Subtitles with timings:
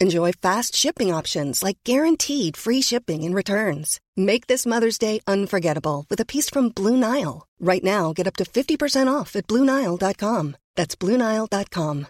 [0.00, 3.98] Enjoy fast shipping options like guaranteed free shipping and returns.
[4.16, 7.46] Make this Mother's Day unforgettable with a piece from Blue Nile.
[7.60, 10.56] Right now, get up to 50% off at BlueNile.com.
[10.76, 12.06] That's BlueNile.com.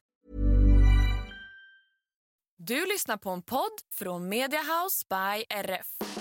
[2.59, 6.16] Du lyssnar på en podd från Media House by RF.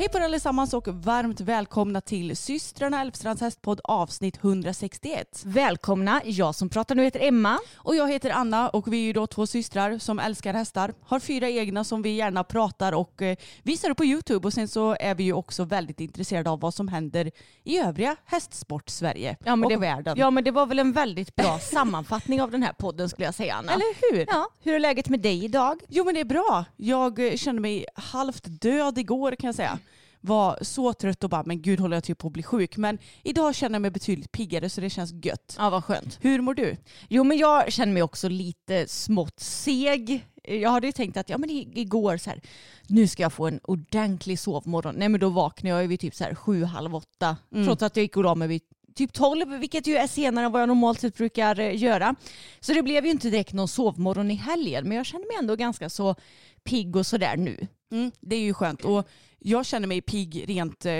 [0.00, 5.42] Hej på er allesammans och varmt välkomna till systrarna Älvstrands hästpodd avsnitt 161.
[5.44, 7.58] Välkomna, jag som pratar nu heter Emma.
[7.76, 10.94] Och jag heter Anna och vi är ju då två systrar som älskar hästar.
[11.02, 14.68] Har fyra egna som vi gärna pratar och eh, visar upp på YouTube och sen
[14.68, 17.30] så är vi ju också väldigt intresserade av vad som händer
[17.64, 20.18] i övriga hästsport-Sverige Ja, och det, världen.
[20.18, 23.34] Ja men det var väl en väldigt bra sammanfattning av den här podden skulle jag
[23.34, 23.72] säga Anna.
[23.72, 24.26] Eller hur?
[24.28, 25.80] Ja, hur är läget med dig idag?
[25.88, 26.64] Jo men det är bra.
[26.76, 29.78] Jag eh, kände mig halvt död igår kan jag säga.
[30.20, 32.76] Var så trött och bara men gud håller jag typ på att bli sjuk.
[32.76, 35.56] Men idag känner jag mig betydligt piggare så det känns gött.
[35.58, 36.18] Ja vad skönt.
[36.20, 36.76] Hur mår du?
[37.08, 40.26] Jo men jag känner mig också lite smått seg.
[40.42, 42.40] Jag hade ju tänkt att ja, men igår så här,
[42.86, 44.94] nu ska jag få en ordentlig sovmorgon.
[44.98, 47.36] Nej men då vaknade jag ju vid typ så här sju, halv åtta.
[47.64, 48.62] Trots att jag gick och la mig vid
[48.94, 52.14] typ tolv, vilket ju är senare än vad jag normalt sett brukar eh, göra.
[52.60, 54.88] Så det blev ju inte direkt någon sovmorgon i helgen.
[54.88, 56.14] Men jag känner mig ändå ganska så
[56.64, 57.66] pigg och sådär nu.
[57.92, 58.84] Mm, det är ju skönt.
[58.84, 59.08] Och
[59.40, 60.92] jag känner mig pigg rent eh,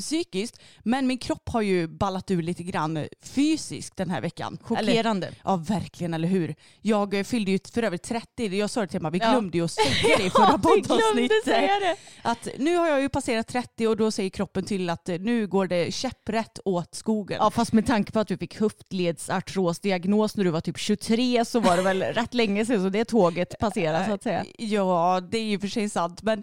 [0.00, 0.60] psykiskt.
[0.82, 4.58] Men min kropp har ju ballat ur lite grann fysiskt den här veckan.
[4.76, 5.30] Eller, Chockerande.
[5.44, 6.54] ja verkligen, eller hur?
[6.80, 8.46] Jag eh, fyllde ju för övrigt 30.
[8.58, 11.98] Jag sa det till Emma, vi glömde ju att säga det i förra poddavsnittet.
[12.22, 15.46] Att nu har jag ju passerat 30 och då säger kroppen till att eh, nu
[15.46, 17.36] går det käpprätt åt skogen.
[17.40, 21.60] Ja fast med tanke på att du fick höftledsartrosdiagnos när du var typ 23 så
[21.60, 24.44] var det väl rätt länge sedan så det tåget passerade så att säga.
[24.58, 26.22] Ja, det är ju för sig sant.
[26.22, 26.42] Men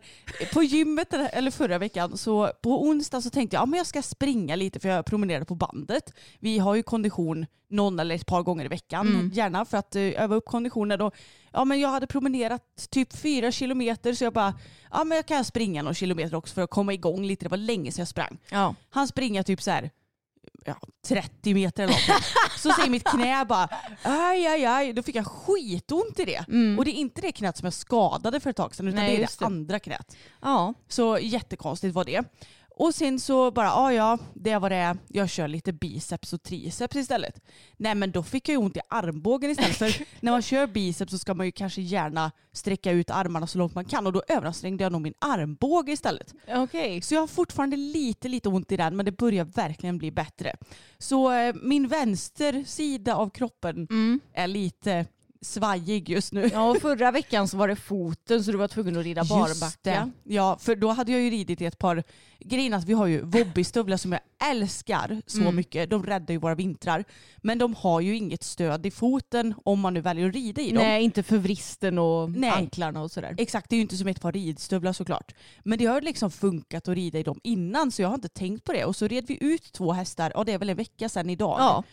[0.53, 3.69] på gymmet, den här- eller förra veckan, så på onsdag så tänkte jag att ja,
[3.69, 6.13] men jag ska springa lite för jag promenerade på bandet.
[6.39, 9.29] Vi har ju kondition någon eller ett par gånger i veckan, Mm.
[9.33, 11.01] gärna för att eh, öva upp konditionen.
[11.01, 11.13] Och,
[11.51, 14.53] ja, men jag hade promenerat typ fyra kilometer så jag bara,
[14.91, 17.45] ja men jag kan springa några kilometer också för att komma igång lite.
[17.45, 18.37] Det var länge sedan jag sprang.
[18.49, 18.75] Ja.
[18.89, 19.89] Han springer typ så här
[20.65, 20.75] ja,
[21.07, 22.23] 30 meter eller något.
[22.59, 23.69] Så säger mitt knä bara
[24.03, 24.93] aj, aj, aj.
[24.93, 26.45] Då fick jag skitont i det.
[26.77, 29.07] Och det är inte det knät som jag skadade för ett tag sedan utan Mm.
[29.07, 29.45] Nej, det är det det.
[29.45, 30.15] andra knät.
[30.41, 30.73] ja.
[30.87, 32.23] Så jättekonstigt var det.
[32.75, 34.97] Och sen så bara, ja ja, det var det.
[35.07, 37.41] Jag kör lite biceps och triceps istället.
[37.77, 39.75] Nej men då fick jag ju ont i armbågen istället.
[39.75, 43.57] För när man kör biceps så ska man ju kanske gärna sträcka ut armarna så
[43.57, 44.07] långt man kan.
[44.07, 46.33] Och då överansträngde jag nog min armbåge istället.
[46.47, 47.01] Okej.
[47.01, 50.55] Så jag har fortfarande lite, lite ont i den men det börjar verkligen bli bättre.
[50.97, 53.87] Så eh, min vänster sida av kroppen
[54.33, 55.05] är lite
[55.43, 56.49] svajig just nu.
[56.53, 60.11] Ja och förra veckan så var det foten så du var tvungen att rida barbacka.
[60.23, 62.03] Ja, för då hade jag ju ridit i ett par
[62.39, 62.73] grejer.
[62.75, 65.55] Att vi har ju vobbystövlar som jag älskar så Mm.
[65.55, 65.89] mycket.
[65.89, 67.03] De räddar ju våra vintrar.
[67.37, 70.69] Men de har ju inget stöd i foten om man nu väljer att rida i
[70.69, 70.77] dem.
[70.83, 72.49] Nej inte för vristen och Nej.
[72.49, 73.35] anklarna och sådär.
[73.37, 75.33] Exakt, det är ju inte som ett par ridstövlar såklart.
[75.63, 78.63] Men det har liksom funkat att rida i dem innan så jag har inte tänkt
[78.63, 78.85] på det.
[78.85, 81.55] Och så red vi ut två hästar, ja det är väl en vecka sedan idag.
[81.59, 81.83] Ja.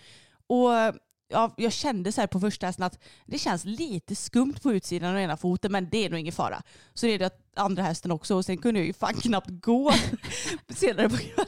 [0.47, 0.95] Och
[1.31, 5.15] ja, jag kände så här på första hästen att det känns lite skumt på utsidan
[5.15, 6.63] av ena foten men det är nog ingen fara.
[6.95, 9.93] Så red jag andra hästen också och sen kunde jag ju fan knappt gå
[10.69, 11.47] senare på kvällen.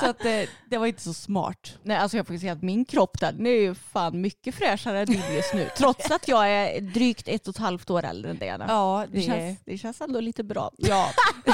[0.00, 1.78] Så att eh, det var inte så smart.
[1.82, 5.00] Nej alltså jag får säga att min kropp där, den är ju fan mycket fräschare
[5.00, 5.68] än din just nu.
[5.76, 8.64] Trots att jag är drygt ett och ett halvt år äldre än dig Anna.
[8.68, 10.70] Ja, Det, känns, det känns ändå lite bra.
[10.76, 11.10] Ja.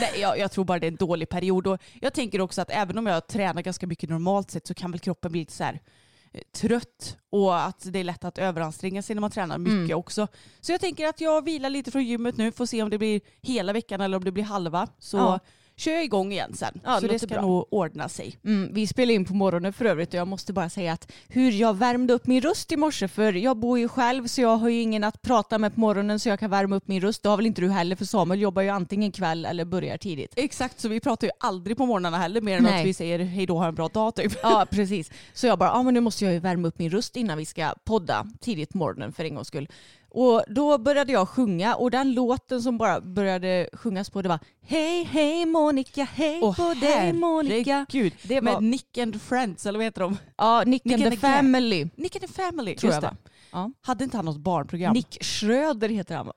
[0.00, 1.66] Nej, jag, jag tror bara det är en dålig period.
[1.66, 4.90] Och jag tänker också att även om jag tränar ganska mycket normalt sett så kan
[4.90, 5.80] väl kroppen bli lite så här
[6.52, 9.98] trött och att det är lätt att överanstränga sig när man tränar mycket Mm.
[9.98, 10.28] också.
[10.60, 13.20] Så jag tänker att jag vilar lite från gymmet nu, får se om det blir
[13.42, 14.88] hela veckan eller om det blir halva.
[14.98, 15.40] Så Ja.
[15.78, 16.80] Kör jag igång igen sen.
[16.84, 17.40] Ja, så det ska bra.
[17.40, 18.38] nog ordna sig.
[18.44, 21.52] Mm, vi spelade in på morgonen för övrigt och jag måste bara säga att hur
[21.52, 24.68] jag värmde upp min röst i morse för jag bor ju själv så jag har
[24.68, 27.22] ju ingen att prata med på morgonen så jag kan värma upp min röst.
[27.22, 30.32] Det har väl inte du heller för Samuel jobbar ju antingen kväll eller börjar tidigt.
[30.36, 32.80] Exakt, så vi pratar ju aldrig på morgnarna heller mer än Nej.
[32.80, 34.32] att vi säger hej då, ha en bra dag typ.
[34.42, 35.10] Ja precis.
[35.32, 37.44] Så jag bara, ja men nu måste jag ju värma upp min röst innan vi
[37.44, 39.68] ska podda tidigt på morgonen för en gångs skull.
[40.20, 44.38] Och då började jag sjunga och den låten som bara började sjungas på det var
[44.60, 47.86] Hej hej Monica, hej Åh, på dig Monica.
[47.90, 48.12] herregud.
[48.22, 50.16] Det var, Med Nick and Friends, eller vad heter de?
[50.36, 51.26] ja, Nick, Nick and and the the.
[51.26, 53.16] Family Nick and the Family, tror just jag va?
[53.52, 53.70] Ja.
[53.80, 54.92] Hade inte han något barnprogram?
[54.92, 56.32] Nick Schröder heter han va?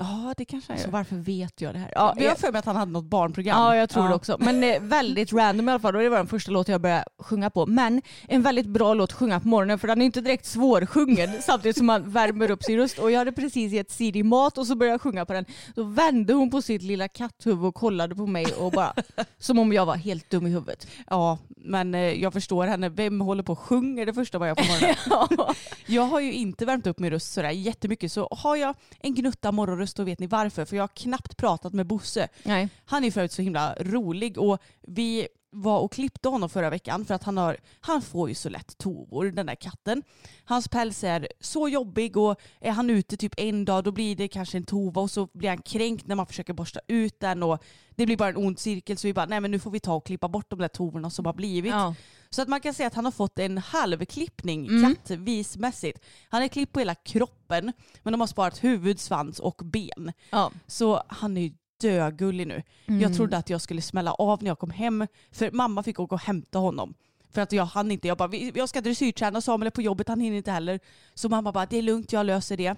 [0.00, 0.92] Ja, det kanske han Så gör.
[0.92, 1.92] varför vet jag det här?
[1.94, 3.58] Ja, Ja, jag har för mig att han hade något barnprogram.
[3.60, 4.08] Ja, jag tror Ja.
[4.08, 4.36] det också.
[4.40, 5.96] Men eh, väldigt random i alla fall.
[5.96, 7.66] Och det var den första låten jag började sjunga på.
[7.66, 11.30] Men en väldigt bra låt att sjunga på morgonen för den är inte direkt svårsjungen
[11.42, 12.98] samtidigt som man värmer upp sin röst.
[12.98, 15.44] Och jag hade precis gett Siri mat och så började jag sjunga på den.
[15.74, 18.92] Då vände hon på sitt lilla katthuvud och kollade på mig och bara
[19.38, 20.86] som om jag var helt dum i huvudet.
[21.10, 22.88] Ja, men eh, jag förstår henne.
[22.88, 25.54] Vem håller på och sjunger det första man gör på morgonen?
[25.86, 29.52] Jag har ju inte värmt upp min röst sådär jättemycket så har jag en gnutta
[29.52, 30.64] morgonröst då vet ni varför.
[30.64, 32.28] För jag har knappt pratat med Bosse.
[32.42, 32.68] Nej.
[32.84, 37.14] Han är förut så himla rolig och vi var och klippte honom förra veckan för
[37.14, 40.02] att han, har, han får ju så lätt tovor den där katten.
[40.44, 44.28] Hans päls är så jobbig och är han ute typ en dag då blir det
[44.28, 47.62] kanske en tova och så blir han kränkt när man försöker borsta ut den och
[47.96, 49.94] det blir bara en ond cirkel så vi bara nej men nu får vi ta
[49.94, 51.72] och klippa bort de där tovorna som har blivit.
[51.72, 51.94] Ja.
[52.30, 54.94] Så att man kan säga att han har fått en halvklippning Mm.
[54.94, 56.04] kattvismässigt.
[56.28, 57.72] Han är klippt på hela kroppen
[58.02, 60.12] men de har sparat huvud, svans och ben.
[60.30, 60.50] Ja.
[60.66, 62.62] Så han är ju dögullig nu.
[62.86, 63.00] Mm.
[63.00, 66.14] Jag trodde att jag skulle smälla av när jag kom hem för mamma fick åka
[66.14, 66.94] och hämta honom.
[67.30, 68.08] För att jag hann inte.
[68.08, 70.80] Jag bara, "Vi- jag ska dressyrträna, Samuel är på jobbet, han hinner inte heller.
[71.14, 72.76] Så mamma bara, det är lugnt, jag löser det.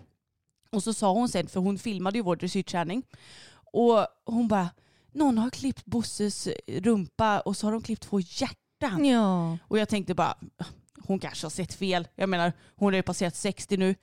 [0.70, 3.02] Och så sa hon sen, för hon filmade ju vår dressyrträning.
[3.72, 4.68] Och hon bara,
[5.12, 9.04] någon har klippt Bosses rumpa och så har de klippt två hjärtan.
[9.04, 9.58] Ja.
[9.68, 10.34] Och jag tänkte bara,
[11.10, 12.08] hon kanske har sett fel.
[12.14, 13.94] Jag menar, hon har ju passerat 60 nu.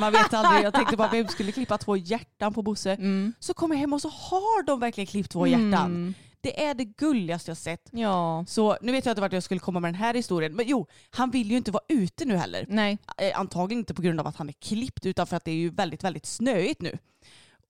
[0.00, 0.64] Man vet aldrig.
[0.64, 2.92] Jag tänkte bara, vem skulle klippa två hjärtan på Bosse?
[2.92, 3.32] Mm.
[3.40, 5.86] Så kommer jag hem och så har de verkligen klippt två hjärtan.
[5.86, 6.14] Mm.
[6.40, 7.88] Det är det gulligaste jag sett.
[7.90, 8.44] Ja.
[8.48, 10.54] Så nu vet jag inte vart jag skulle komma med den här historien.
[10.54, 12.66] Men jo, han vill ju inte vara ute nu heller.
[12.68, 12.98] Nej.
[13.16, 15.56] Eh, Antagligen inte på grund av att han är klippt utan för att det är
[15.56, 16.98] ju väldigt, väldigt snöigt nu.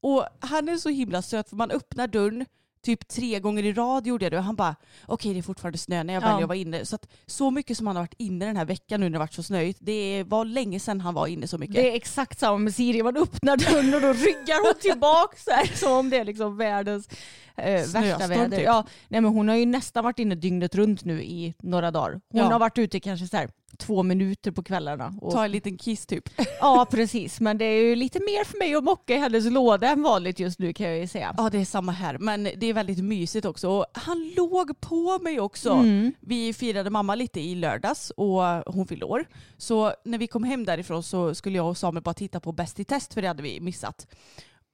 [0.03, 2.47] Och han är så himla söt för man öppnar dörren
[2.87, 5.79] typ tre gånger i rad gjorde jag det och han bara okej det är fortfarande
[5.79, 6.27] snö när jag Ja.
[6.27, 6.85] väljer att vara inne.
[6.87, 9.19] Så, att, så mycket som han har varit inne den här veckan nu när det
[9.19, 9.79] varit så snöigt.
[9.83, 11.75] Det var länge sedan han var inne så mycket.
[11.77, 13.03] Det är exakt samma med Siri.
[13.03, 16.57] Man öppnar dörren och då ryggar hon tillbaka så här, som om det är liksom
[16.57, 17.09] världens
[17.57, 18.57] eh, värsta väder.
[18.57, 18.65] typ.
[18.67, 22.11] Ja, nej, men hon har ju nästan varit inne dygnet runt nu i några dagar.
[22.13, 22.45] Hon Ja.
[22.45, 25.15] har varit ute kanske så här, två minuter på kvällarna.
[25.21, 26.29] Och, Ta en liten kiss typ.
[26.61, 29.89] Ja precis, men det är ju lite mer för mig att mocka i hennes låda
[29.89, 31.35] än vanligt just nu kan jag ju säga.
[31.39, 33.71] Ja det är samma här men det är väldigt mysigt också.
[33.71, 35.71] Och han låg på mig också.
[35.71, 36.13] Mm.
[36.21, 38.43] Vi firade mamma lite i lördags och
[38.75, 39.29] hon fyllde år.
[39.57, 42.81] Så när vi kom hem därifrån så skulle jag och Samuel bara titta på Bäst
[42.81, 44.07] i test för det hade vi missat.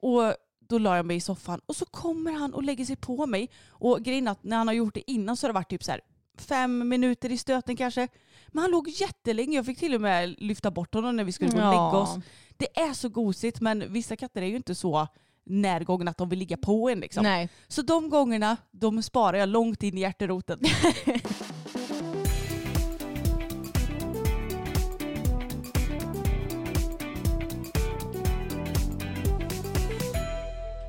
[0.02, 0.34] Och
[0.68, 3.50] då la jag mig i soffan och så kommer han och lägger sig på mig.
[3.68, 5.90] Och grejen att när han har gjort det innan så har det varit typ så
[5.90, 6.00] här
[6.38, 8.08] fem minuter i stöten kanske.
[8.52, 9.56] Men han låg jättelänge.
[9.56, 12.18] Jag fick till och med lyfta bort honom när vi skulle gå och lägga oss.
[12.56, 15.08] Det är så gosigt men vissa katter är ju inte så
[15.46, 17.00] närgångna att de vill ligga på en.
[17.00, 17.22] Liksom.
[17.22, 17.48] Nej.
[17.68, 20.60] Så de gångerna de sparar jag långt in i hjärteroten.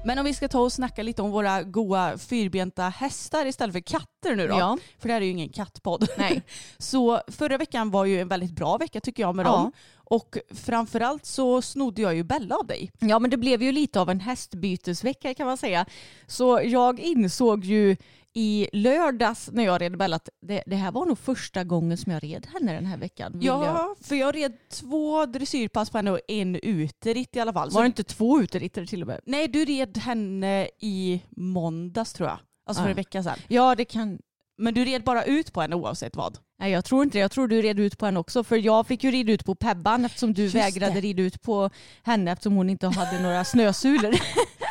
[0.05, 3.79] Men om vi ska ta och snacka lite om våra goa fyrbenta hästar istället för
[3.79, 4.53] katter nu då.
[4.59, 4.77] Ja.
[4.99, 6.07] För det här är ju ingen kattpodd.
[6.17, 6.41] Nej.
[6.77, 9.51] Så förra veckan var ju en väldigt bra vecka tycker jag med Ja.
[9.51, 9.71] dem.
[9.95, 12.91] Och framförallt så snodde jag ju Bella av dig.
[12.99, 15.85] Ja men det blev ju lite av en hästbytesvecka kan man säga.
[16.27, 17.95] Så jag insåg ju
[18.35, 22.11] i lördags när jag red Bella att det, det här var nog första gången som
[22.11, 23.31] jag red henne den här veckan.
[23.37, 27.53] vill jag- Ja, för jag red två dressyrpass på henne och en uteritt i alla
[27.53, 27.69] fall.
[27.69, 29.19] Var det inte två uteritter till och med?
[29.25, 32.37] Nej, du red henne i måndags tror jag.
[32.65, 32.91] Alltså för Ja.
[32.91, 33.37] en vecka sedan.
[33.47, 34.19] Ja det kan...
[34.57, 36.37] Men du red bara ut på henne oavsett vad.
[36.59, 37.21] Nej jag tror inte det.
[37.21, 38.43] Jag tror du red ut på henne också.
[38.43, 41.01] För jag fick ju rida ut på Pebban eftersom du Just vägrade det.
[41.01, 41.69] rida ut på
[42.03, 44.13] henne eftersom hon inte hade några snösulor.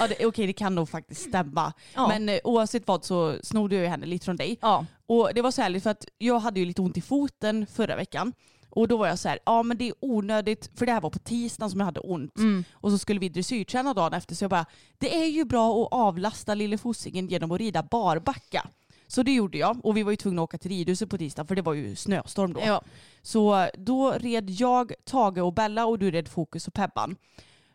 [0.00, 1.72] Ja, det, okej, det kan nog faktiskt stämma.
[1.94, 2.08] Ja.
[2.08, 4.58] Men eh, oavsett vad så snodde jag ju henne lite från dig.
[4.60, 4.86] ja.
[5.06, 7.96] Och det var så härligt för att jag hade ju lite ont i foten förra
[7.96, 8.32] veckan.
[8.70, 11.10] Och då var jag så här, ja men det är onödigt, för det här var
[11.10, 12.38] på tisdagen som jag hade ont.
[12.38, 12.64] Mm.
[12.72, 14.66] Och så skulle vi dressyrträna dagen efter så jag bara,
[14.98, 18.68] det är ju bra att avlasta lille fossingen genom att rida barbacka.
[19.06, 21.44] Så det gjorde jag och vi var ju tvungna att åka till ridhuset på tisdag
[21.44, 22.60] för det var ju snöstorm då.
[22.66, 22.82] ja.
[23.22, 27.16] Så då red jag, Tage och Bella och du red Fokus och Pebban.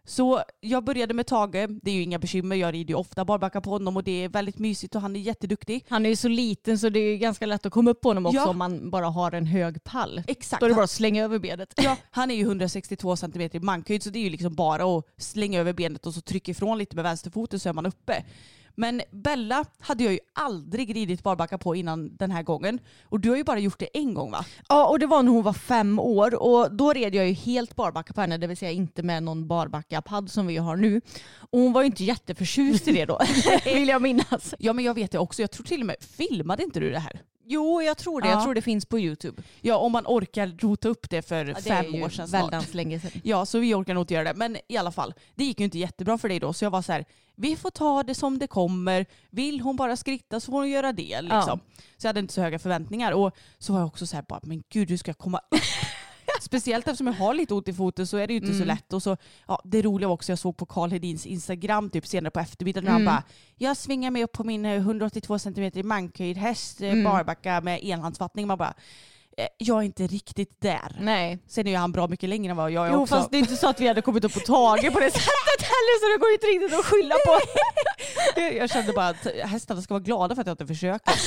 [0.07, 3.62] Så jag började med Tage, det är ju inga bekymmer, jag rider ju ofta barbacka
[3.62, 5.85] på honom och det är väldigt mysigt och han är jätteduktig.
[5.89, 8.25] Han är ju så liten så det är ganska lätt att komma upp på honom
[8.25, 8.47] också Ja.
[8.50, 10.24] om man bara har en hög pall.
[10.27, 10.59] Exakt.
[10.59, 11.74] Då är det bara att slänga över benet.
[11.75, 15.05] Ja, han är ju 162 cm i mankhöjd så det är ju liksom bara att
[15.17, 18.24] slänga över benet och så trycka ifrån lite med vänsterfoten så är man uppe.
[18.75, 22.79] Men Bella hade jag ju aldrig ridit barbacka på innan den här gången.
[23.03, 24.46] Och du har ju bara gjort det en gång va?
[24.70, 27.75] Ja och det var när hon var fem år och då red jag ju helt
[27.75, 31.01] barbacka på henne, det vill säga inte med någon barbacka-padd som vi har nu.
[31.38, 33.20] Och hon var ju inte jätteförtjust i det då,
[33.65, 34.55] vill jag minnas.
[34.60, 37.00] Ja men jag vet det också, jag tror till och med, filmade inte du det
[37.00, 37.22] här?
[37.47, 38.33] Jo jag tror det, Ja.
[38.33, 39.43] jag tror det finns på YouTube.
[39.61, 42.41] Ja om man orkar rota upp det för Ja, det fem år sedan snart.
[42.43, 43.11] Väldans länge sedan.
[43.23, 44.33] Ja, så vi orkar nog inte göra det.
[44.39, 46.53] Men i alla fall, det gick ju inte jättebra för dig då.
[46.53, 49.05] Så jag var så här, vi får ta det som det kommer.
[49.29, 51.21] Vill hon bara skritta så får hon göra det.
[51.21, 51.59] Liksom.
[51.97, 53.11] Så jag hade inte så höga förväntningar.
[53.11, 55.59] Och så var jag också så här, bara, men gud hur ska jag komma upp?
[56.42, 58.68] Speciellt eftersom jag har lite ont i foten så är det ju inte så Mm.
[58.68, 58.94] lätt.
[58.94, 62.32] Och så, ja, det roliga var också, jag såg på Karl Hedins Instagram typ senare
[62.32, 62.88] på eftermiddagen.
[62.88, 62.96] Mm.
[63.08, 63.24] Och han bara,
[63.58, 67.04] jag svingar mig upp på min eh, 182 cm i mankhöjd häst, eh, Mm.
[67.04, 68.48] barbacka med enhandsfattning.
[68.48, 68.74] Man bara,
[69.38, 70.98] eh, jag är inte riktigt där.
[71.01, 71.39] Nej.
[71.48, 73.15] Sen är ju han bra mycket längre än vad jag är Jo också.
[73.15, 75.62] fast det är inte så att vi hade kommit upp på Tage på det sättet
[75.62, 77.39] heller så det går inte riktigt att skylla på.
[78.58, 81.13] Jag kände bara att hästarna ska vara glada för att jag inte försöker.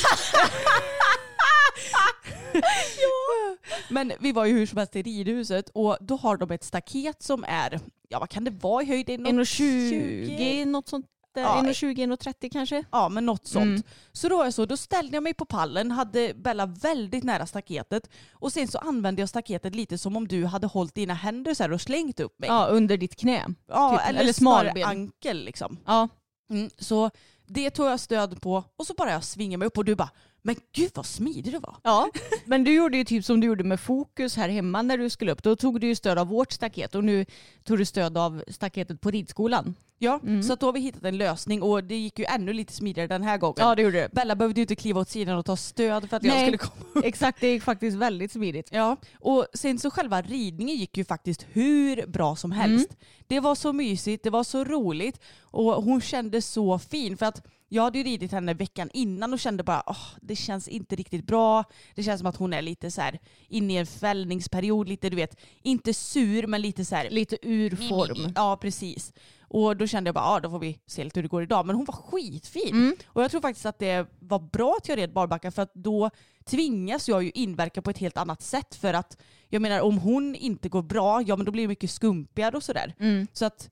[3.88, 7.22] Men vi var ju hur som helst i ridhuset och då har de ett staket
[7.22, 9.08] som är, ja vad kan det vara i höjd?
[9.08, 11.42] 1,20 något sånt där.
[11.42, 11.62] Ja.
[11.62, 12.84] 1,20, 1,30 kanske.
[12.92, 13.64] Ja men något sånt.
[13.64, 13.82] Mm.
[14.12, 18.52] Så då så, då ställde jag mig på pallen, hade Bella väldigt nära staketet och
[18.52, 21.80] sen så använde jag staketet lite som om du hade hållit dina händer så och
[21.80, 22.48] slängt upp mig.
[22.48, 23.46] Ja, under ditt knä.
[23.68, 24.08] Ja, typ.
[24.08, 25.78] eller, Eller snarare ankel liksom.
[25.86, 26.08] Ja.
[26.50, 27.10] Mm, så
[27.46, 30.10] det tog jag stöd på och så bara jag svingade mig upp och du bara,
[30.42, 31.76] men gud vad smidig du var.
[31.84, 32.10] ja,
[32.44, 35.32] men du gjorde ju typ som du gjorde med fokus här hemma när du skulle
[35.32, 35.42] upp.
[35.42, 37.26] Då tog du ju stöd av vårt staket och nu
[37.64, 39.74] tog du stöd av staketet på ridskolan.
[40.00, 40.42] Ja, Mm.
[40.42, 43.22] så då har vi hittat en lösning och det gick ju ännu lite smidigare den
[43.22, 43.54] här gången.
[43.58, 44.08] Ja, det gjorde du.
[44.14, 46.42] Bella behövde ju inte kliva åt sidan och ta stöd för att jag Nej.
[46.44, 47.04] skulle komma upp.
[47.04, 48.68] Exakt, det gick faktiskt väldigt smidigt.
[48.72, 52.60] Ja, och sen så själva ridningen gick ju faktiskt hur bra som Mm.
[52.70, 52.96] helst.
[53.26, 57.42] Det var så mysigt, det var så roligt och hon kände så fin för att
[57.68, 61.26] jag hade ju ridit henne veckan innan och kände bara åh, det känns inte riktigt
[61.26, 61.64] bra.
[61.94, 65.16] Det känns som att hon är lite så här inne i en fällningsperiod, lite du
[65.16, 68.32] vet, inte sur men lite så här Lite ur form.
[68.34, 69.12] Ja, precis.
[69.50, 71.66] Och då kände jag bara, ja då får vi se lite hur det går idag.
[71.66, 72.74] Men hon var skitfin.
[72.74, 72.96] Mm.
[73.06, 76.10] Och jag tror faktiskt att det var bra att jag red barbacka för att då
[76.44, 78.74] tvingas jag ju inverka på ett helt annat sätt.
[78.74, 79.16] För att
[79.48, 82.62] jag menar om hon inte går bra, ja men då blir det mycket skumpigare och
[82.62, 82.94] sådär.
[82.98, 83.26] Mm.
[83.32, 83.70] Så att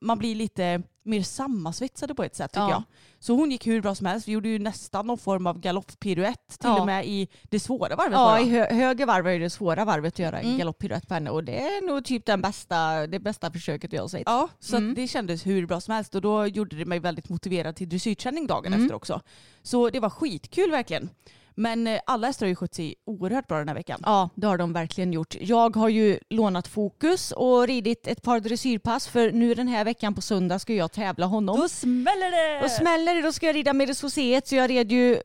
[0.00, 2.70] man blir lite mer sammansvetsade på ett sätt tycker Ja.
[2.70, 2.82] jag.
[3.18, 4.28] Så hon gick hur bra som helst.
[4.28, 6.80] Vi gjorde ju nästan någon form av galopppiruett till Ja.
[6.80, 8.12] och med i det svåra varvet.
[8.12, 8.40] Ja, bara.
[8.40, 10.58] i hö höger varv är det svåra varvet att göra en Mm.
[10.58, 14.08] galopppiruett på henne och det är nog typ den bästa, det bästa försöket jag har
[14.08, 14.22] sett.
[14.26, 14.94] Ja, så Mm.
[14.94, 18.46] det kändes hur bra som helst och då gjorde det mig väldigt motiverad till dressyrträning
[18.46, 18.82] dagen Mm.
[18.84, 19.20] efter också.
[19.62, 21.10] Så det var skitkul verkligen.
[21.54, 24.00] Men eh, alla hästar har ju skött sig oerhört bra den här veckan.
[24.02, 25.36] Ja, det har de verkligen gjort.
[25.40, 30.14] Jag har ju lånat fokus och ridit ett par dressyrpass för nu den här veckan
[30.14, 31.68] på söndag ska jag tävla honom.
[31.68, 32.62] smäller det!
[32.62, 35.18] Då smäller det, då ska jag rida med Foséet så jag red ju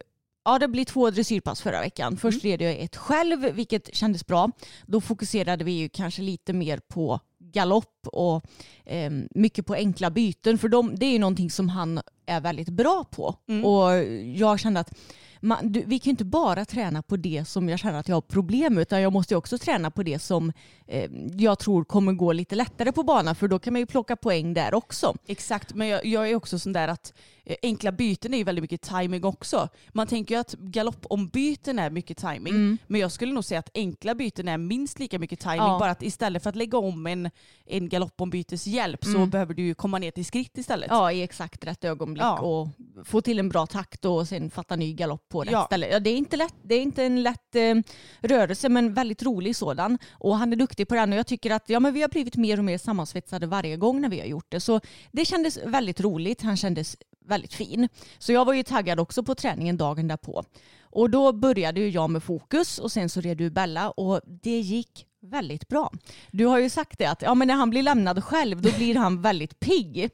[0.43, 2.17] Ja det blir två dressyrpass förra veckan.
[2.17, 4.51] Först red jag ett själv vilket kändes bra.
[4.85, 8.45] Då fokuserade vi ju kanske lite mer på galopp och
[8.85, 12.69] eh, mycket på enkla byten för de, det är ju någonting som han är väldigt
[12.69, 13.35] bra på.
[13.49, 13.65] Mm.
[13.65, 13.91] Och
[14.35, 14.93] jag kände att
[15.41, 18.15] man, du, vi kan ju inte bara träna på det som jag känner att jag
[18.15, 20.51] har problem med utan jag måste ju också träna på det som
[20.87, 24.15] eh, jag tror kommer gå lite lättare på banan för då kan man ju plocka
[24.15, 25.15] poäng där också.
[25.27, 27.13] Exakt, men jag, jag är också sån där att
[27.45, 29.69] eh, enkla byten är ju väldigt mycket timing också.
[29.89, 32.77] Man tänker ju att galoppombyten är mycket timing, Mm.
[32.87, 35.57] men jag skulle nog säga att enkla byten är minst lika mycket timing.
[35.57, 35.77] Ja.
[35.79, 37.29] Bara att istället för att lägga om en,
[37.65, 39.29] en galoppombytes hjälp så Mm.
[39.29, 40.87] behöver du ju komma ner till skritt istället.
[40.89, 42.39] Ja, i exakt rätt ögonblick Ja.
[42.39, 42.67] och
[43.05, 45.65] få till en bra takt och sen fatta ny galopp på rätt Ja.
[45.65, 45.87] ställe.
[45.87, 47.75] Ja, det, är inte lätt, det är inte en lätt eh,
[48.21, 49.97] rörelse men väldigt rolig sådan.
[50.11, 52.35] Och han är duktig på den och jag tycker att ja, men vi har blivit
[52.35, 54.59] mer och mer sammansvetsade varje gång när vi har gjort det.
[54.59, 54.79] Så
[55.11, 56.41] det kändes väldigt roligt.
[56.41, 57.89] Han kändes väldigt fin.
[58.17, 60.43] Så jag var ju taggad också på träningen dagen därpå.
[60.81, 64.59] Och då började ju jag med fokus och sen så red du Bella och det
[64.59, 65.91] gick väldigt bra.
[66.31, 68.95] Du har ju sagt det att ja, men när han blir lämnad själv då blir
[68.95, 70.09] han väldigt pigg.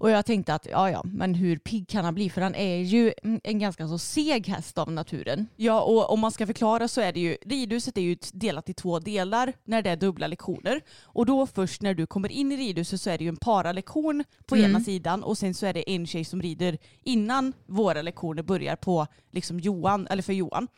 [0.00, 2.30] Och jag tänkte att ja, ja, men hur pigg kan han bli?
[2.30, 3.12] För han är ju
[3.44, 5.46] en ganska så seg häst av naturen.
[5.56, 8.74] Ja, och om man ska förklara så är det ju, ridhuset är ju delat i
[8.74, 10.80] två delar när det är dubbla lektioner.
[11.02, 14.24] Och då först när du kommer in i ridhuset så är det ju en paralektion
[14.46, 14.70] på Mm.
[14.70, 18.76] ena sidan och sen så är det en tjej som rider innan våra lektioner börjar
[18.76, 20.68] på liksom Johan, eller för Johan.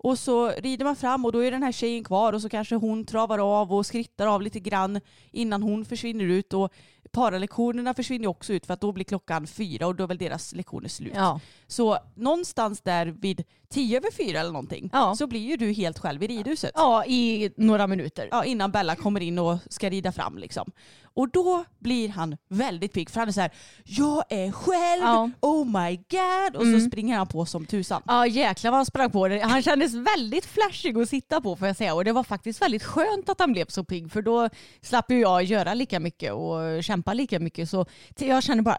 [0.00, 2.74] Och så rider man fram och då är den här tjejen kvar och så kanske
[2.74, 5.00] hon travar av och skrittar av lite grann
[5.30, 6.52] innan hon försvinner ut.
[6.52, 6.72] Och
[7.12, 10.52] paralektionerna försvinner också ut för att då blir klockan fyra och då är väl deras
[10.54, 11.12] lektioner slut.
[11.16, 11.40] Ja.
[11.66, 15.14] Så någonstans där vid tio över fyra eller någonting Ja.
[15.16, 16.70] så blir ju du helt själv i ridhuset.
[16.74, 18.28] ja, i några minuter.
[18.30, 20.70] Ja, innan Bella kommer in och ska rida fram liksom.
[21.18, 23.50] Och då blir han väldigt pigg för han är så här,
[23.84, 25.30] jag är själv, Ja.
[25.40, 26.56] oh my god.
[26.56, 26.80] Och Mm.
[26.80, 28.02] så springer han på som tusan.
[28.06, 29.28] Ja jäklar vad han sprang på.
[29.42, 31.94] Han kändes väldigt flashig att sitta på får jag säga.
[31.94, 34.48] Och det var faktiskt väldigt skönt att han blev så pigg för då
[34.82, 37.70] slapp ju jag göra lika mycket och kämpa lika mycket.
[37.70, 37.86] Så
[38.18, 38.78] jag känner bara,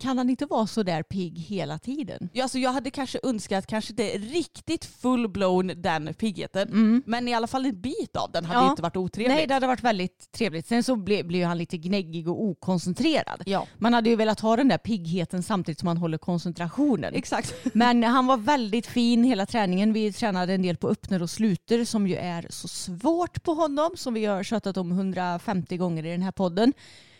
[0.00, 2.28] kan han inte vara så där pigg hela tiden?
[2.32, 7.02] Ja, Alltså jag hade kanske önskat kanske inte riktigt full-blown den piggheten.
[7.06, 8.64] Men i alla fall en bit av den hade Mm.
[8.66, 8.70] Ja.
[8.70, 9.36] inte varit otrevligt.
[9.36, 10.66] Nej det hade varit väldigt trevligt.
[10.66, 13.42] Sen så blev, blev han lite gnäggig och okoncentrerad.
[13.46, 13.66] Ja.
[13.78, 17.14] Man hade ju velat ha den där piggheten samtidigt som man håller koncentrationen.
[17.14, 17.54] Exakt.
[17.74, 19.92] Men han var väldigt fin hela träningen.
[19.92, 23.90] Vi tränade en del på öppner och sluter som ju är så svårt på honom
[23.96, 26.72] som vi har tjatat om 150 gånger i den här podden.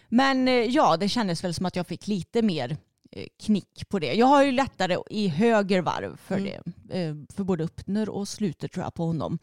[0.09, 2.77] Men eh, ja, det kändes väl som att jag fick lite mer
[3.13, 4.13] eh, knick på det.
[4.15, 6.61] Jag har ju lättare i höger varv för det.
[6.99, 9.39] eh, För både öppner och sluter tror jag på honom.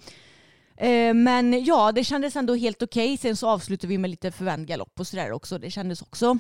[0.82, 3.18] Eh, Men ja, det kändes ändå helt okej.
[3.18, 5.58] Sen så avslutade vi med lite förvänd galopp och sådär också.
[5.58, 6.38] Det kändes också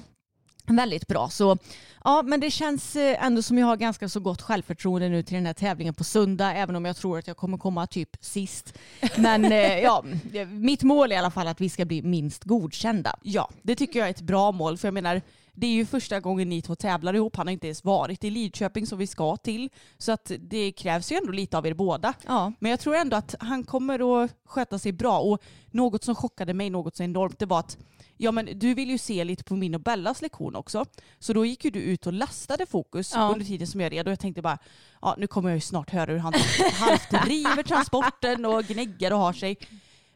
[0.68, 1.30] väldigt bra.
[1.30, 1.58] Så
[2.04, 5.36] ja, men det känns eh, ändå som jag har ganska så gott självförtroende nu till
[5.36, 8.78] den här tävlingen på söndag, även om jag tror att jag kommer komma typ sist.
[9.16, 10.04] Men eh, ja,
[10.48, 13.16] mitt mål är i alla fall att vi ska bli minst godkända.
[13.22, 14.78] Ja, det tycker jag är ett bra mål.
[14.78, 15.22] För jag menar,
[15.62, 17.36] det är ju första gången ni två tävlar ihop.
[17.36, 19.70] Han har inte ens varit i Lidköping som vi ska till.
[19.98, 22.14] Så att det krävs ju ändå lite av er båda.
[22.28, 22.54] Ja.
[22.60, 25.20] Men jag tror ändå att han kommer att sköta sig bra.
[25.20, 25.42] Och
[25.72, 27.78] något som chockade mig något så enormt det var att
[28.18, 30.86] ja, men du vill ju se lite på min och Bellas lektion också.
[31.20, 33.30] Så då gick ju du ut och lastade fokus Ja.
[33.34, 34.08] under tiden som jag red.
[34.08, 34.58] Och jag tänkte bara,
[35.02, 36.34] ja, nu kommer jag ju snart höra hur han
[36.74, 39.58] halvt driver transporten och gnäggar och har sig.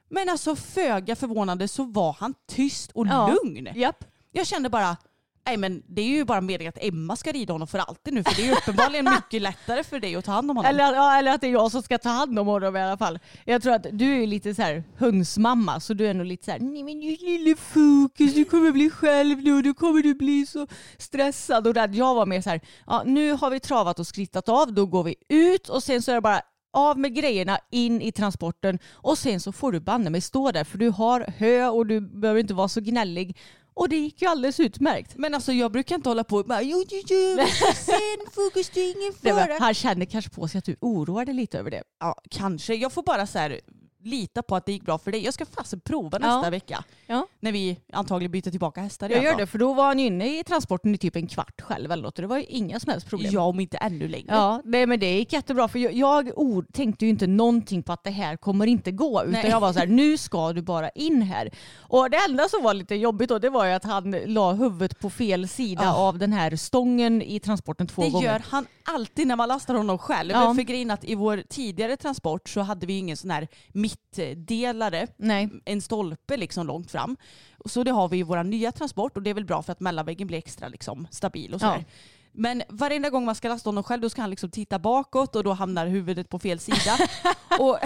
[0.09, 3.33] Men alltså föga förvånande så var han tyst och Ja.
[3.43, 3.69] lugn.
[3.75, 4.03] Japp.
[4.31, 4.97] Jag kände bara,
[5.45, 8.23] nej men det är ju bara meningen att Emma ska rida honom för alltid nu.
[8.23, 10.69] För det är ju uppenbarligen mycket lättare för dig att ta hand om honom.
[10.69, 12.97] Eller, ja, eller att det är jag som ska ta hand om honom i alla
[12.97, 13.19] fall.
[13.45, 16.51] Jag tror att du är lite så här hönsmamma så du är nog lite så
[16.51, 20.13] här, nej men du lille fokus, du kommer bli själv nu och då kommer du
[20.13, 20.67] bli så
[20.97, 21.95] stressad och rädd.
[21.95, 25.03] Jag var mer så här, ja nu har vi travat och skrittat av, då går
[25.03, 26.41] vi ut och sen så är det bara
[26.73, 30.63] av med grejerna in i transporten och sen så får du banne mig stå där
[30.63, 33.37] för du har hö och du behöver inte vara så gnällig.
[33.75, 35.17] Och det gick ju alldeles utmärkt.
[35.17, 37.37] Men alltså jag brukar inte hålla på och bara jo, jo, jo,
[37.75, 39.57] sen fokus, det är ingen fara.
[39.59, 41.83] han kände kanske på sig att du oroade lite över det.
[41.99, 42.75] Ja, kanske.
[42.75, 43.61] Jag får bara så här
[44.05, 45.23] lita på att det gick bra för dig.
[45.25, 46.49] Jag ska fasen prova nästa Ja.
[46.49, 46.83] vecka.
[47.07, 47.27] Ja.
[47.39, 50.43] När vi antagligen byter tillbaka hästar Jag gör det för då var han inne i
[50.43, 53.31] transporten i typ en kvart själv eller något det var ju inga som helst problem.
[53.33, 54.25] Ja, om inte ännu längre.
[54.27, 57.93] Ja, nej, men det gick jättebra för jag, jag ord, tänkte ju inte någonting på
[57.93, 59.49] att det här kommer inte gå utan Nej.
[59.49, 61.49] jag var så här, nu ska du bara in här.
[61.79, 64.99] Och det enda som var lite jobbigt då det var ju att han la huvudet
[64.99, 65.95] på fel sida Ja.
[65.95, 68.27] av den här stången i transporten två Det gånger.
[68.31, 70.31] gör han alltid när man lastar honom själv.
[70.31, 70.53] Ja.
[70.55, 73.47] För grejen att i vår tidigare transport så hade vi ingen sån här
[73.95, 75.07] mittdelare.
[75.17, 75.49] Nej.
[75.65, 77.17] En stolpe liksom långt fram.
[77.65, 79.79] Så det har vi i vår nya transport och det är väl bra för att
[79.79, 81.85] mellanväggen blir extra liksom stabil och sådär.
[81.87, 81.93] Ja.
[82.37, 85.43] Men varenda gång man ska lasta honom själv då ska han liksom titta bakåt och
[85.43, 86.97] då hamnar huvudet på fel sida.
[87.59, 87.77] och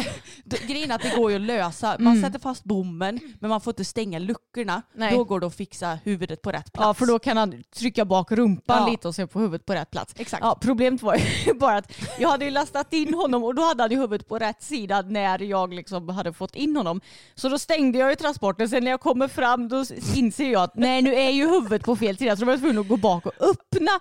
[0.68, 1.96] grejen är att det går ju att lösa.
[2.00, 2.24] Man Mm.
[2.24, 4.82] sätter fast bommen men man får inte stänga luckorna.
[4.96, 5.14] Nej.
[5.18, 6.86] Då går det att fixa huvudet på rätt plats.
[6.88, 8.90] Ja för då kan han trycka bak rumpan Ja.
[8.92, 10.14] lite och sen få huvudet på rätt plats.
[10.18, 10.44] Exakt.
[10.44, 13.84] Ja, problemet var ju bara att jag hade ju lastat in honom och då hade
[13.84, 17.02] han ju huvudet på rätt sida när jag liksom hade fått in honom.
[17.36, 18.70] Så då stängde jag ju transporten.
[18.70, 19.86] Sen när jag kommer fram då
[20.16, 22.60] inser jag att nej nu är ju huvudet på fel sida så då var jag
[22.60, 23.92] tvungen att gå bak och öppna.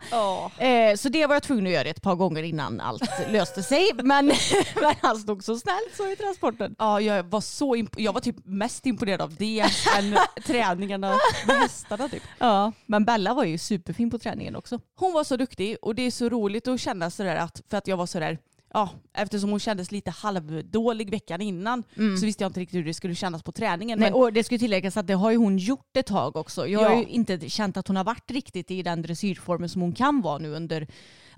[0.58, 0.64] Ja.
[0.64, 3.90] Eh, så det var jag tvungen att göra ett par gånger innan allt löste sig.
[3.94, 4.26] Men,
[4.74, 6.74] men han stod så snällt så i transporten.
[6.78, 9.60] Ja, jag var så imp- jag var typ mest imponerad av det
[9.98, 12.22] än träningarna med hästarna typ.
[12.38, 14.80] Ja, men Bella var ju superfin på träningen också.
[14.96, 17.86] Hon var så duktig och det är så roligt att känna sådär att, för att
[17.88, 18.38] jag var sådär,
[18.78, 18.90] ja,
[19.22, 21.82] eftersom hon kändes lite halvdålig veckan innan
[22.20, 23.98] så visste jag inte riktigt hur det skulle kännas på träningen.
[23.98, 26.66] Nej, Men, och det ju tilläggas att det har ju hon gjort ett tag också.
[26.66, 26.98] Jag har Ja.
[26.98, 30.38] ju inte känt att hon har varit riktigt i den dressyrformen som hon kan vara
[30.38, 30.86] nu under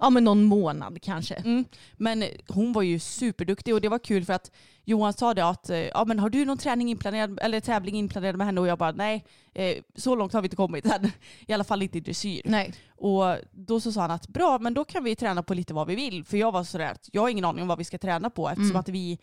[0.00, 1.34] ja, men någon månad kanske.
[1.34, 1.64] mm,
[1.96, 4.50] men hon var ju superduktig och det var kul för att
[4.84, 8.36] Johan sa det att, eh, ja men har du någon träning inplanerad, eller tävling inplanerad
[8.36, 8.60] med henne?
[8.60, 11.10] Och jag bara nej, eh, så långt har vi inte kommit än.
[11.46, 12.42] I alla fall inte i dressyr.
[12.44, 12.74] Nej.
[12.96, 15.86] Och då så sa han att bra, men då kan vi träna på lite vad
[15.86, 16.24] vi vill.
[16.24, 18.48] För jag var sådär att jag har ingen aning om vad vi ska träna på
[18.48, 18.80] eftersom Mm.
[18.80, 19.18] att vi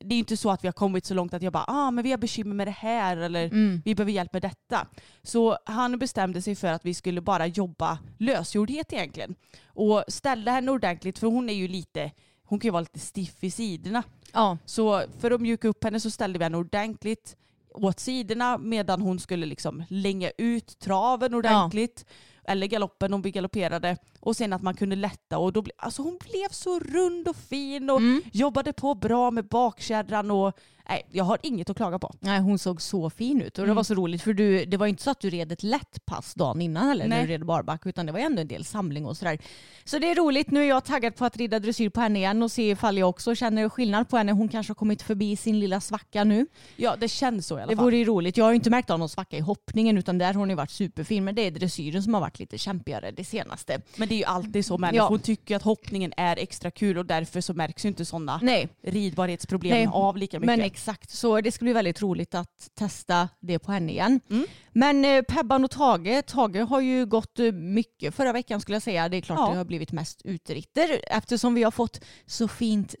[0.00, 2.04] det är inte så att vi har kommit så långt att jag bara ah, men
[2.04, 3.82] vi har bekymmer med det här eller Mm.
[3.84, 4.86] vi behöver hjälp med detta.
[5.22, 9.34] Så han bestämde sig för att vi skulle bara jobba lösgjordhet egentligen.
[9.66, 12.10] Och ställa henne ordentligt för hon är ju lite
[12.44, 14.02] hon kan ju vara lite stiff i sidorna.
[14.32, 14.58] Ja.
[14.64, 17.36] Så för att mjuka upp henne så ställde vi henne ordentligt
[17.74, 22.04] åt sidorna medan hon skulle liksom länga ut traven ordentligt.
[22.44, 23.96] Eller galoppen om vi galopperade.
[24.20, 25.38] Och sen att man kunde lätta.
[25.38, 28.22] Och då ble, alltså hon blev så rund och fin och Mm.
[28.32, 30.30] jobbade på bra med bakkärran.
[30.30, 30.52] Och,
[30.88, 32.14] nej, jag har inget att klaga på.
[32.20, 33.76] Nej, hon såg så fin ut och det Mm.
[33.76, 36.34] var så roligt för du, det var inte så att du red ett lätt pass
[36.34, 39.16] dagen innan eller när du red barbacka utan det var ändå en del samling och
[39.16, 39.38] sådär.
[39.84, 42.42] Så det är roligt, nu är jag taggad på att rida dressyr på henne igen
[42.42, 44.32] och se ifall jag också känner skillnad på henne.
[44.32, 46.46] Hon kanske har kommit förbi sin lilla svacka nu.
[46.76, 47.84] Ja, det känns så i alla Det fall.
[47.84, 48.36] vore ju roligt.
[48.36, 50.54] Jag har ju inte märkt av någon svacka i hoppningen utan där har hon ju
[50.56, 51.24] varit superfin.
[51.24, 53.80] Men det är dressyren som har varit lite kämpigare det senaste.
[53.96, 55.18] Men det är ju alltid så människor.
[55.18, 55.24] Ja.
[55.24, 58.40] Tycker att hoppningen är extra kul och därför så märks ju inte sådana
[58.82, 60.46] ridbarhetsproblem Nej, av lika mycket.
[60.56, 61.10] men exakt.
[61.10, 64.20] Så det ska bli väldigt roligt att testa det på henne igen.
[64.30, 64.46] Mm.
[64.72, 68.82] Men eh, Pebban och Tage, Tage har ju gått eh, mycket förra veckan skulle jag
[68.82, 69.08] säga.
[69.08, 69.50] Det är klart Ja.
[69.50, 72.94] det har blivit mest uteritter eftersom vi har fått så fint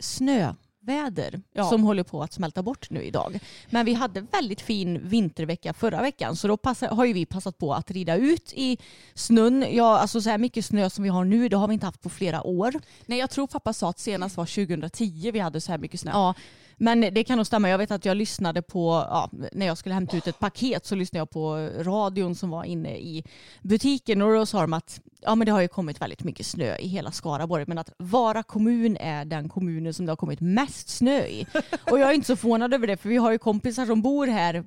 [0.88, 1.64] snöväder Ja.
[1.64, 3.38] som håller på att smälta bort nu idag.
[3.70, 7.58] Men vi hade väldigt fin vintervecka förra veckan så då passa, har ju vi passat
[7.58, 8.78] på att rida ut i
[9.14, 9.64] snön.
[9.70, 12.02] Ja, alltså så här mycket snö som vi har nu det har vi inte haft
[12.02, 12.72] på flera år.
[13.06, 16.10] Nej, jag tror pappa sa att senast var 2010 vi hade så här mycket snö.
[16.14, 16.34] Ja,
[16.76, 17.68] men det kan nog stämma.
[17.68, 20.94] Jag vet att jag lyssnade på, ja, när jag skulle hämta ut ett paket så
[20.94, 23.24] lyssnade jag på radion som var inne i
[23.62, 26.76] butiken och då sa de att ja, men det har ju kommit väldigt mycket snö
[26.76, 30.88] i hela Skaraborg men att Vara kommun är den kommunen som det har kommit mest
[30.88, 31.46] snö i.
[31.90, 34.26] Och jag är inte så förvånad över det för vi har ju kompisar som bor
[34.26, 34.64] här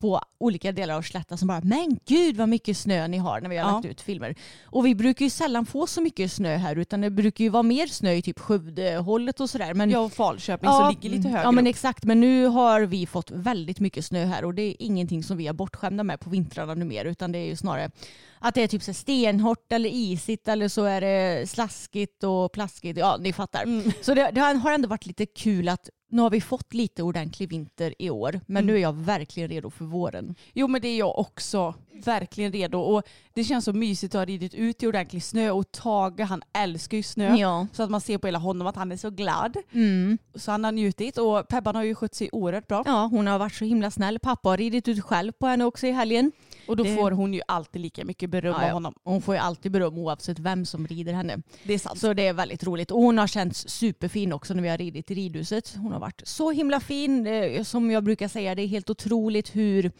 [0.00, 3.48] på olika delar av Slätta som bara men gud vad mycket snö ni har när
[3.48, 3.74] vi har Ja.
[3.74, 4.34] lagt ut filmer.
[4.64, 7.62] Och vi brukar ju sällan få så mycket snö här utan det brukar ju vara
[7.62, 9.74] mer snö i typ Skövdehållet och sådär.
[9.74, 11.70] Men Jag och Falköping som ligger lite högre Ja men upp.
[11.70, 15.36] exakt, men nu har vi fått väldigt mycket snö här och det är ingenting som
[15.36, 17.90] vi är bortskämda med på vintrarna nu mer utan det är ju snarare
[18.38, 22.98] att det är typ så stenhårt eller isigt eller så är det slaskigt och plaskigt.
[22.98, 23.62] Ja ni fattar.
[23.62, 23.92] Mm.
[24.02, 27.48] Så det, det har ändå varit lite kul att nu har vi fått lite ordentlig
[27.48, 28.66] vinter i år men Mm.
[28.66, 30.34] nu är jag verkligen redo för våren.
[30.54, 31.74] Jo men det är jag också
[32.04, 33.02] verkligen redo och
[33.34, 36.96] det känns så mysigt att ha ridit ut i ordentlig snö och Tage han älskar
[36.96, 37.36] ju snö.
[37.36, 37.66] Ja.
[37.72, 39.56] Så att man ser på hela honom att han är så glad.
[39.72, 40.18] Mm.
[40.34, 42.82] Så han har njutit och Pebban har ju skött sig oerhört bra.
[42.86, 44.18] ja, hon har varit så himla snäll.
[44.18, 46.32] Pappa har ridit ut själv på henne också i helgen.
[46.68, 48.94] Och då Det- får hon ju alltid lika mycket beröm Ja, av honom.
[49.04, 51.42] Hon får ju alltid beröm oavsett vem som rider henne.
[51.64, 51.98] Det är sant.
[52.00, 52.90] Så det är väldigt roligt.
[52.90, 55.74] Och hon har känts superfin också när vi har ridit i ridhuset.
[55.76, 57.28] Hon har varit så himla fin.
[57.64, 59.92] Som jag brukar säga, det är helt otroligt hur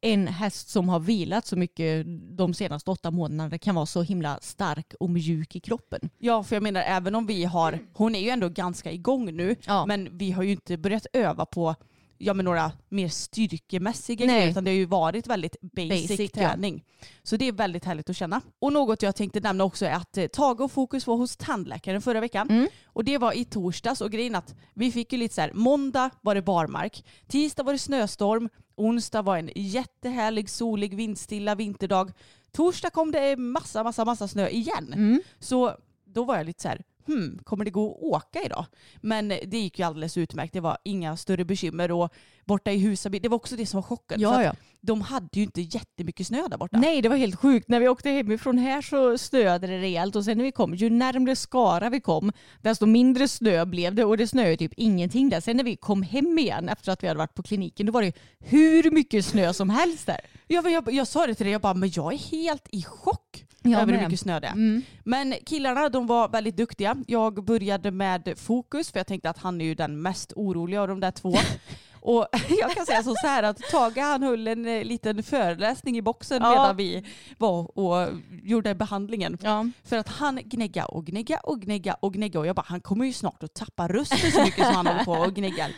[0.00, 4.38] en häst som har vilat så mycket de senaste åtta månaderna kan vara så himla
[4.42, 6.10] stark och mjuk i kroppen.
[6.18, 9.56] Ja för jag menar även om vi har, hon är ju ändå ganska igång nu
[9.66, 9.86] Ja.
[9.86, 11.74] men vi har ju inte börjat öva på
[12.18, 14.36] ja, men några mer styrkemässiga Nej.
[14.36, 16.48] grejer utan det har ju varit väldigt basic, Basic, ja.
[16.48, 16.84] träning.
[17.22, 18.40] Så det är väldigt härligt att känna.
[18.58, 22.02] Och något jag tänkte nämna också är att eh, Tage och Fokus var hos tandläkaren
[22.02, 22.50] förra veckan.
[22.50, 22.68] Mm.
[22.86, 26.10] Och det var i torsdags och grejen att vi fick ju lite så här, måndag
[26.20, 32.12] var det barmark, tisdag var det snöstorm, onsdag var en jättehärlig solig vindstilla vinterdag.
[32.52, 34.92] Torsdag kom det massa, massa, massa snö igen.
[34.92, 35.20] Mm.
[35.38, 38.66] Så då var jag lite så här, hmm, kommer det gå att åka idag?
[39.00, 40.52] Men det gick ju alldeles utmärkt.
[40.52, 42.12] Det var inga större bekymmer och
[42.46, 44.20] borta i Husaby, det var också det som var chocken.
[44.20, 46.78] för att De hade ju inte jättemycket snö där borta.
[46.78, 47.68] Nej, det var helt sjukt.
[47.68, 50.90] När vi åkte hemifrån här så snöade det rejält och sen när vi kom, ju
[50.90, 52.32] närmre Skara vi kom,
[52.62, 55.40] desto mindre snö blev det och det snöade typ ingenting där.
[55.40, 58.02] Sen när vi kom hem igen efter att vi hade varit på kliniken, då var
[58.02, 60.20] det hur mycket snö som helst där.
[60.46, 62.82] Ja, men jag, jag sa det till dig, jag bara, men jag är helt i
[62.82, 64.52] chock Jag över hur mycket snö det är.
[64.52, 64.82] Mm.
[65.04, 66.96] Men killarna de var väldigt duktiga.
[67.06, 70.88] Jag började med fokus för jag tänkte att han är ju den mest oroliga av
[70.88, 71.34] de där två.
[72.06, 72.26] Och
[72.60, 76.42] jag kan säga så här att Tage han höll en eh, liten föreläsning i boxen
[76.42, 76.50] Ja.
[76.50, 77.04] medan vi
[77.38, 78.08] var och
[78.42, 79.38] gjorde behandlingen.
[79.42, 79.66] Ja.
[79.84, 83.04] För att han gnägga och gnägga och gnägga och gnägga och jag bara han kommer
[83.04, 85.70] ju snart att tappa rösten så mycket som han håller på och gnäggar.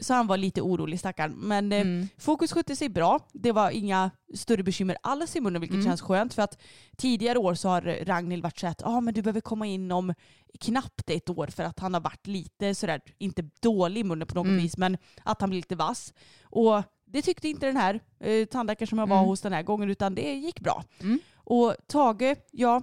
[0.00, 1.32] Så han var lite orolig stackaren.
[1.32, 2.08] Men eh, Mm.
[2.18, 3.20] Fokus skötte sig bra.
[3.32, 5.86] Det var inga större bekymmer alls i munnen vilket Mm.
[5.86, 6.58] känns skönt för att
[6.96, 10.14] tidigare år så har Ragnhild varit så att ah, men du behöver komma in om
[10.60, 14.34] knappt ett år för att han har varit lite sådär, inte dålig i munnen på
[14.34, 14.56] något Mm.
[14.62, 16.12] vis men att han blir lite vass.
[16.42, 19.28] Och det tyckte inte den här eh, tandläkaren som jag var Mm.
[19.28, 20.84] hos den här gången utan det gick bra.
[21.00, 21.18] Mm.
[21.36, 22.82] Och Tage, ja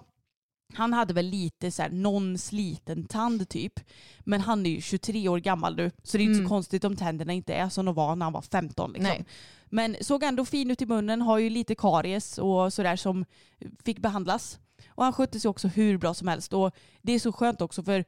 [0.74, 3.80] han hade väl lite så här, någon sliten tand typ.
[4.20, 6.46] Men han är ju 23 år gammal nu så det är inte Mm.
[6.46, 8.92] så konstigt om tänderna inte är som de var när han var 15.
[8.94, 9.04] Liksom.
[9.10, 9.26] Nej.
[9.70, 13.26] Men såg ändå fin ut i munnen, har ju lite karies och sådär som
[13.86, 14.60] fick behandlas.
[14.90, 16.54] Och han skötte sig också hur bra som helst.
[16.54, 18.06] Och det är så skönt också för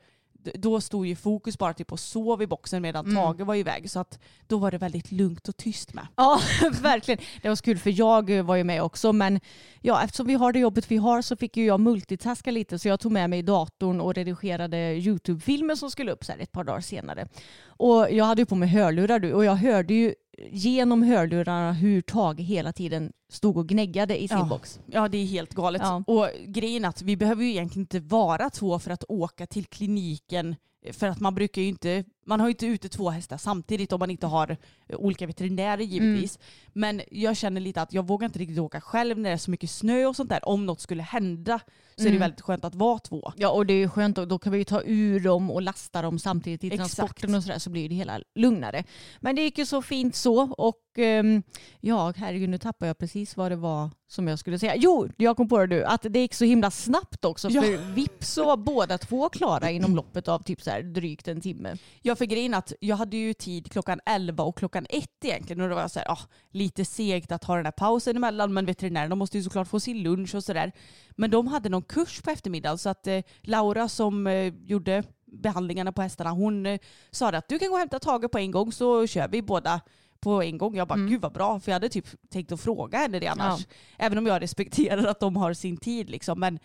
[0.54, 3.16] då stod ju fokus bara typ och sov i boxen medan Mm.
[3.16, 3.92] Tage var iväg.
[3.92, 6.08] Så att då var det väldigt lugnt och tyst med.
[6.16, 6.40] Ja,
[6.82, 7.20] verkligen.
[7.42, 9.14] Det var så kul för jag var ju med också.
[9.14, 9.40] Men
[9.82, 12.80] ja, eftersom vi har det jobbet vi har så fick ju jag multitaska lite.
[12.80, 16.64] Så jag tog med mig datorn och redigerade YouTube-filmer som skulle upp så ett par
[16.64, 17.28] dagar senare.
[17.66, 20.14] Och jag hade ju på mig hörlurar du och jag hörde ju
[20.52, 24.46] genom hörlurarna hur Tage hela tiden stod och gnäggade i sin Ja.
[24.46, 24.80] box.
[24.86, 25.82] Ja det är helt galet.
[25.86, 26.04] Ja.
[26.08, 29.66] Och grejen är att vi behöver ju egentligen inte vara två för att åka till
[29.66, 30.56] kliniken.
[30.94, 34.00] För att man brukar ju inte, man har ju inte ute två hästar samtidigt om
[34.00, 36.40] man inte har eh, olika veterinärer givetvis.
[36.74, 39.52] Men jag känner lite att jag vågar inte riktigt åka själv när det är så
[39.52, 40.48] mycket snö och sånt där.
[40.50, 41.60] Om något skulle hända
[41.96, 42.20] så är det Mm.
[42.20, 43.32] väldigt skönt att vara två.
[43.36, 46.02] Ja och det är skönt och då kan vi ju ta ur dem och lasta
[46.02, 46.96] dem samtidigt i Exakt.
[46.96, 48.84] transporten och sådär så blir det hela lugnare.
[49.20, 51.44] Men det gick ju så fint så och ehm,
[51.80, 54.76] ja herregud nu tappar jag precis vad det var som jag skulle säga.
[54.78, 57.62] Jo, jag kom på det nu att det gick så himla snabbt också Ja.
[57.62, 61.42] för vips så var båda två klara inom loppet av typ så här drygt en
[61.42, 61.78] timme.
[62.02, 65.70] Ja för grejen att jag hade ju tid klockan 11 och klockan 1 egentligen och
[65.70, 66.20] då var jag så här, ah,
[66.52, 70.04] lite segt att ha den här pausen emellan men veterinärerna måste ju såklart få sin
[70.04, 70.72] lunch och sådär.
[71.10, 75.92] Men de hade någon kurs på eftermiddagen så att eh, Laura som eh, gjorde behandlingarna
[75.92, 76.80] på hästarna hon eh,
[77.12, 79.82] sa att du kan gå och hämta Tage på en gång så kör vi båda
[80.20, 80.76] på en gång.
[80.76, 81.10] Jag bara Mm.
[81.10, 83.68] gud vad bra för jag hade typ tänkt att fråga henne det annars.
[83.98, 86.60] Även om jag respekterar att de har sin tid liksom men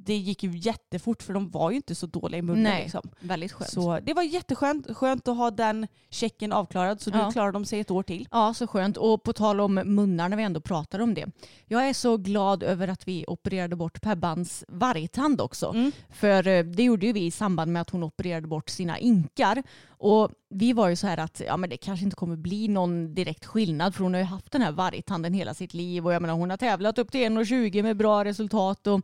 [0.00, 2.82] det gick ju jättefort för de var ju inte så dåliga i munnen Nej.
[2.82, 3.10] liksom.
[3.20, 3.70] Väldigt skönt.
[3.70, 7.30] Så det var jätteskönt skönt att ha den checken avklarad så nu Ja.
[7.32, 8.28] klarar de sig ett år till.
[8.30, 8.96] Ja, så skönt.
[8.96, 11.26] Och på tal om munnar när vi ändå pratar om det.
[11.66, 15.70] Jag är så glad över att vi opererade bort Pebbans vargtand också.
[15.70, 15.92] Mm.
[16.10, 19.62] För eh, det gjorde ju vi i samband med att hon opererade bort sina inkar.
[20.00, 23.14] Och vi var ju så här att ja, men det kanske inte kommer bli någon
[23.14, 26.22] direkt skillnad för hon har ju haft den här vargtanden hela sitt liv och jag
[26.22, 29.00] menar hon har tävlat upp till 1,20 med bra resultat och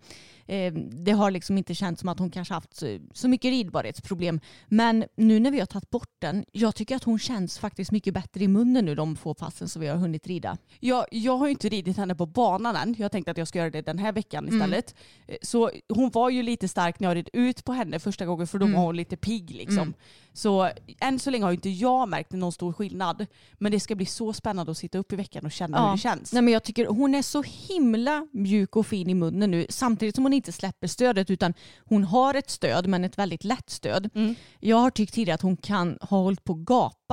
[0.46, 4.40] eh, det har liksom inte känts som att hon kanske haft så, så mycket ridbarhetsproblem.
[4.68, 8.14] Men nu när vi har tagit bort den, jag tycker att hon känns faktiskt mycket
[8.14, 10.56] bättre i munnen nu de få passen som vi har hunnit rida.
[10.80, 12.94] Jag, jag har ju inte ridit henne på banan än.
[12.98, 14.94] Jag tänkte att jag ska göra det den här veckan istället.
[15.26, 18.46] Eh, Så hon var ju lite stark när jag red ut på henne första gången
[18.46, 18.76] för då Mm.
[18.76, 19.78] var hon lite pigg liksom.
[19.78, 19.94] Mm.
[20.36, 20.70] Så
[21.00, 23.26] än så länge har inte jag märkt någon stor skillnad.
[23.58, 25.86] Men det ska bli så spännande att sitta upp i veckan och känna Ja.
[25.86, 26.32] hur det känns.
[26.32, 30.14] Nej, men jag tycker hon är så himla mjuk och fin i munnen nu samtidigt
[30.14, 34.10] som hon inte släpper stödet utan hon har ett stöd men ett väldigt lätt stöd.
[34.14, 34.34] Mm.
[34.60, 36.58] Jag har tyckt tidigare att hon kan ha hållit på och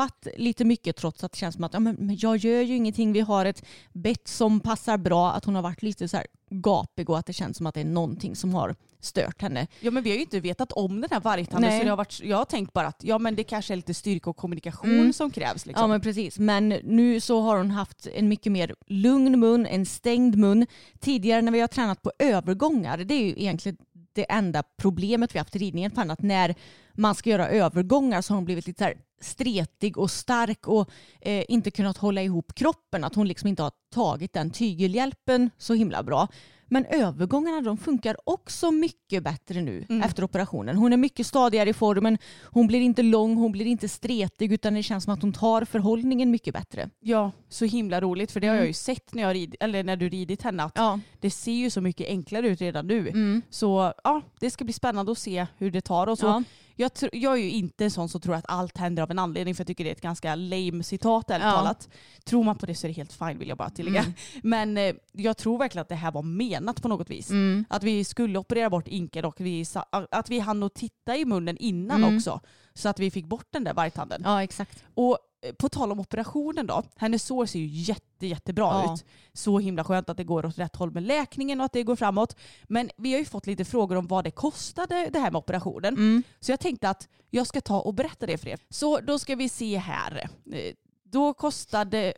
[0.02, 3.14] gapat lite mycket trots att det känns som att ja, men, jag gör ju ingenting.
[3.14, 5.32] Vi har ett bett som passar bra.
[5.32, 7.82] Att hon har varit lite så här gapig och att det känns som att det
[7.82, 9.68] är någonting som har stört henne.
[9.80, 12.22] Ja men vi har ju inte vetat om den här vargtanden så det har varit,
[12.24, 15.14] jag har tänkt bara att ja men det kanske är lite styrka och kommunikation Mm.
[15.14, 15.66] som krävs.
[15.66, 15.84] Liksom.
[15.84, 16.40] Ja men precis.
[16.40, 20.68] Men nu så har hon haft en mycket mer lugn mun, en stängd mun.
[21.00, 23.78] Tidigare när vi har tränat på övergångar, det är ju egentligen
[24.14, 25.92] det enda problemet vi haft i ridningen.
[25.92, 26.56] För att när
[26.94, 30.90] man ska göra övergångar så har hon blivit lite så stretig och stark och
[31.22, 33.04] eh, inte kunnat hålla ihop kroppen.
[33.04, 36.28] Att hon liksom inte har tagit den tygelhjälpen så himla bra.
[36.74, 40.02] Men övergångarna de funkar också mycket bättre nu Mm.
[40.02, 40.78] efter operationen.
[40.78, 42.18] Hon är mycket stadigare i formen.
[42.44, 45.66] Hon blir inte lång, hon blir inte stretig utan det känns som att hon tar
[45.66, 46.90] förhållningen mycket bättre.
[47.00, 48.62] Ja, så himla roligt för det har Mm.
[48.64, 51.00] jag ju sett när, jag rid, eller när du ridit henne att Ja.
[51.20, 53.08] det ser ju så mycket enklare ut redan nu.
[53.10, 53.42] Mm.
[53.50, 56.22] Så ja, det ska bli spännande att se hur det tar oss.
[56.22, 56.44] Ja.
[56.82, 59.56] Jag, jag är ju inte en sån som tror att allt händer av en anledning
[59.56, 61.52] för jag tycker det är ett ganska lame citat ärligt Ja.
[61.52, 61.90] talat.
[62.24, 64.00] Tror man på det så är det helt fine vill jag bara tillägga.
[64.02, 64.14] Mm.
[64.44, 67.30] Men eh, jag tror verkligen att det här var menat på något vis.
[67.30, 67.66] Mm.
[67.70, 69.66] Att vi skulle operera bort inken och vi,
[70.12, 72.16] att vi hann att titta i munnen innan Mm.
[72.18, 72.40] också.
[72.74, 74.22] Så att vi fick bort den där vargtanden.
[74.26, 74.84] ja, exakt.
[74.94, 75.18] Och
[75.58, 78.94] på tal om operationen då, hennes sår ser ju jätte, jättebra Ja.
[78.94, 79.06] ut.
[79.34, 81.96] Så himla skönt att det går åt rätt håll med läkningen och att det går
[81.96, 82.36] framåt.
[82.64, 85.94] Men vi har ju fått lite frågor om vad det kostade det här med operationen.
[85.94, 86.24] Mm.
[86.40, 88.60] Så jag tänkte att jag ska ta och berätta det för er.
[88.70, 90.30] Så då ska vi se här.
[90.54, 90.74] Eh,
[91.04, 92.14] Då kostade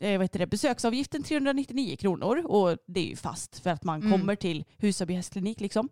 [0.00, 4.00] eh, vad heter det, besöksavgiften 399 kronor och det är ju fast för att man
[4.00, 4.12] Mm.
[4.12, 5.88] kommer till Husaby hästklinik liksom.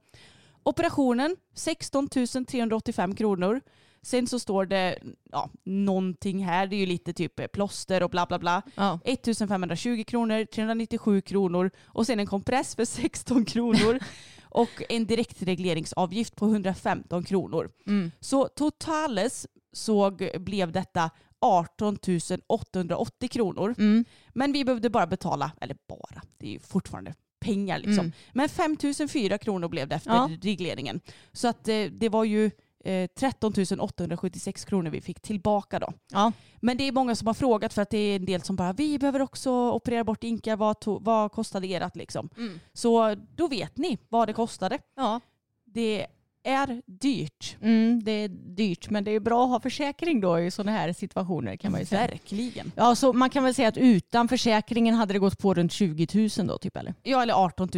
[0.62, 3.60] Operationen 16 385 kronor.
[4.02, 4.98] Sen så står det
[5.32, 8.62] ja, någonting här, det är ju lite typ plåster och bla bla bla.
[8.74, 9.00] Ja.
[9.04, 13.98] 1520 kronor, 397 kronor och sen en kompress för 16 kronor
[14.42, 17.70] och en direktregleringsavgift på 115 kronor.
[17.86, 18.10] Mm.
[18.20, 21.10] Så totales så blev detta
[21.40, 21.98] 18
[22.46, 23.74] 880 kronor.
[23.78, 24.04] Mm.
[24.28, 27.98] Men vi behövde bara betala, eller bara, det är ju fortfarande pengar liksom.
[27.98, 28.12] Mm.
[28.32, 28.76] Men 5
[29.08, 30.30] 004 kronor blev det efter Ja.
[30.42, 31.00] regleringen.
[31.32, 32.50] Så att eh, det var ju
[32.84, 35.92] eh, 13 876 kronor vi fick tillbaka då.
[36.12, 36.32] Ja.
[36.60, 38.72] Men det är många som har frågat för att det är en del som bara
[38.72, 42.28] vi behöver också operera bort inkar, vad, to- vad kostade ert liksom?
[42.36, 42.60] Mm.
[42.72, 44.78] Så då vet ni vad det kostade.
[44.96, 45.20] Ja.
[45.64, 46.06] Det
[46.44, 47.56] är dyrt.
[47.62, 50.92] Mm, det är dyrt men det är bra att ha försäkring då i sådana här
[50.92, 52.00] situationer kan man ju säga.
[52.06, 52.72] Verkligen.
[52.76, 56.28] Ja, så man kan väl säga att utan försäkringen hade det gått på runt 20
[56.38, 56.94] 000 då typ eller?
[57.02, 57.68] Ja, eller 18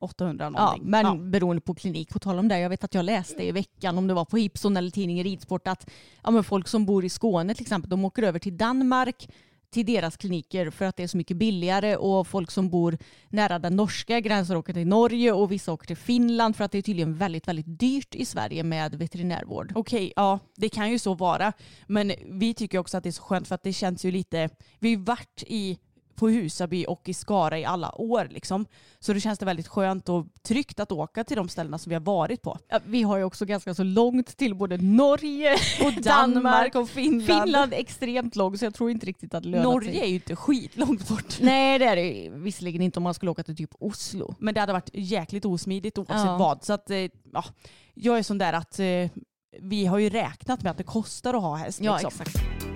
[0.00, 0.90] 800 Ja, någonting.
[0.90, 1.14] men Ja.
[1.14, 2.08] beroende på klinik.
[2.08, 4.38] På tal om det, jag vet att jag läste i veckan om det var på
[4.38, 5.90] Ipson eller tidningen Ridsport att
[6.24, 9.28] ja, men folk som bor i Skåne till exempel, de åker över till Danmark
[9.70, 12.98] till deras kliniker för att det är så mycket billigare och folk som bor
[13.28, 16.78] nära den norska gränsen åker till Norge och vissa åker till Finland för att det
[16.78, 19.72] är tydligen väldigt, väldigt dyrt i Sverige med veterinärvård.
[19.74, 21.52] Okej, ja det kan ju så vara.
[21.86, 24.48] Men vi tycker också att det är så skönt för att det känns ju lite,
[24.78, 25.78] vi har ju varit i,
[26.16, 28.66] på Husaby och i Skara i alla år liksom.
[28.98, 31.94] Så då känns det väldigt skönt och tryggt att åka till de ställena som vi
[31.94, 32.58] har varit på.
[32.68, 37.42] Ja, vi har ju också ganska så långt till både Norge och Danmark och Finland.
[37.44, 40.00] Finland är extremt långt så jag tror inte riktigt att det lönar Norge sig.
[40.00, 41.38] är ju inte skitlångt bort.
[41.40, 44.34] Nej det är det visserligen inte om man skulle åka till typ Oslo.
[44.38, 46.36] Men det hade varit jäkligt osmidigt oavsett Ja.
[46.36, 46.64] vad.
[46.64, 46.96] Så att, eh,
[47.32, 47.44] ja,
[47.94, 48.86] jag är sån där att eh,
[49.60, 51.80] vi har ju räknat med att det kostar att ha häst.
[51.82, 52.20] Ja liksom.
[52.20, 52.75] exakt.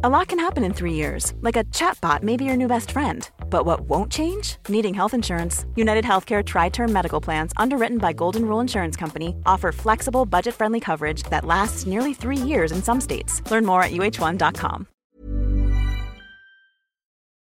[0.00, 2.90] A lot can happen in three years, like a chatbot may be your new best
[2.90, 3.30] friend.
[3.50, 4.56] But what won't change?
[4.68, 5.66] Needing health insurance.
[5.76, 10.54] United Healthcare Tri Term Medical Plans, underwritten by Golden Rule Insurance Company, offer flexible, budget
[10.54, 13.42] friendly coverage that lasts nearly three years in some states.
[13.50, 14.86] Learn more at uh1.com.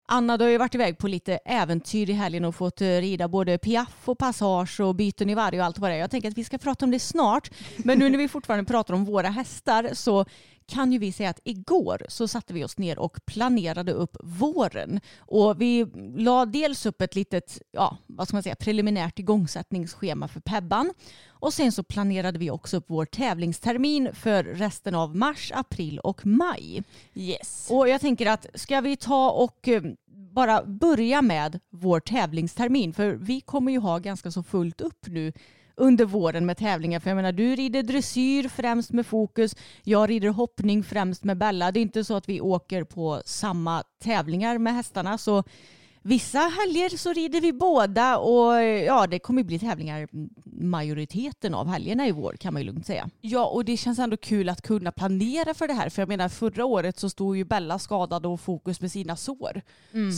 [0.06, 3.28] Anna, du har ju varit iväg på lite äventyr i helgen och fått eh, rida
[3.28, 5.98] både piaff och passage och byten i varje och allt vad det är.
[5.98, 7.50] Jag tänker att vi ska prata om det snart.
[7.76, 10.24] Men nu när vi fortfarande pratar om våra hästar så
[10.66, 15.00] kan ju vi säga att igår så satte vi oss ner och planerade upp våren.
[15.18, 20.40] Och vi la dels upp ett litet, ja, vad ska man säga, preliminärt igångsättningsschema för
[20.40, 20.92] Pebban.
[21.26, 26.26] Och sen så planerade vi också upp vår tävlingstermin för resten av mars, april och
[26.26, 26.82] maj.
[27.14, 27.68] Yes.
[27.70, 29.82] Och jag tänker att ska vi ta och eh,
[30.34, 35.32] bara börja med vår tävlingstermin för vi kommer ju ha ganska så fullt upp nu
[35.76, 37.00] under våren med tävlingar.
[37.00, 41.72] För jag menar du rider dressyr främst med fokus, jag rider hoppning främst med Bella.
[41.72, 45.44] Det är inte så att vi åker på samma tävlingar med hästarna så
[46.06, 50.08] Vissa helger så rider vi båda och ja, det kommer bli tävlingar
[50.68, 53.08] majoriteten av helgerna i vår kan man ju lugnt säga.
[53.20, 55.88] Ja, och det känns ändå kul att kunna planera för det här.
[55.88, 59.62] För jag menar, förra året så stod ju Bella skadad och fokus med sina sår.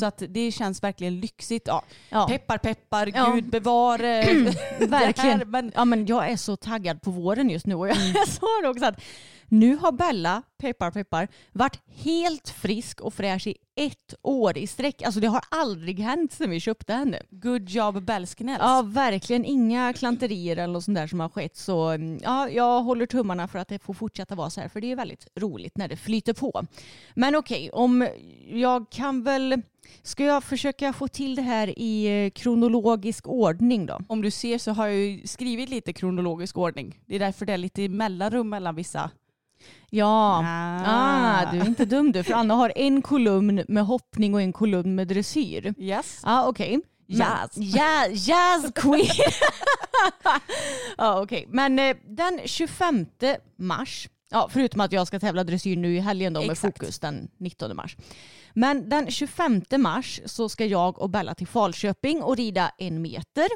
[0.01, 1.67] Så att det känns verkligen lyxigt.
[1.69, 2.27] Ja, Ja.
[2.29, 3.33] Peppar, peppar, Ja.
[3.35, 4.25] gud bevare.
[4.81, 5.39] Verkligen.
[5.39, 7.97] här, men Ja, men jag är så taggad på våren just nu och jag
[8.29, 9.01] sa det också att
[9.49, 15.03] nu har Bella, peppar peppar, varit helt frisk och fräsch i ett år i sträck.
[15.03, 17.23] Alltså det har aldrig hänt sedan vi köpte henne.
[17.31, 18.59] good job Bellskinells.
[18.61, 21.57] Ja, verkligen inga klanterier eller något sånt där som har skett.
[21.57, 24.69] Så mm, ja, jag håller tummarna för att det får fortsätta vara så här.
[24.69, 26.63] För det är väldigt roligt när det flyter på.
[27.15, 28.09] Men okej, om
[28.49, 29.63] jag kan väl...
[30.03, 34.01] Ska jag försöka få till det här i eh, kronologisk ordning då?
[34.09, 37.01] Om du ser så har jag ju skrivit lite kronologisk ordning.
[37.07, 39.11] Det är därför det är lite mellanrum mellan vissa.
[39.91, 40.83] Ja, Ah.
[40.87, 42.23] ah, du är inte dum du.
[42.23, 45.75] För Anna har en kolumn med hoppning och en kolumn med dressyr.
[45.79, 46.21] Yes.
[46.23, 46.53] Ah.
[47.09, 47.51] Men- Jazz.
[47.57, 49.07] Ja, jazz queen.
[50.99, 51.47] ja, okej.
[51.49, 53.07] Men eh, den 25
[53.59, 56.79] mars, ja, förutom att jag ska tävla dressyr nu i helgen då med Exakt.
[56.79, 57.97] fokus den 19 mars.
[58.59, 63.49] Men den 25 mars så ska jag och Bella till Falköping och rida en meter.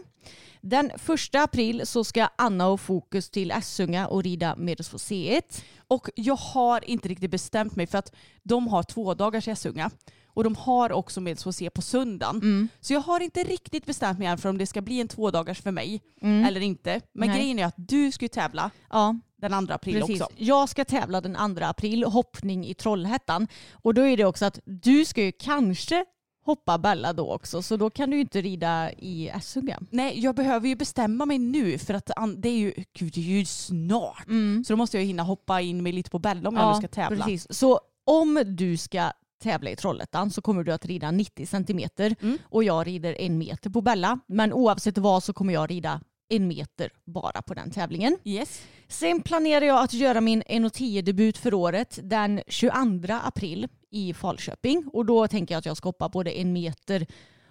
[0.60, 5.40] Den 1 april så ska Anna och Fokus till Essunga och rida Medelsfossé
[5.78, 9.90] Och jag har inte riktigt bestämt mig för att de har två dagars Essunga.
[10.26, 12.36] Och de har också Medelsfossé på söndagen.
[12.36, 12.68] Mm.
[12.80, 15.60] Så jag har inte riktigt bestämt mig än för om det ska bli en tvådagars
[15.60, 17.00] för mig eller inte.
[17.12, 17.38] Men Nej.
[17.38, 20.20] grejen är att du ska ju tävla Ja, den 2 april Precis.
[20.20, 20.34] också.
[20.36, 23.48] Jag ska tävla den 2 april, hoppning i Trollhättan.
[23.72, 26.04] Och då är det också att du ska ju kanske
[26.44, 29.78] hoppa Bella då också, så då kan du ju inte rida i Essunga.
[29.90, 33.38] Nej, jag behöver ju bestämma mig nu för att det är ju, gud, det är
[33.38, 34.26] ju snart.
[34.66, 36.78] Så då måste jag ju hinna hoppa in mig lite på Bella om jag nu
[36.78, 37.24] ska tävla.
[37.24, 37.58] Precis.
[37.58, 42.38] Så om du ska tävla i Trollhättan så kommer du att rida 90 centimeter Mm.
[42.44, 44.18] och jag rider en meter på Bella.
[44.26, 46.00] Men oavsett vad så kommer jag rida
[46.30, 48.18] en meter bara på den tävlingen.
[48.24, 48.62] Yes.
[48.88, 54.84] Sen planerar jag att göra min 1.10-debut för året den 22 april i Falköping.
[54.92, 57.06] Och då tänker jag att jag ska hoppa både en meter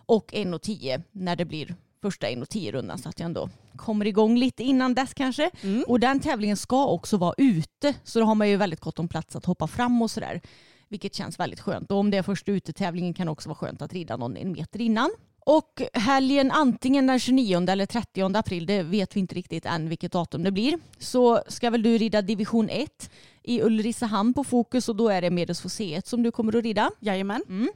[0.06, 4.94] och 1.10 när det blir första 1.10-rundan så att jag ändå kommer igång lite innan
[4.94, 5.52] dess kanske.
[5.62, 5.84] Mm.
[5.88, 9.08] Och den tävlingen ska också vara ute så då har man ju väldigt gott om
[9.08, 10.42] plats att hoppa fram och sådär.
[10.88, 11.92] Vilket känns väldigt skönt.
[11.92, 14.52] Och om det är första utetävlingen kan det också vara skönt att rida någon en
[14.52, 15.12] meter innan.
[15.50, 20.12] Och helgen antingen den 29 eller 30 april, det vet vi inte riktigt än vilket
[20.12, 23.12] datum det blir, så ska väl du rida division 1
[23.43, 26.91] i Ulricehamn på Fokus och då är det Medelsfoseet som du kommer att rida.
[27.00, 27.43] Jajamän.
[27.50, 27.70] Mm.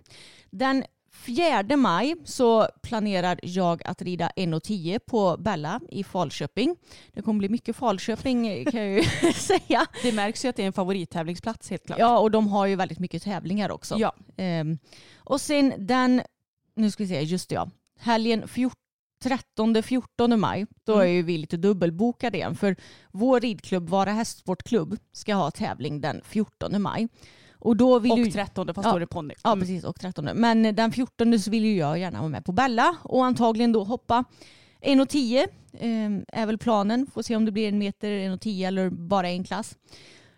[0.49, 6.75] Den 4 maj så planerar jag att rida 1.10 på Bella i Falköping.
[7.13, 9.03] Det kommer bli mycket Falköping kan jag ju
[9.33, 9.85] säga.
[10.03, 11.99] Det märks ju att det är en favorittävlingsplats helt klart.
[11.99, 13.95] Ja och de har ju väldigt mycket tävlingar också.
[13.99, 14.15] Ja.
[14.37, 14.77] Ehm,
[15.15, 16.21] och sen den,
[16.75, 17.69] nu ska vi se, just det ja,
[17.99, 18.43] helgen
[19.23, 21.05] 13-14 maj, då Mm.
[21.07, 22.75] är ju vi lite dubbelbokade igen för
[23.11, 27.07] vår ridklubb Vara Hästsportklubb ska ha tävling den 14 maj.
[27.59, 28.91] Och då vill Och ju, 13 fast Ja.
[28.91, 29.33] då är det ponny.
[29.43, 29.59] Ja Mm.
[29.61, 30.29] precis och 13.
[30.33, 33.83] Men den 14 så vill ju jag gärna vara med på Bella och antagligen då
[33.83, 34.23] hoppa
[34.81, 37.07] 1,10 eh, är väl planen.
[37.13, 39.75] Får se om det blir en meter 1,10 eller bara en klass.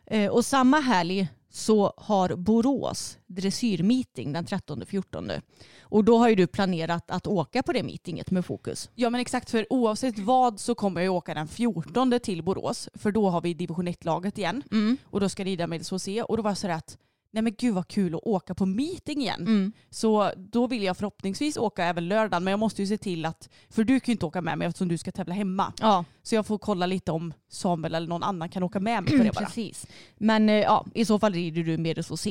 [0.06, 5.42] Eh, och samma helg så har Borås dressyrmeeting den 13-14.
[5.82, 8.90] Och då har ju du planerat att åka på det meetinget med fokus.
[8.96, 13.12] Ja men exakt för oavsett vad så kommer jag åka den 14 till Borås för
[13.12, 14.98] då har vi division 1-laget igen Mm.
[15.04, 16.98] och då ska rida med SOC och då var jag sådär att
[17.36, 19.42] nej men gud vad kul att åka på meeting igen.
[19.42, 19.72] Mm.
[19.90, 23.50] Så då vill jag förhoppningsvis åka även lördagen men jag måste ju se till att,
[23.70, 25.74] för du kan ju inte åka med mig eftersom du ska tävla hemma.
[25.80, 29.18] Ja, Så jag får kolla lite om Samuel eller någon annan kan åka med mig
[29.18, 29.46] på det bara.
[29.46, 29.86] precis.
[30.18, 32.24] Men eh, ja, i så fall rider du med SOC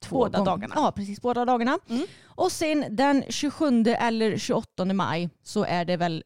[0.00, 0.50] två Båda gånger.
[0.50, 0.74] dagarna.
[0.76, 1.20] Ja, precis.
[1.22, 1.78] Båda dagarna.
[1.88, 2.06] Mm.
[2.24, 6.24] Och sen den 27 eller 28 maj så är det väl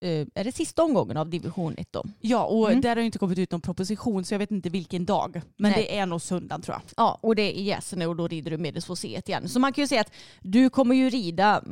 [0.00, 2.04] är det sista omgången av division 1 då.
[2.20, 2.80] Ja och Mm.
[2.80, 5.40] där har inte kommit ut någon proposition så jag vet inte vilken dag.
[5.56, 5.82] Men Nej.
[5.82, 6.82] det är nog söndagen tror jag.
[6.96, 9.48] Ja, och det är i Gässene och då rider du medelsfossé igen.
[9.48, 11.62] Så man kan ju säga att du kommer ju rida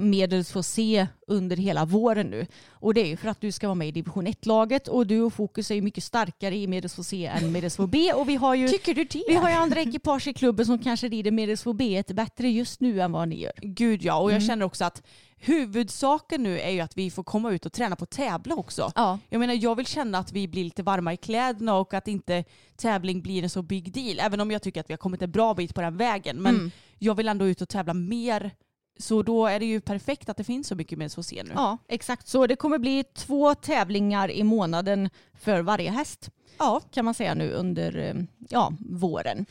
[0.41, 2.47] medelsfossé under hela våren nu.
[2.70, 5.20] Och det är ju för att du ska vara med i division 1-laget och du
[5.20, 8.12] och Fokus är ju mycket starkare i medelsfossé än medelsfo B.
[8.12, 9.24] Och vi har ju Tycker du det?
[9.29, 13.01] vi har ju andra ekipage i klubben som kanske rider medelsfo B bättre just nu
[13.01, 13.53] än vad ni gör.
[13.62, 14.47] Gud ja, och jag Mm.
[14.49, 15.03] känner också att
[15.39, 18.93] huvudsaken nu är ju att vi får komma ut och träna på tävla också.
[18.95, 22.09] Ja, Jag menar jag vill känna att vi blir lite varma i kläderna och att
[22.09, 22.45] inte
[22.76, 24.20] tävling blir en så big deal.
[24.20, 26.43] Även om jag tycker att vi har kommit en bra bit på den vägen.
[26.43, 26.70] Men Mm.
[26.99, 28.51] jag vill ändå ut och tävla mer.
[28.99, 31.51] Så då är det ju perfekt att det finns så mycket med SHC nu.
[31.55, 32.47] ja, exakt så.
[32.47, 36.30] Det kommer bli två tävlingar i månaden för varje häst.
[36.59, 36.80] Ja.
[36.91, 38.14] kan man säga nu under eh,
[38.49, 39.47] ja, våren.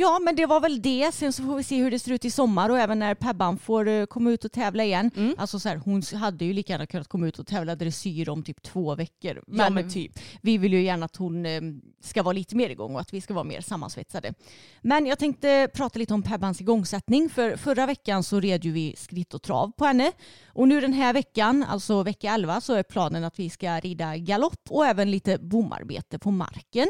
[0.00, 1.12] Ja, men det var väl det.
[1.14, 3.58] Sen så får vi se hur det ser ut i sommar och även när Pebban
[3.58, 5.10] får eh, komma ut och tävla igen.
[5.16, 5.34] Mm.
[5.38, 8.42] Alltså så här, hon hade ju lika gärna kunnat komma ut och tävla dressyr om
[8.42, 9.34] typ två veckor.
[9.34, 10.18] ja Men, men typ.
[10.42, 11.60] vi vill ju gärna att hon eh,
[12.02, 14.34] ska vara lite mer igång och att vi ska vara mer sammansvetsade.
[14.80, 17.28] Men jag tänkte prata lite om Pebbans igångsättning.
[17.30, 20.12] För förra veckan så red ju vi skritt och trav på henne.
[20.46, 24.16] Och nu den här veckan, alltså vecka 11, så är planen att vi ska rida
[24.16, 26.88] galopp och även lite bomarbete på marken.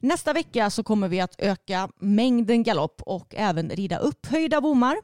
[0.00, 4.96] Nästa vecka så kommer vi att öka mängden galopp och även rida upphöjda bommar.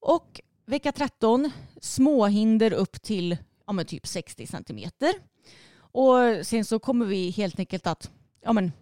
[0.00, 5.14] Och vecka 13, småhinder upp till ja, typ 60 centimeter.
[5.76, 8.10] Och sen så kommer vi helt enkelt att
[8.44, 8.72] ja, men,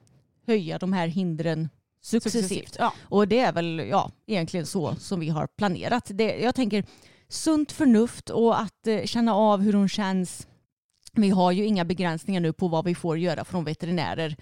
[0.47, 1.69] höja de här hindren
[2.03, 2.43] successivt.
[2.43, 2.77] Successivt.
[2.79, 2.95] Ja.
[3.03, 6.11] Och det är väl ja, egentligen så som vi har planerat.
[6.15, 6.85] Det, jag tänker
[7.29, 10.47] sunt förnuft och att eh, känna av hur hon känns.
[11.13, 14.37] Vi har ju inga begränsningar nu på vad vi får göra från veterinärer.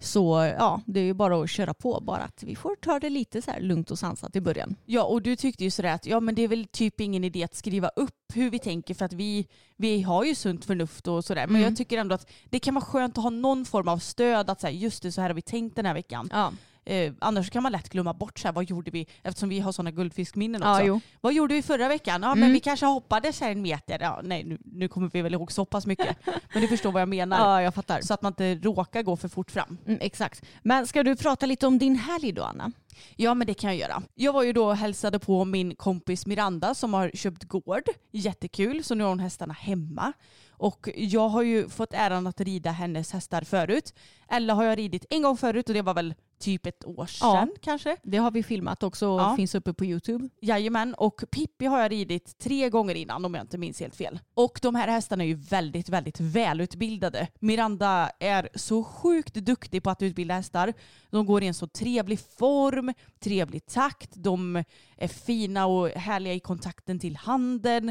[0.00, 2.00] Så ja, det är ju bara att köra på.
[2.00, 4.76] Bara att vi får ta det lite så här lugnt och sansat i början.
[4.86, 7.44] Ja och du tyckte ju sådär att ja men det är väl typ ingen idé
[7.44, 9.46] att skriva upp hur vi tänker för att vi,
[9.76, 11.46] vi har ju sunt förnuft och sådär.
[11.46, 11.62] Men Mm.
[11.68, 14.60] jag tycker ändå att det kan vara skönt att ha någon form av stöd att
[14.60, 16.28] säga just det så här har vi tänkt den här veckan.
[16.32, 16.52] Ja,
[16.88, 19.72] Eh, annars kan man lätt glömma bort så här, vad gjorde vi eftersom vi har
[19.72, 20.84] sådana guldfiskminnen ja också.
[20.86, 21.00] jo.
[21.20, 22.22] Vad gjorde vi förra veckan?
[22.22, 22.40] Ja Mm.
[22.40, 23.98] men vi kanske hoppade så en meter.
[24.00, 26.16] Ja, nej nu, nu kommer vi väl ihåg så pass mycket.
[26.52, 27.38] men du förstår vad jag menar.
[27.38, 28.00] Ja, jag fattar.
[28.00, 29.78] Så att man inte råkar gå för fort fram.
[29.86, 30.42] Mm, exakt.
[30.62, 32.72] Men ska du prata lite om din helg då, Anna?
[33.16, 34.02] Ja men det kan jag göra.
[34.14, 37.82] Jag var ju då och hälsade på min kompis Miranda som har köpt gård.
[38.12, 40.12] Jättekul, så nu har hon hästarna hemma.
[40.50, 43.94] Och jag har ju fått äran att rida hennes hästar förut.
[44.28, 47.50] Eller har jag ridit en gång förut och det var väl typ ett år sedan
[47.62, 47.96] kanske.
[48.02, 49.36] Det har vi filmat också och Ja.
[49.36, 50.28] finns uppe på YouTube.
[50.40, 54.18] Jajamän, och Pippi har jag ridit tre gånger innan om jag inte minns helt fel.
[54.34, 57.28] Och de här hästarna är ju väldigt, väldigt välutbildade.
[57.40, 60.72] Miranda är så sjukt duktig på att utbilda hästar.
[61.10, 64.64] De går i en så trevlig form, trevlig takt, de
[64.96, 67.88] är fina och härliga i kontakten till handen.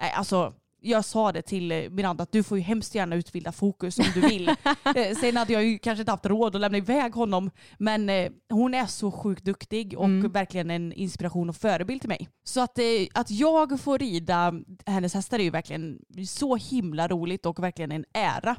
[0.00, 0.52] Eh, Alltså,
[0.84, 4.04] jag sa det till eh, Miranda att du får ju hemskt gärna utbilda fokus om
[4.14, 4.48] du vill.
[4.96, 8.30] Eh, Sen hade jag ju kanske inte haft råd att lämna iväg honom men eh,
[8.50, 10.32] hon är så sjukt duktig och Mm.
[10.32, 12.28] verkligen en inspiration och förebild till mig.
[12.44, 12.78] Så att,
[13.14, 14.52] att jag får rida
[14.86, 18.56] hennes hästar är ju verkligen så himla roligt och verkligen en ära.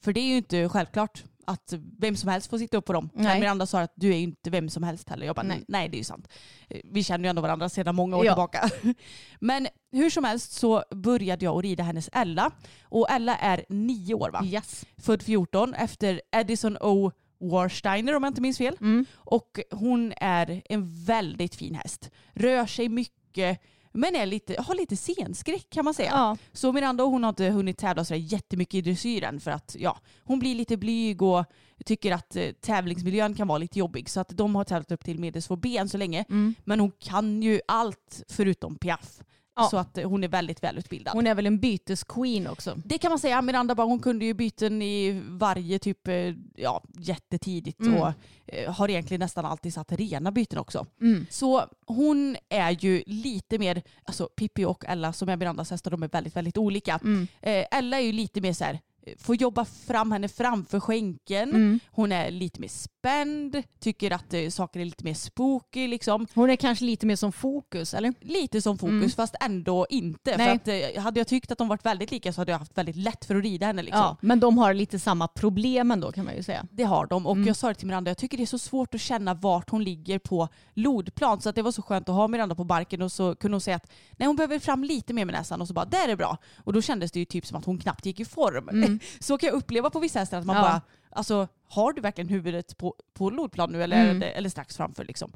[0.00, 3.10] För det är ju inte självklart att vem som helst får sitta upp på dem.
[3.14, 3.40] Nej.
[3.40, 5.26] Miranda sa att du är ju inte vem som helst heller.
[5.26, 5.64] Jag bara, Nej.
[5.68, 5.88] nej.
[5.88, 6.28] det är ju sant.
[6.68, 8.32] Eh, Vi känner ju ändå varandra sedan många år Ja.
[8.32, 8.70] tillbaka.
[9.40, 12.50] Men hur som helst så började jag att rida hennes Ella.
[12.82, 14.42] Och Ella är nio år va?
[14.44, 14.84] Yes.
[14.96, 17.12] Född 14 efter Edison O.
[17.40, 18.76] Warsteiner om jag inte minns fel.
[18.80, 19.04] Mm.
[19.14, 22.10] Och hon är en väldigt fin häst.
[22.32, 23.60] Rör sig mycket
[23.96, 26.10] men är lite, har lite scenskräck kan man säga.
[26.10, 26.36] Ja.
[26.52, 30.38] Så Miranda hon har inte hunnit tävla så jättemycket i dressyren för att ja, hon
[30.38, 31.44] blir lite blyg och
[31.84, 34.08] tycker att eh, tävlingsmiljön kan vara lite jobbig.
[34.08, 36.24] Så att de har tävlat upp till medels B än så länge.
[36.28, 36.54] Mm.
[36.64, 39.20] Men hon kan ju allt förutom piaff.
[39.56, 39.68] Ja.
[39.70, 41.14] Så att eh, hon är väldigt välutbildad.
[41.14, 42.76] Hon är väl en bytesqueen också.
[42.84, 43.42] Det kan man säga.
[43.42, 47.94] Miranda bara, hon kunde ju byten i varje typ, eh, ja jättetidigt Mm.
[48.02, 48.12] och
[48.46, 50.86] eh, har egentligen nästan alltid satt rena byten också.
[51.00, 51.26] Mm.
[51.30, 56.02] Så hon är ju lite mer, alltså Pippi och Ella som är Mirandas hästar, de
[56.02, 57.00] är väldigt, väldigt olika.
[57.04, 57.26] Mm.
[57.70, 58.80] Ella är ju lite mer så här,
[59.18, 61.48] får jobba fram henne framför skänken.
[61.50, 61.80] Mm.
[61.90, 66.26] Hon är lite mer spänd, tycker att eh, saker är lite mer spooky liksom.
[66.34, 68.14] Hon är kanske lite mer som fokus, eller?
[68.20, 69.10] Lite som fokus Mm.
[69.10, 70.36] fast ändå inte.
[70.36, 70.46] Nej.
[70.46, 72.78] För att, eh, hade jag tyckt att de varit väldigt lika så hade jag haft
[72.78, 73.82] väldigt lätt för att rida henne.
[73.82, 74.00] Liksom.
[74.00, 76.66] Ja, men de har lite samma problem ändå kan man ju säga.
[76.70, 77.46] Det har de och Mm.
[77.46, 79.84] jag sa det till Miranda, jag tycker det är så svårt att känna vart hon
[79.84, 83.12] ligger på lodplan så att det var så skönt att ha Miranda på barken och
[83.12, 85.74] så kunde hon säga att nej, hon behöver fram lite mer med näsan och så
[85.74, 86.36] bara där är bra.
[86.64, 88.95] Och då kändes det ju typ som att hon knappt gick i form.
[88.96, 89.06] Mm.
[89.20, 90.62] Så kan jag uppleva på vissa hästar att man Ja.
[90.62, 90.80] bara,
[91.10, 94.22] alltså har du verkligen huvudet på, på lodplan nu eller, Mm.
[94.34, 95.32] eller, strax framför liksom.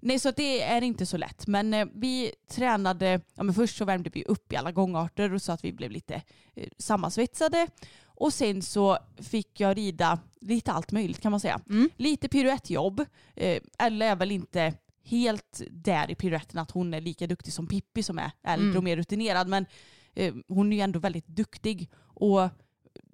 [0.00, 1.46] Nej så det är inte så lätt.
[1.46, 5.42] Men eh, vi tränade, ja men först så värmde vi upp i alla gångarter och
[5.42, 6.22] så att vi blev lite
[6.54, 7.66] eh, sammansvetsade.
[8.04, 11.60] Och sen så fick jag rida lite allt möjligt kan man säga.
[11.70, 11.90] Mm.
[11.96, 13.00] Lite piruettjobb.
[13.36, 14.74] Eh, Ella är väl inte
[15.04, 18.76] helt där i piruetten att hon är lika duktig som Pippi som är äldre Mm.
[18.76, 19.48] och mer rutinerad.
[19.48, 19.66] Men
[20.14, 21.90] eh, hon är ju ändå väldigt duktig.
[22.14, 22.48] Och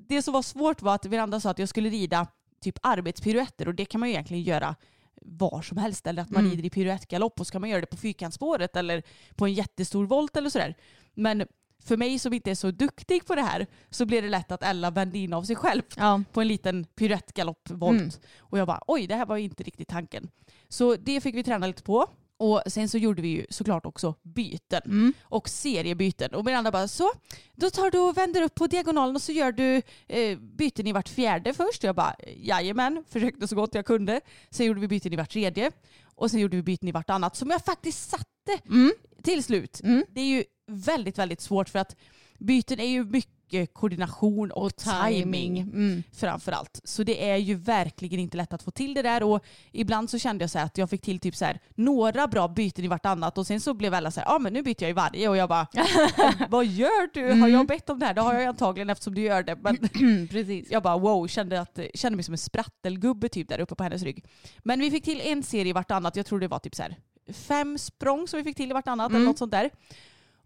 [0.09, 2.27] det som var svårt var att Veranda sa att jag skulle rida
[2.61, 4.77] typ arbetspiruetter och det kan man ju egentligen göra
[5.23, 6.07] var som helst.
[6.07, 6.51] Eller att man Mm.
[6.51, 9.03] rider i piruettgalopp och så kan man göra det på fyrkantsspåret eller
[9.37, 10.75] på en jättestor volt eller sådär.
[11.15, 11.47] Men
[11.83, 14.63] för mig som inte är så duktig på det här så blir det lätt att
[14.63, 16.23] Ella vände in av sig själv Ja.
[16.33, 17.99] på en liten piruettgaloppvolt.
[18.01, 18.11] Mm.
[18.39, 20.31] Och jag bara oj det här var ju inte riktigt tanken.
[20.69, 22.07] Så det fick vi träna lite på.
[22.41, 25.13] Och sen så gjorde vi ju såklart också byten Mm.
[25.23, 26.35] och seriebyten.
[26.35, 27.11] Och Miranda bara så,
[27.55, 30.93] då tar du och vänder upp på diagonalen och så gör du eh, byten i
[30.93, 31.83] vart fjärde först.
[31.83, 34.21] Jag bara jajamän, försökte så gott jag kunde.
[34.51, 35.71] Sen gjorde vi byten i vart tredje
[36.15, 38.25] och sen gjorde vi byten i vart annat som jag faktiskt satte
[38.69, 38.93] Mm.
[39.23, 39.81] till slut.
[39.85, 40.05] Mm.
[40.11, 41.97] Det är ju väldigt, väldigt svårt för att
[42.39, 43.33] byten är ju mycket
[43.73, 46.03] koordination och, timing Mm.
[46.13, 46.81] framför allt.
[46.85, 50.19] Så det är ju verkligen inte lätt att få till det där och ibland så
[50.19, 53.39] kände jag så att jag fick till typ så här några bra byten i vartannat
[53.39, 55.29] och sen så blev alla så här, ja ah, men nu byter jag i varje
[55.29, 55.67] och jag bara,
[56.49, 57.25] vad gör du?
[57.25, 57.51] Har Mm.
[57.53, 58.15] jag bett om det här?
[58.15, 59.57] Det har jag antagligen eftersom du gör det.
[59.57, 59.77] Men
[60.31, 60.69] Precis.
[60.71, 64.03] jag bara wow, kände, att, kände mig som en sprattelgubbe typ där uppe på hennes
[64.03, 64.25] rygg.
[64.59, 66.97] Men vi fick till en serie i vartannat, jag tror det var typ så här
[67.33, 69.17] fem språng som vi fick till i vartannat Mm.
[69.17, 69.71] eller något sånt där.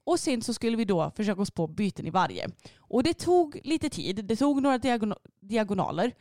[0.05, 2.48] Och sen så skulle vi då försöka oss på byten i varje.
[2.78, 6.12] Och det tog lite tid, det tog några diagon- diagonaler.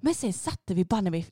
[0.00, 1.26] Men sen satte vi banne mig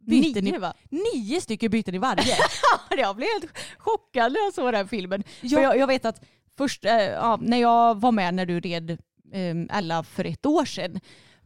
[0.00, 0.74] byten Nio i, va?
[0.90, 2.34] nio stycken byten i varje.
[2.98, 5.24] Jag blev helt chockad när jag såg den här filmen.
[5.40, 5.60] Ja.
[5.60, 6.24] Jag, jag vet att
[6.56, 8.90] först eh, ja, när jag var med när du red
[9.32, 11.00] eh, Ella för ett år sedan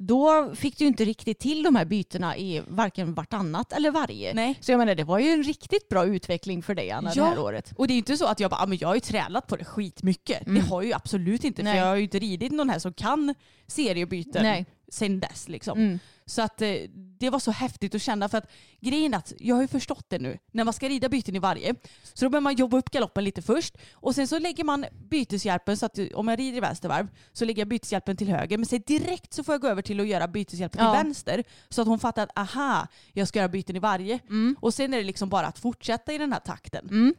[0.06, 4.34] då fick du inte riktigt till de här bytena i varken vartannat eller varje.
[4.34, 4.58] Nej.
[4.60, 7.22] Så jag menar det var ju en riktigt bra utveckling för dig Anna Ja.
[7.24, 7.72] det här året.
[7.76, 9.46] Och det är ju inte så att jag bara, ah, men jag har ju tränat
[9.46, 10.42] på det skitmycket.
[10.46, 11.72] Det har jag ju absolut inte Nej.
[11.72, 13.34] för jag har ju inte ridit någon här som kan
[13.66, 14.66] seriebyten Nej.
[14.88, 15.48] sen dess.
[15.48, 15.78] Liksom.
[15.78, 15.98] Mm.
[16.32, 16.68] Så att eh,
[17.18, 20.18] det var så häftigt att känna för att grejen att jag har ju förstått det
[20.18, 20.38] nu.
[20.52, 21.74] När man ska rida byten i varje
[22.14, 25.76] så då behöver man jobba upp galoppen lite först och sen så lägger man byteshjälpen
[25.76, 28.58] så att eh, om jag rider i vänster varv så lägger jag byteshjälpen till höger
[28.58, 30.92] men sen direkt så får jag gå över till att göra byteshjälpen Ja.
[30.94, 34.18] till vänster så att hon fattar att aha, jag ska göra byten i varje.
[34.28, 34.56] Mm.
[34.60, 36.88] Och sen är det liksom bara att fortsätta i den här takten.
[36.90, 37.14] Mm.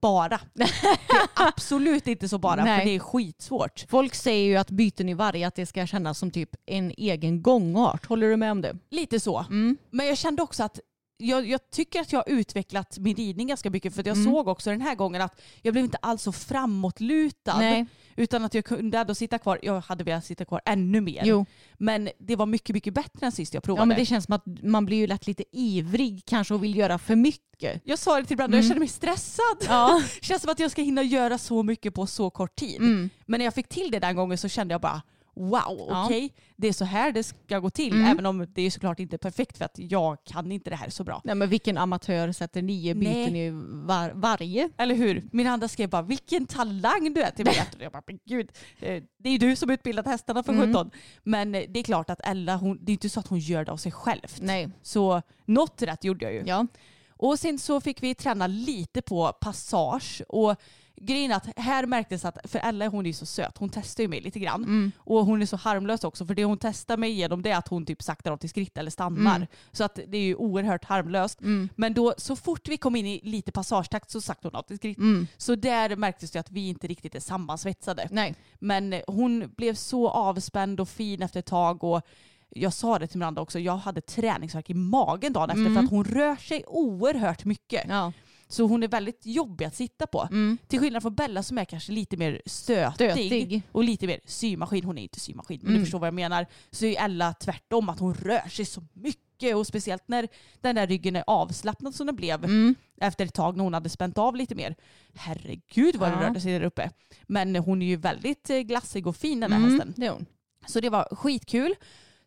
[0.00, 0.40] Bara.
[0.54, 2.78] Det är absolut inte så bara Nej.
[2.78, 3.84] för det är skitsvårt.
[3.88, 7.42] Folk säger ju att byten i varje att det ska kännas som typ en egen
[7.42, 8.06] gångart.
[8.06, 8.76] Håller du med om det?
[8.90, 9.38] Lite så.
[9.38, 9.76] Mm.
[9.90, 10.80] Men jag kände också att
[11.20, 14.32] jag, jag tycker att jag har utvecklat min ridning ganska mycket för jag Mm.
[14.32, 17.58] såg också den här gången att jag blev inte alls så framåtlutad.
[17.58, 17.86] Nej.
[18.16, 21.22] Utan att jag kunde ändå sitta kvar, jag hade velat sitta kvar ännu mer.
[21.24, 21.46] Jo.
[21.78, 23.82] Men det var mycket, mycket bättre än sist jag provade.
[23.82, 26.76] Ja men det känns som att man blir ju lätt lite ivrig kanske och vill
[26.76, 27.82] göra för mycket.
[27.84, 28.68] Jag sa det till Brandon, jag Mm.
[28.68, 29.56] känner mig stressad.
[29.68, 30.02] Ja.
[30.20, 32.76] Känns som att jag ska hinna göra så mycket på så kort tid.
[32.80, 33.10] Mm.
[33.26, 35.02] Men när jag fick till det den gången så kände jag bara
[35.40, 36.04] wow, Ja.
[36.04, 37.92] okej, det är så här det ska gå till.
[37.92, 38.06] Mm.
[38.06, 41.04] Även om det är såklart inte perfekt för att jag kan inte det här så
[41.04, 41.20] bra.
[41.24, 43.50] Nej men vilken amatör sätter nio byten i
[43.86, 44.70] var, varje?
[44.76, 45.22] Eller hur?
[45.32, 47.54] Min andra skrev bara vilken talang du är till mig.
[47.78, 50.66] Jag bara, men gud, eh, det är ju du som utbildat hästarna för Mm.
[50.68, 50.90] 17.
[51.22, 53.64] Men eh, det är klart att Ella, hon, det är inte så att hon gör
[53.64, 54.26] det av sig själv.
[54.40, 54.68] Nej.
[54.82, 56.42] Så något rätt gjorde jag ju.
[56.46, 56.66] Ja.
[57.10, 60.22] Och sen så fick vi träna lite på passage.
[60.28, 60.56] Och
[61.00, 64.02] grejen är att här märktes att, för Ella hon är ju så söt, hon testar
[64.02, 64.64] ju mig lite grann.
[64.64, 64.92] Mm.
[64.98, 67.68] Och hon är så harmlös också för det hon testar mig igenom det är att
[67.68, 69.36] hon typ saktar av till skritt eller stannar.
[69.36, 69.48] Mm.
[69.72, 71.40] Så att det är ju oerhört harmlöst.
[71.40, 71.68] Mm.
[71.76, 74.76] Men då så fort vi kom in i lite passagetakt så saktar hon av till
[74.76, 74.98] skritt.
[74.98, 75.26] Mm.
[75.36, 78.08] Så där märktes det att vi inte riktigt är sammansvetsade.
[78.10, 78.34] Nej.
[78.58, 81.84] Men eh, hon blev så avspänd och fin efter ett tag.
[81.84, 82.02] Och
[82.48, 85.74] jag sa det till Miranda också, jag hade träningsvärk i magen dagen efter Mm.
[85.74, 87.84] för att hon rör sig oerhört mycket.
[87.88, 88.12] Ja.
[88.52, 90.28] Så hon är väldigt jobbig att sitta på.
[90.30, 90.58] Mm.
[90.68, 93.62] Till skillnad från Bella som är kanske lite mer stötig, Stötig.
[93.72, 94.84] och lite mer symaskin.
[94.84, 95.78] Hon är inte symaskin men Mm.
[95.80, 96.46] du förstår vad jag menar.
[96.70, 100.28] Så är Ella tvärtom att hon rör sig så mycket och speciellt när
[100.60, 102.74] den där ryggen är avslappnad som den blev Mm.
[103.00, 104.76] efter ett tag när hon hade spänt av lite mer.
[105.14, 106.20] Herregud vad Ja.
[106.22, 106.90] rörde sig där uppe.
[107.26, 109.70] Men hon är ju väldigt eh, glassig och fin den här Mm.
[109.70, 109.94] hästen.
[109.96, 110.26] Det är hon.
[110.66, 111.74] Så det var skitkul.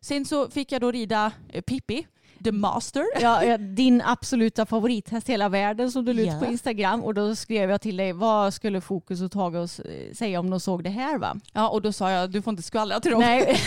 [0.00, 2.06] Sen så fick jag då rida eh, Pippi,
[2.44, 3.04] the master.
[3.20, 6.38] Ja, din absoluta favorithäst i hela världen som du la ut Ja.
[6.38, 10.40] på Instagram och då skrev jag till dig vad skulle Fokus och Tage eh, säga
[10.40, 11.36] om de såg det här va?
[11.52, 13.20] Ja och då sa jag du får inte skvallra till dem.
[13.20, 13.60] Nej.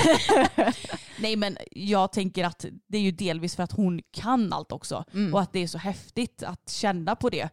[1.19, 5.03] Nej men jag tänker att det är ju delvis för att hon kan allt också.
[5.13, 5.33] Mm.
[5.33, 7.49] Och att det är så häftigt att känna på det.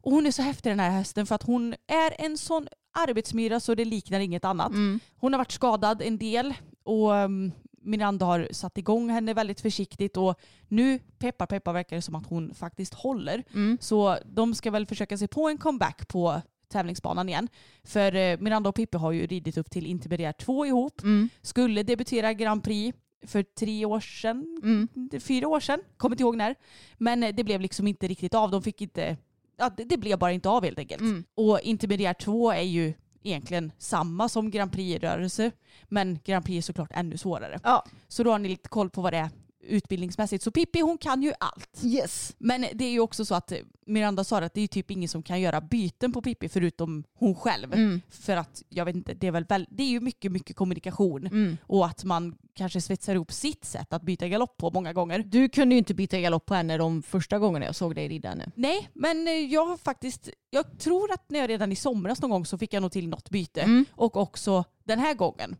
[0.00, 2.68] Och hon är så häftig den här hästen för att hon är en sån
[3.08, 4.68] arbetsmyra så det liknar inget annat.
[4.70, 5.00] Mm.
[5.16, 6.54] Hon har varit skadad en del
[6.84, 7.52] och um,
[7.84, 12.26] Miranda har satt igång henne väldigt försiktigt och nu, peppar peppar, verkar det som att
[12.26, 13.44] hon faktiskt håller.
[13.54, 13.78] Mm.
[13.80, 17.48] Så de ska väl försöka sig på en comeback på tävlingsbanan igen.
[17.84, 21.02] För eh, Miranda och Pippi har ju ridit upp till Intermediär 2 ihop.
[21.02, 21.28] Mm.
[21.42, 24.88] Skulle debutera Grand Prix för tre år sedan, Mm.
[25.20, 26.54] fyra år sedan, kommer inte ihåg när.
[26.98, 28.50] Men eh, det blev liksom inte riktigt av.
[28.50, 29.16] De fick inte,
[29.56, 31.00] ja, det, det blev bara inte av helt enkelt.
[31.00, 31.24] Mm.
[31.34, 32.94] Och Intermediär 2 är ju
[33.24, 35.50] egentligen samma som Grand Prix-rörelse.
[35.88, 37.60] Men Grand Prix är såklart ännu svårare.
[37.62, 37.84] Ja.
[38.08, 39.30] Så då har ni lite koll på vad det är
[39.66, 40.44] utbildningsmässigt.
[40.44, 41.80] Så Pippi hon kan ju allt.
[41.84, 42.34] Yes.
[42.38, 43.52] Men det är ju också så att
[43.86, 47.34] Miranda sa att det är typ ingen som kan göra byten på Pippi förutom hon
[47.34, 47.74] själv.
[47.74, 48.00] Mm.
[48.10, 51.26] För att jag vet inte, det är väl väl, det är ju mycket, mycket kommunikation.
[51.26, 51.56] Mm.
[51.62, 55.18] Och att man kanske svetsar ihop sitt sätt att byta galopp på många gånger.
[55.18, 58.28] Du kunde ju inte byta galopp på henne de första gångerna jag såg dig rida
[58.28, 58.50] henne.
[58.54, 62.30] Nej, men eh, jag har faktiskt, jag tror att när jag redan i somras någon
[62.30, 63.62] gång så fick jag nog till något byte.
[63.62, 63.84] Mm.
[63.90, 65.56] Och också den här gången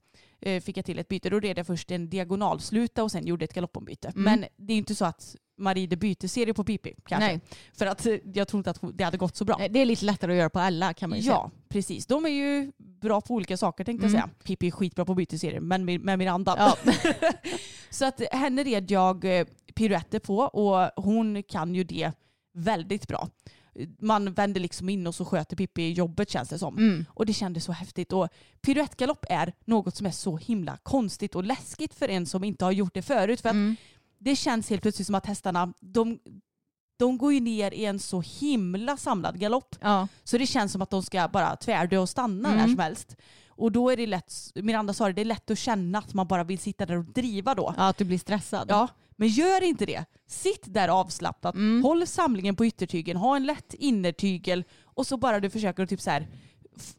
[0.60, 1.30] fick jag till ett byte.
[1.30, 4.08] Då red jag först en diagonalsluta och sen gjorde ett galoppombyte.
[4.08, 4.22] Mm.
[4.22, 7.26] Men det är inte så att man rider byteserie på Pippi kanske.
[7.26, 7.40] Nej.
[7.72, 9.56] För att eh, jag tror inte att det hade gått så bra.
[9.58, 12.06] Nej, Det är lite lättare att göra på alla kan man ju Ja, precis.
[12.06, 14.14] De är ju bra på olika saker tänkte Mm.
[14.14, 14.34] jag säga.
[14.44, 16.54] Pippi är skitbra på byteserier, men med, med Miranda.
[16.58, 16.92] Ja.
[17.90, 22.12] så att henne red jag eh, piruetter på och hon kan ju det
[22.54, 23.28] väldigt bra.
[23.98, 26.78] Man vänder liksom in och så sköter Pippi jobbet känns det som.
[26.78, 27.04] Mm.
[27.08, 28.12] Och det kändes så häftigt.
[28.12, 28.28] Och
[28.62, 32.72] piruettgalopp är något som är så himla konstigt och läskigt för en som inte har
[32.72, 33.40] gjort det förut.
[33.40, 33.76] För Mm.
[34.18, 36.18] det känns helt plötsligt som att hästarna, de,
[36.98, 39.76] de går ju ner i en så himla samlad galopp.
[39.80, 40.08] Ja.
[40.24, 42.60] Så det känns som att de ska bara tvärdö och stanna Mm.
[42.60, 43.16] när som helst.
[43.56, 46.26] Och då är det lätt, Miranda sa det, det är lätt att känna att man
[46.26, 47.74] bara vill sitta där och driva då.
[47.76, 48.66] ja, att du blir stressad.
[48.68, 50.04] Ja, men gör inte det.
[50.26, 51.82] Sitt där avslappnat, Mm.
[51.82, 56.00] håll samlingen på yttertygen, ha en lätt innertygel och så bara du försöker att typ
[56.00, 56.28] så här,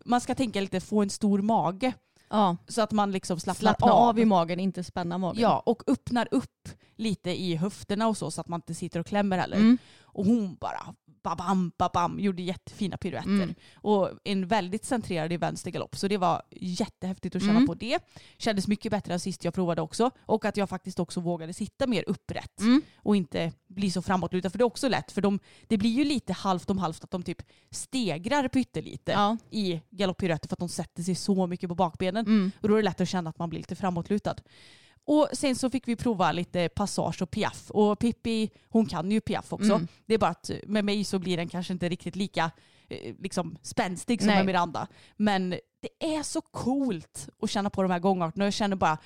[0.05, 1.93] man ska tänka lite få en stor mage
[2.29, 2.57] Ja.
[2.67, 5.41] så att man liksom slappnar Slappna av i magen, inte spänna magen.
[5.41, 9.05] Ja, och öppnar upp lite i höfterna och så så att man inte sitter och
[9.05, 9.57] klämmer heller.
[9.57, 9.77] Mm.
[10.03, 10.95] Och hon bara
[11.25, 13.29] babam, babam, gjorde jättefina piruetter.
[13.29, 13.55] Mm.
[13.75, 15.95] Och en väldigt centrerad i vänster galopp.
[15.97, 17.67] Så det var jättehäftigt att känna Mm.
[17.67, 17.99] på det.
[18.37, 20.11] Kändes mycket bättre än sist jag provade också.
[20.19, 22.59] Och att jag faktiskt också vågade sitta mer upprätt.
[22.59, 22.81] Mm.
[22.97, 24.49] Och inte bli så framåtlutad.
[24.49, 25.11] För det är också lätt.
[25.11, 29.37] För de, det blir ju lite halvt om halvt att de typ stegrar pyttelite Ja.
[29.51, 32.25] i galopppiruetter för att de sätter sig så mycket på bakbenen.
[32.25, 32.51] Mm.
[32.61, 34.35] Och då är det lätt att känna att man blir lite framåtlutad.
[35.07, 37.71] Och sen så fick vi prova lite passage och piaff.
[37.71, 39.73] Och Pippi, hon kan ju piaff också.
[39.73, 39.87] Mm.
[40.05, 42.51] Det är bara att med mig så blir den kanske inte riktigt lika
[42.89, 44.35] eh, liksom spänstig som Nej.
[44.37, 44.87] med Miranda.
[45.17, 45.49] Men
[45.81, 48.45] det är så coolt att känna på de här gångarterna.
[48.45, 48.97] Jag känner bara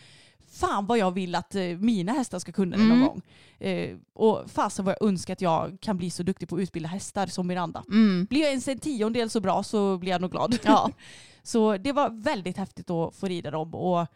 [0.51, 3.07] fan vad jag vill att eh, mina hästar ska kunna det någon Mm.
[3.07, 3.21] gång.
[3.59, 6.89] Eh, och fasen vad jag önskar att jag kan bli så duktig på att utbilda
[6.89, 7.83] hästar som Miranda.
[7.87, 8.25] Mm.
[8.29, 10.59] Blir jag ens en tiondel så bra så blir jag nog glad.
[10.63, 10.91] Ja.
[11.43, 14.07] så det var väldigt häftigt att få rida dem och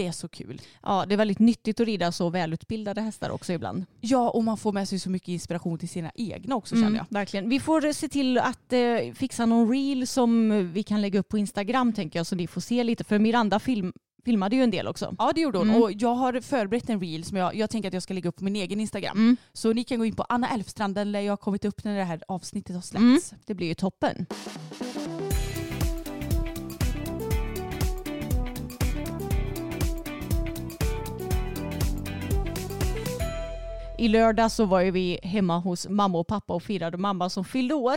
[0.00, 0.62] det är så kul.
[0.82, 3.84] ja, det är väldigt nyttigt att rida så välutbildade hästar också ibland.
[4.00, 7.06] Ja, och man får med sig så mycket inspiration till sina egna också känner jag.
[7.10, 7.48] Verkligen.
[7.48, 11.38] Vi får se till att eh, fixa någon reel som vi kan lägga upp på
[11.38, 13.04] Instagram tänker jag så ni får se lite.
[13.04, 13.92] För Miranda film,
[14.24, 15.14] filmade ju en del också.
[15.18, 15.82] Ja det gjorde hon Mm.
[15.82, 18.36] och jag har förberett en reel som jag, jag tänker att jag ska lägga upp
[18.36, 19.16] på min egen Instagram.
[19.18, 19.36] Mm.
[19.52, 22.04] Så ni kan gå in på Anna Elfstrand där jag har kommit upp när det
[22.04, 23.32] här avsnittet har släppts.
[23.32, 23.40] Mm.
[23.46, 24.26] Det blir ju toppen.
[34.00, 37.44] I lördag så var ju vi hemma hos mamma och pappa och firade mamma som
[37.44, 37.96] fyllde år.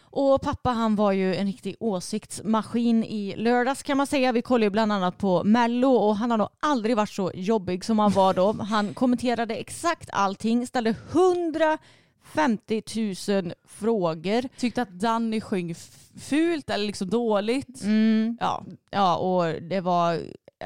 [0.00, 4.32] Och pappa han var ju en riktig åsiktsmaskin i lördags kan man säga.
[4.32, 7.84] Vi kollade ju bland annat på Mello och han har nog aldrig varit så jobbig
[7.84, 8.52] som han var då.
[8.52, 12.82] Han kommenterade exakt allting, ställde 150
[13.28, 14.48] 000 frågor.
[14.58, 15.74] Tyckte att Danny sjöng
[16.20, 17.82] fult eller liksom dåligt.
[17.82, 18.36] Mm.
[18.40, 18.64] Ja.
[18.90, 20.20] Ja, och det var,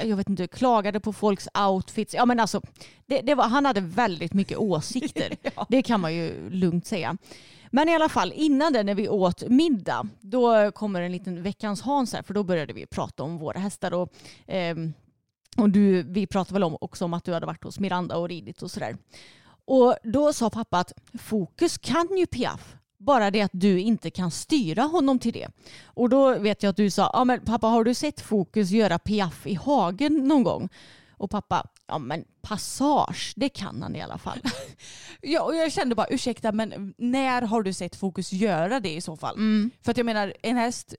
[0.05, 2.15] jag vet inte, klagade på folks outfits.
[2.15, 2.61] Ja, men alltså,
[3.07, 5.37] det, det var, han hade väldigt mycket åsikter.
[5.57, 5.67] Ja.
[5.69, 7.17] Det kan man ju lugnt säga.
[7.71, 11.81] Men i alla fall, innan det när vi åt middag, då kommer en liten veckans
[11.81, 13.93] Hans här, för då började vi prata om våra hästar.
[13.93, 14.13] Och,
[14.47, 14.93] ehm,
[15.57, 18.29] och du, vi pratade väl om, också om att du hade varit hos Miranda och
[18.29, 18.97] ridit och sådär.
[19.65, 22.77] Och då sa pappa att Fokus kan ju piaff.
[22.99, 25.49] Bara det att du inte kan styra honom till det.
[25.85, 28.99] Och då vet jag att du sa, ja men pappa har du sett Fokus göra
[28.99, 30.69] piaff i hagen någon gång?
[31.11, 34.39] Och pappa, ja men passage, det kan han i alla fall.
[35.21, 39.01] Ja, och jag kände bara ursäkta men när har du sett Fokus göra det i
[39.01, 39.35] så fall?
[39.35, 39.71] Mm.
[39.83, 40.95] För att jag menar en häst,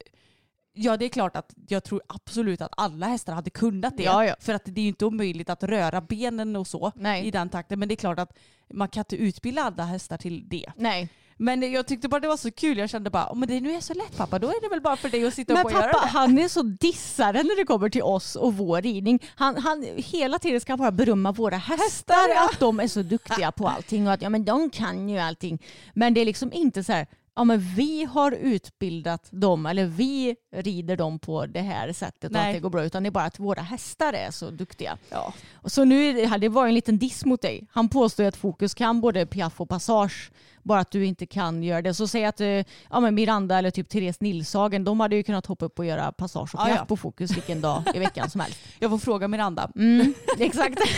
[0.74, 4.04] ja det är klart att jag tror absolut att alla hästar hade kunnat det.
[4.04, 4.36] Ja, ja.
[4.40, 7.26] För att det är ju inte omöjligt att röra benen och så Nej.
[7.26, 7.80] i den takten.
[7.80, 8.38] Men det är klart att
[8.74, 10.72] man kan inte utbilda alla hästar till det.
[10.76, 11.10] Nej.
[11.42, 12.78] Men jag tyckte bara det var så kul.
[12.78, 14.96] Jag kände bara, om det nu är så lätt pappa, då är det väl bara
[14.96, 16.12] för dig att sitta upp Men och göra pappa det.
[16.12, 19.20] han är så dissare när det kommer till oss och vår ridning.
[19.36, 22.46] Han, han hela tiden ska bara berömma våra hästar, ja.
[22.46, 25.60] att de är så duktiga på allting och att ja, men de kan ju allting.
[25.94, 27.08] Men det är liksom inte så här,
[27.40, 32.32] ja men vi har utbildat dem eller vi rider dem på det här sättet och
[32.32, 32.48] Nej.
[32.50, 34.98] att det går bra utan det är bara att våra hästar är så duktiga.
[35.10, 35.34] Ja.
[35.54, 37.68] Och Så nu det, var en liten diss mot dig.
[37.72, 40.32] Han påstår att Fokus kan både piaff och passage.
[40.64, 41.94] Bara att du inte kan göra det.
[41.94, 42.48] Så säg att eh,
[42.90, 46.12] ja, men Miranda eller typ Therese Nilshagen, de hade ju kunnat hoppa upp och göra
[46.12, 46.86] passage och Ja, piaff ja.
[46.86, 48.60] på Fokus vilken dag i veckan som helst.
[48.80, 49.72] Jag får fråga Miranda.
[49.76, 50.80] Mm, exakt.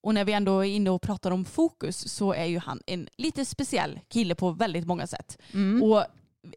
[0.00, 3.08] Och när vi ändå är inne och pratar om fokus så är ju han en
[3.16, 5.38] lite speciell kille på väldigt många sätt.
[5.54, 5.82] Mm.
[5.82, 6.04] Och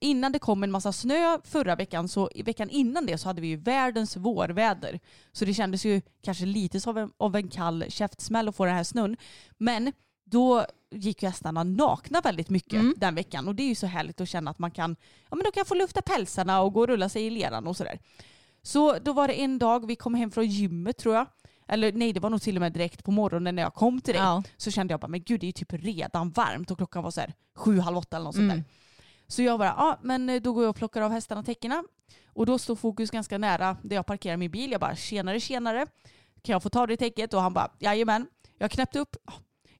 [0.01, 3.41] innan det kom en massa snö förra veckan så i veckan innan det så hade
[3.41, 4.99] vi ju världens vårväder.
[5.31, 8.75] Så det kändes ju kanske lite som en, av en kall käftsmäll att få den
[8.75, 9.17] här snön.
[9.57, 9.91] Men
[10.25, 12.93] då gick ju hästarna nakna väldigt mycket Mm.
[12.97, 14.95] den veckan och det är ju så härligt att känna att man kan,
[15.29, 17.77] ja men de kan få lufta pälsarna och gå och rulla sig i leran och
[17.77, 17.99] sådär.
[18.63, 21.27] Så då var det en dag, vi kom hem från gymmet tror jag.
[21.71, 24.13] Eller nej, det var nog till och med direkt på morgonen när jag kom till
[24.13, 24.23] dig.
[24.23, 24.43] Ja.
[24.57, 27.11] Så kände jag bara, men gud det är ju typ redan varmt och klockan var
[27.11, 28.57] så här sju, halv åtta eller något sånt Mm.
[28.57, 28.63] där.
[29.27, 31.83] Så jag bara, ja men eh, då går jag och plockar av hästarna täckena.
[32.33, 34.71] Och då står Fokus ganska nära där jag parkerar min bil.
[34.71, 35.85] Jag bara, tjenare tjenare.
[36.41, 37.33] Kan jag få ta det täcket?
[37.33, 38.27] Och han bara, jajamän.
[38.57, 39.15] Jag knäppte upp.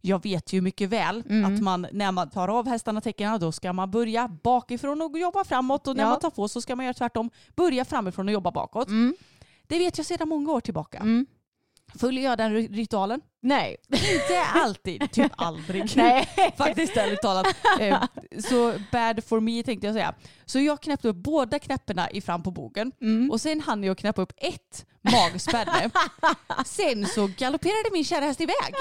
[0.01, 1.53] Jag vet ju mycket väl Mm.
[1.55, 5.43] att man, när man tar av hästarna täckena då ska man börja bakifrån och jobba
[5.43, 5.87] framåt.
[5.87, 6.09] Och när Ja.
[6.09, 7.29] man tar på så ska man göra tvärtom.
[7.55, 8.87] Börja framifrån och jobba bakåt.
[8.87, 9.15] Mm.
[9.67, 10.97] Det vet jag sedan många år tillbaka.
[10.97, 11.25] Mm.
[11.99, 13.21] Följer jag den ri- ritualen?
[13.41, 13.75] Nej.
[13.89, 15.91] Inte alltid, typ aldrig.
[15.95, 16.29] Nej.
[16.57, 17.47] Faktiskt ärligt talat.
[17.79, 18.03] Eh,
[18.43, 20.13] Så bad for me tänkte jag säga.
[20.45, 23.31] Så jag knäppte upp båda knäpporna i fram på bogen Mm.
[23.31, 25.89] och sen hann jag knäppa upp ett magspänne.
[26.65, 28.73] Sen så galopperade min kära häst iväg.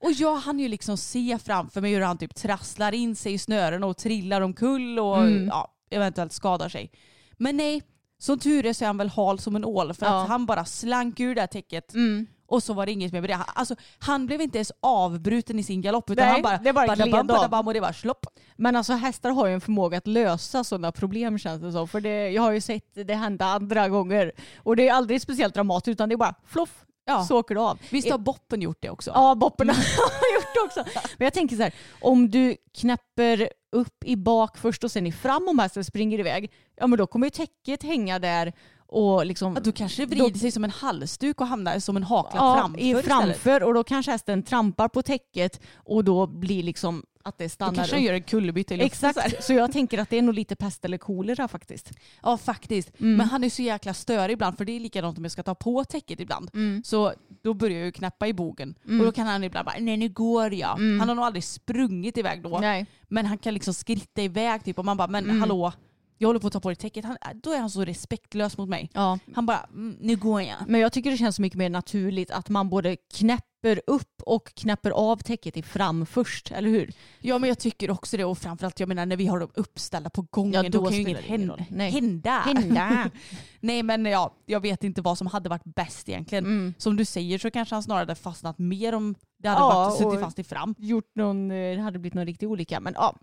[0.00, 3.38] Och jag hann ju liksom se framför mig hur han typ trasslar in sig i
[3.38, 5.46] snören och trillar omkull och Mm.
[5.46, 6.90] ja, eventuellt skadar sig.
[7.36, 7.82] Men nej,
[8.18, 10.22] som tur är så är han väl hal som en ål för Ja.
[10.22, 12.26] att han bara slank ur det här täcket Mm.
[12.46, 13.36] och så var det inget mer med det.
[13.54, 16.86] Alltså, han blev inte ens avbruten i sin galopp utan Nej, han bara, det bara
[16.86, 18.26] badabam, badabam och det var slopp.
[18.56, 21.88] Men alltså hästar har ju en förmåga att lösa sådana problem känns det som.
[21.88, 24.32] För det, jag har ju sett det hända andra gånger.
[24.58, 27.24] Och det är aldrig speciellt dramatiskt utan det är bara floff, Ja.
[27.24, 27.78] så åker det av.
[27.90, 29.10] Visst har Boppen gjort det också?
[29.14, 29.76] Ja, Boppen har
[30.34, 30.84] gjort det också.
[31.18, 35.12] Men jag tänker så här, om du knäpper upp i bak först och sen i
[35.12, 38.52] fram om hästen springer iväg, ja men då kommer ju täcket hänga där
[38.86, 42.02] och liksom Att då kanske det vrider sig som en halsduk och hamnar som en
[42.02, 47.04] haklapp ja, framför framför och då kanske hästen trampar på täcket och då blir liksom
[47.28, 48.06] att det Då stannar kanske han upp.
[48.06, 49.10] gör en kullerbytta i luften.
[49.10, 51.90] Exakt, så jag tänker att det är nog lite pest eller kolera faktiskt.
[52.22, 53.00] Ja faktiskt.
[53.00, 53.16] Mm.
[53.16, 55.54] Men han är så jäkla störig ibland för det är likadant om jag ska ta
[55.54, 56.50] på täcket ibland.
[56.54, 56.82] Mm.
[56.84, 57.12] Så
[57.42, 58.74] då börjar jag ju knäppa i bogen.
[58.84, 60.68] Och då kan han ibland bara nej nu går jag.
[60.76, 62.48] Han har nog aldrig sprungit iväg då.
[62.48, 62.60] Mm.
[62.60, 62.86] Nej.
[63.08, 65.40] Men han kan liksom skritta iväg typ och man bara men Mm.
[65.40, 65.72] hallå
[66.20, 67.04] jag håller på att ta på dig täcket.
[67.04, 68.90] Han, då är han så respektlös mot mig.
[68.94, 69.18] Ja.
[69.34, 70.56] Han bara mm, nu går jag.
[70.66, 73.42] Men jag tycker det känns så mycket mer naturligt att man både knäpper
[73.86, 76.92] upp och knäpper av täcket i fram först, eller hur?
[77.20, 80.10] Ja men jag tycker också det och framförallt jag menar när vi har dem uppställda
[80.10, 81.56] på gången Ja, då, då kan ju inget hända.
[81.68, 81.90] Nej.
[81.90, 82.30] hända.
[82.30, 83.10] Hända.
[83.60, 86.44] Nej men ja, jag vet inte vad som hade varit bäst egentligen.
[86.44, 86.74] Mm.
[86.78, 89.98] Som du säger så kanske han snarare hade fastnat mer om det hade Ja, varit
[89.98, 90.74] suttit fast i fram.
[90.78, 93.14] Gjort någon, eh, det hade blivit någon riktig olycka, men ja.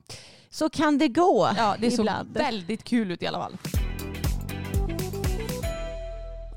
[0.49, 3.57] Så kan det gå Ja det såg väldigt kul ut i alla fall.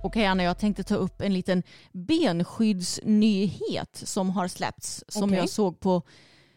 [0.03, 5.39] Okej Anna, jag tänkte ta upp en liten benskyddsnyhet som har släppts som Okej.
[5.39, 6.03] jag såg på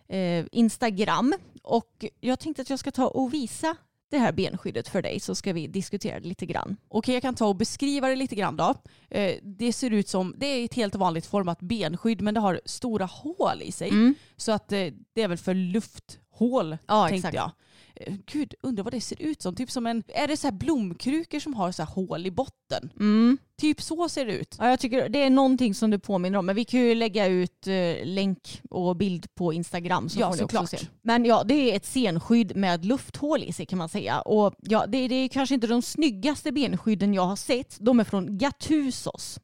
[0.10, 1.34] eh, Instagram.
[1.64, 3.76] Och jag tänkte att jag ska ta och visa
[4.12, 6.78] det här benskyddet för dig så ska vi diskutera det lite grann.
[6.88, 8.76] Okej jag kan ta och beskriva det lite grann då.
[9.10, 12.62] Eh, det ser ut som, det är ett helt vanligt format benskydd men det har
[12.66, 14.14] stora hål i sig.
[14.38, 17.36] Så att eh, det är väl för lufthål Ja, tänkte exakt.
[17.36, 17.52] jag.
[17.96, 19.56] Eh, Gud, undrar vad det ser ut som.
[19.56, 22.90] Typ som en, är det så här blomkrukor som har så här hål i botten?
[23.00, 23.38] Mm.
[23.58, 24.56] Typ så ser det ut.
[24.60, 26.46] Ja, jag tycker det är någonting som du påminner om.
[26.46, 30.90] Men vi kan ju lägga ut eh, länk och bild på Instagram så Ja, såklart.
[31.02, 34.22] Men ja, det är ett senskydd med lufthål i sig kan man säga.
[34.22, 37.78] Och ja, det, det är kanske inte de snyggaste benskydden jag har sett.
[37.80, 39.40] De är från Gattusos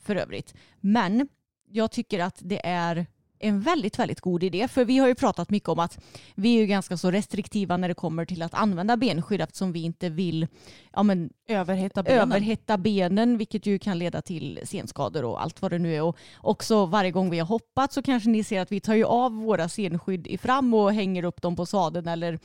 [0.00, 0.54] för övrigt.
[0.80, 1.28] Men
[1.70, 3.06] jag tycker att det är
[3.40, 4.68] en väldigt, väldigt god idé.
[4.68, 5.98] För vi har ju pratat mycket om att
[6.34, 9.82] vi är ju ganska så restriktiva när det kommer till att använda benskydd eftersom vi
[9.82, 10.46] inte vill
[10.92, 12.20] ja, men, Överhetta benen.
[12.20, 16.02] överhetta benen vilket ju kan leda till senskador och allt vad det nu är.
[16.02, 19.04] Och också varje gång vi har hoppat så kanske ni ser att vi tar ju
[19.04, 22.38] av våra senskydd i fram och hänger upp dem på sadeln eller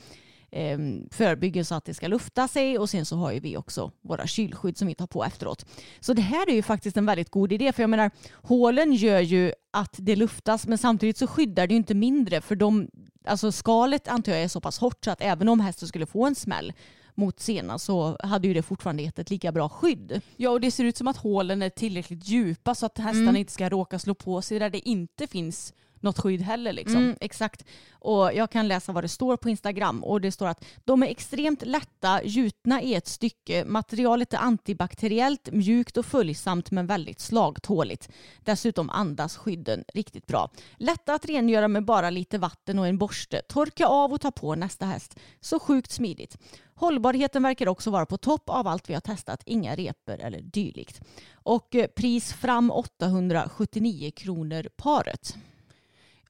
[0.50, 0.78] eh,
[1.10, 4.26] förbygger så att det ska lufta sig och sen så har ju vi också våra
[4.26, 5.66] kylskydd som vi tar på efteråt.
[6.00, 8.10] Så det här är ju faktiskt en väldigt god idé för jag menar
[8.42, 12.56] hålen gör ju att det luftas men samtidigt så skyddar det ju inte mindre för
[12.56, 12.88] de,
[13.24, 16.26] alltså skalet antar jag är så pass hårt så att även om hästen skulle få
[16.26, 16.72] en smäll
[17.14, 20.20] mot senan så hade ju det fortfarande gett ett lika bra skydd.
[20.36, 23.36] Ja och det ser ut som att hålen är tillräckligt djupa så att hästarna Mm.
[23.36, 25.74] inte ska råka slå på sig där det inte finns
[26.04, 26.96] något skydd heller liksom.
[26.96, 27.64] Mm, exakt.
[27.92, 31.06] Och jag kan läsa vad det står på Instagram och det står att de är
[31.06, 33.64] extremt lätta, gjutna i ett stycke.
[33.64, 38.08] Materialet är antibakteriellt, mjukt och följsamt men väldigt slagtåligt.
[38.40, 40.50] Dessutom andas skydden riktigt bra.
[40.76, 43.42] Lätta att rengöra med bara lite vatten och en borste.
[43.48, 45.18] Torka av och ta på nästa häst.
[45.40, 46.38] Så sjukt smidigt.
[46.74, 49.42] Hållbarheten verkar också vara på topp av allt vi har testat.
[49.46, 51.00] Inga repor eller dylikt.
[51.32, 55.36] Och eh, pris fram 879 kronor paret.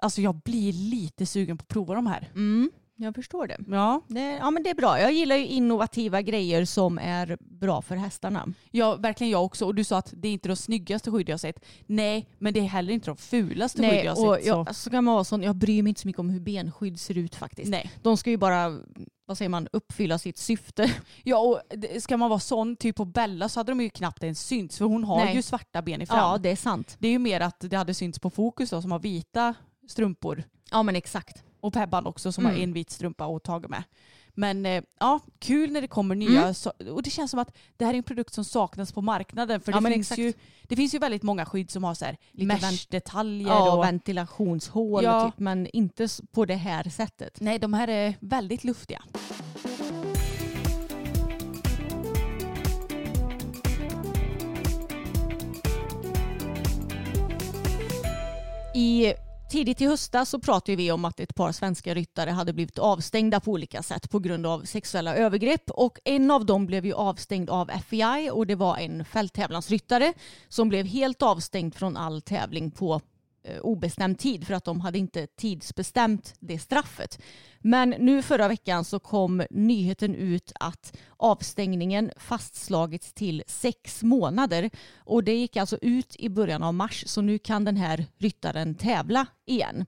[0.04, 2.30] Alltså jag blir lite sugen på att prova de här.
[2.34, 3.58] Mm, jag förstår det.
[3.68, 4.00] Ja.
[4.08, 4.20] det.
[4.32, 5.00] Ja men det är bra.
[5.00, 8.46] Jag gillar ju innovativa grejer som är bra för hästarna.
[8.70, 9.66] ja, verkligen jag också.
[9.66, 11.64] Och du sa att det är inte de snyggaste skydd jag sett.
[11.86, 14.46] Nej, men det är heller inte de fulaste skydd Nej, jag har och sett.
[14.46, 14.74] jag, så.
[14.74, 17.18] så kan man vara sån, jag bryr mig inte så mycket om hur benskydd ser
[17.18, 17.70] ut faktiskt.
[17.70, 17.90] Nej.
[18.02, 18.78] De ska ju bara,
[19.26, 20.92] vad säger man, uppfylla sitt syfte.
[21.22, 21.60] Ja, och
[22.02, 24.84] ska man vara sån, typ på Bella så hade de ju knappt ens synts för
[24.84, 25.34] hon har Nej.
[25.34, 26.18] ju svarta ben i fram.
[26.18, 26.96] Ja det är sant.
[26.98, 29.54] Det är ju mer att det hade synts på Fokus då, som har vita
[29.88, 30.44] strumpor.
[30.70, 31.42] Ja men exakt.
[31.60, 32.56] Och Pebban också som Mm.
[32.56, 33.82] har en vit strumpa och Tage med.
[34.36, 36.42] Men eh, ja, kul när det kommer nya.
[36.42, 36.54] Mm.
[36.54, 39.60] Så, och det känns som att det här är en produkt som saknas på marknaden.
[39.60, 40.18] För Ja, det, finns exakt.
[40.18, 40.32] ju,
[40.62, 43.48] det finns ju väldigt många skydd som har så här Lite mesh-detaljer.
[43.48, 45.30] Ja, och, ventilationshål Ja.
[45.30, 47.40] typ, men inte på det här sättet.
[47.40, 49.02] nej, de här är väldigt luftiga.
[58.74, 59.14] I
[59.54, 63.40] Tidigt i höstas så pratade vi om att ett par svenska ryttare hade blivit avstängda
[63.40, 65.70] på olika sätt på grund av sexuella övergrepp.
[65.70, 70.12] Och en av dem blev ju avstängd av FEI och det var en fälttävlansryttare
[70.48, 73.00] som blev helt avstängd från all tävling på
[73.60, 77.18] obestämd tid för att de hade inte tidsbestämt det straffet.
[77.58, 85.24] Men nu förra veckan så kom nyheten ut att avstängningen fastslagits till sex månader och
[85.24, 89.26] det gick alltså ut i början av mars så nu kan den här ryttaren tävla
[89.46, 89.86] igen.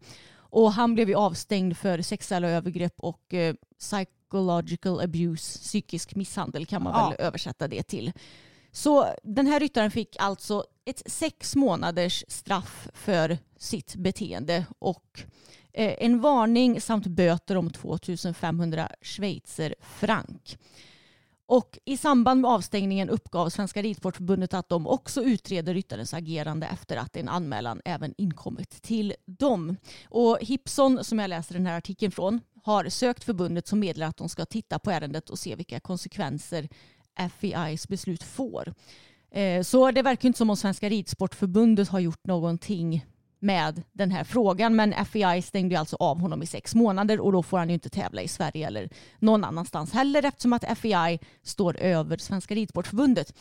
[0.49, 6.83] Och han blev ju avstängd för sexuella övergrepp och eh, psychological abuse, psykisk misshandel kan
[6.83, 7.09] man Ja.
[7.09, 8.13] väl översätta det till.
[8.77, 15.21] Så den här ryttaren fick alltså ett sex månaders straff för sitt beteende och
[15.73, 20.59] eh, en varning samt böter om 2500 schweizer frank.
[21.47, 26.97] Och i samband med avstängningen uppgav Svenska Ridsportförbundet att de också utreder ryttarens agerande efter
[26.97, 29.77] att en anmälan även inkommit till dem.
[30.09, 34.17] Och Hipson, som jag läser den här artikeln från, har sökt förbundet som meddelar att
[34.17, 36.69] de ska titta på ärendet och se vilka konsekvenser
[37.39, 38.75] FEIs beslut får.
[39.31, 43.05] Eh, så det verkar inte som om Svenska Ridsportförbundet har gjort någonting
[43.39, 44.77] med den här frågan.
[44.77, 47.75] Men FEI stängde ju alltså av honom i sex månader och då får han ju
[47.75, 48.89] inte tävla i Sverige eller
[49.19, 53.35] någon annanstans heller eftersom att FEI står över Svenska Ridsportförbundet.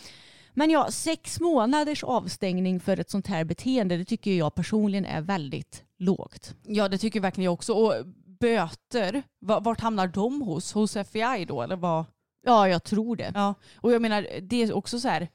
[0.53, 5.21] Men ja, sex månaders avstängning för ett sånt här beteende det tycker jag personligen är
[5.21, 6.55] väldigt lågt.
[6.63, 7.73] Ja det tycker verkligen jag också.
[7.73, 7.93] Och
[8.39, 10.73] böter, vart hamnar de hos?
[10.73, 12.05] Hos FEI då eller vad?
[12.45, 13.31] Ja, jag tror det.
[13.35, 15.27] Ja, och jag menar det är också så här,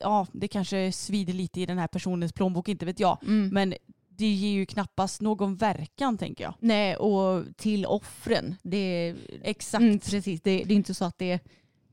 [0.00, 3.18] ja det kanske svider lite i den här personens plånbok, inte vet jag.
[3.22, 3.48] Mm.
[3.48, 3.74] Men
[4.08, 6.54] det ger ju knappast någon verkan tänker jag.
[6.60, 8.56] Nej, och till offren.
[8.62, 9.82] Det, Exakt.
[9.82, 11.40] Mm, precis, det, det är inte så att det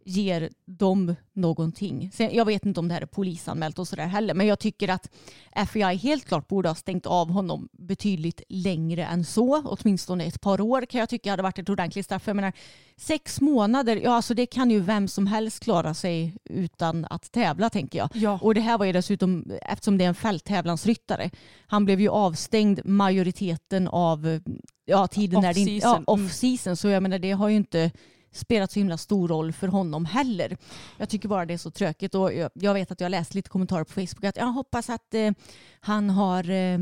[0.05, 2.11] ger dem någonting.
[2.13, 4.89] Sen, jag vet inte om det här är polisanmält och sådär heller, men jag tycker
[4.89, 5.09] att
[5.51, 9.61] FBI helt klart borde ha stängt av honom betydligt längre än så.
[9.65, 12.27] Åtminstone ett par år kan jag tycka hade varit ett ordentligt straff.
[12.27, 12.53] Jag menar,
[12.97, 17.69] sex månader, ja alltså det kan ju vem som helst klara sig utan att tävla
[17.69, 18.09] tänker jag.
[18.13, 18.39] Ja.
[18.41, 21.29] Och det här var ju dessutom, eftersom det är en fälttävlansryttare,
[21.67, 24.39] han blev ju avstängd majoriteten av
[24.85, 25.95] ja, tiden när det inte, ja.
[25.95, 26.03] Mm.
[26.07, 26.75] off-season.
[26.75, 27.91] Så jag menar det har ju inte
[28.33, 30.57] spelat så himla stor roll för honom heller.
[30.97, 33.49] Jag tycker bara det är så tråkigt och jag, jag vet att jag läst lite
[33.49, 35.31] kommentarer på Facebook att jag hoppas att eh,
[35.79, 36.79] han har eh,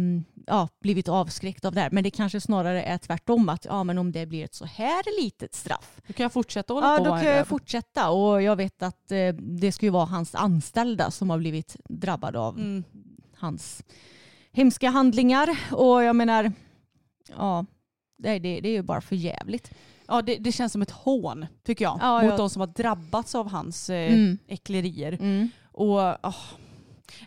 [0.47, 1.89] ja, blivit avskräckt av det här.
[1.91, 5.21] Men det kanske snarare är tvärtom att ja, men om det blir ett så här
[5.23, 8.41] litet straff Då kan jag fortsätta hålla Ja, på då med kan jag fortsätta och
[8.41, 12.57] jag vet att eh, det ska ju vara hans anställda som har blivit drabbade av
[12.57, 12.83] Mm.
[13.37, 13.83] hans
[14.51, 15.59] hemska handlingar.
[15.71, 16.51] Och jag menar,
[17.37, 17.65] ja,
[18.17, 19.71] det, det, det är ju bara för jävligt.
[20.11, 21.97] Ja, det, det känns som ett hån tycker jag.
[22.01, 22.37] Ja, mot ja.
[22.37, 24.37] de som har drabbats av hans eh, Mm.
[24.47, 25.11] äcklerier.
[25.13, 25.49] Mm.
[25.71, 26.33] Och, ah.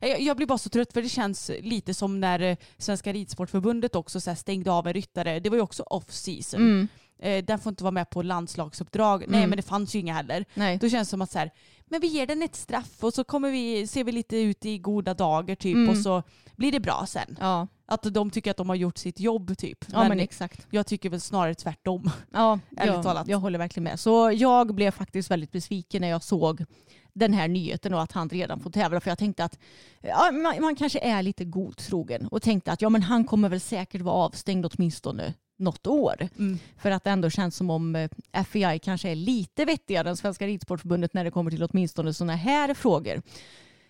[0.00, 3.94] jag, jag blir bara så trött för det känns lite som när eh, Svenska Ridsportförbundet
[3.96, 5.40] också så stängde av en ryttare.
[5.40, 6.60] Det var ju också off season.
[6.60, 6.88] Mm.
[7.18, 9.24] Eh, den får inte vara med på landslagsuppdrag.
[9.28, 9.50] Nej Mm.
[9.50, 10.44] men det fanns ju inga heller.
[10.54, 10.78] Nej.
[10.78, 11.50] Då känns det som att så här,
[11.86, 14.78] men vi ger den ett straff och så kommer vi, ser vi lite ut i
[14.78, 15.90] goda dagar typ Mm.
[15.90, 16.22] och så
[16.56, 17.36] blir det bra sen.
[17.40, 19.84] Ja, Att de tycker att de har gjort sitt jobb typ.
[19.92, 20.66] ja men, exakt.
[20.70, 22.10] jag tycker väl snarare tvärtom.
[22.32, 23.28] Ja, jag, talat.
[23.28, 24.00] jag håller verkligen med.
[24.00, 26.64] Så jag blev faktiskt väldigt besviken när jag såg
[27.12, 29.00] den här nyheten och att han redan får tävla.
[29.00, 29.58] För jag tänkte att
[30.00, 33.60] ja, man, man kanske är lite godtrogen och tänkte att ja, men han kommer väl
[33.60, 36.28] säkert vara avstängd åtminstone något år.
[36.38, 36.58] Mm.
[36.76, 40.46] För att det ändå känns som om eh, FEI kanske är lite vettigare än Svenska
[40.46, 43.22] Ridsportförbundet när det kommer till åtminstone sådana här frågor.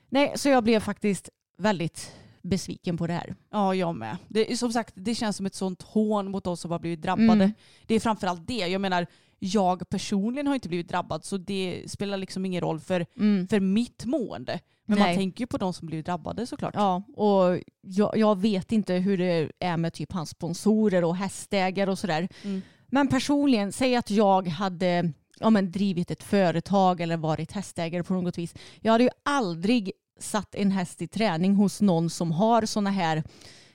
[0.09, 1.29] Nej, så jag blev faktiskt
[1.59, 2.13] väldigt
[2.45, 3.35] besviken på det här.
[3.51, 4.17] Ja, jag med.
[4.29, 7.45] Det, som sagt, det känns som ett sånt hån mot oss som har blivit drabbade.
[7.45, 7.53] Mm.
[7.87, 8.55] Det är framförallt det.
[8.67, 9.07] Jag menar,
[9.39, 13.49] jag personligen har inte blivit drabbad så det spelar liksom ingen roll för, Mm.
[13.49, 14.61] för mitt mående.
[14.87, 15.17] Men man Nej.
[15.17, 16.75] tänker ju på de som blivit drabbade såklart.
[16.77, 21.91] Ja, och jag, jag vet inte hur det är med typ hans sponsorer och hästägare
[21.91, 22.29] och sådär.
[22.43, 22.63] Mm.
[22.87, 28.15] Men personligen, säg att jag hade ja, men drivit ett företag eller varit hästägare på
[28.15, 28.55] något vis.
[28.81, 33.23] Jag hade ju aldrig satt en häst i träning hos någon som har sådana här,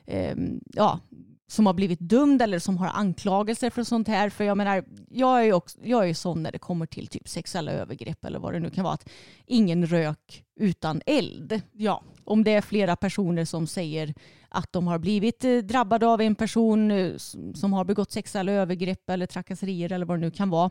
[0.07, 0.99] ehm, ja,
[1.47, 4.29] som har blivit dömd eller som har anklagelser för sånt här.
[4.29, 7.27] För jag menar, jag är ju också, jag är sån när det kommer till typ
[7.27, 8.93] sexuella övergrepp eller vad det nu kan vara.
[8.93, 9.09] Att
[9.45, 12.03] ingen rök utan eld Ja.
[12.23, 14.13] om det är flera personer som säger
[14.49, 17.11] att de har blivit eh, drabbade av en person eh,
[17.53, 20.69] som har begått sexuella övergrepp eller trakasserier eller vad det nu kan vara.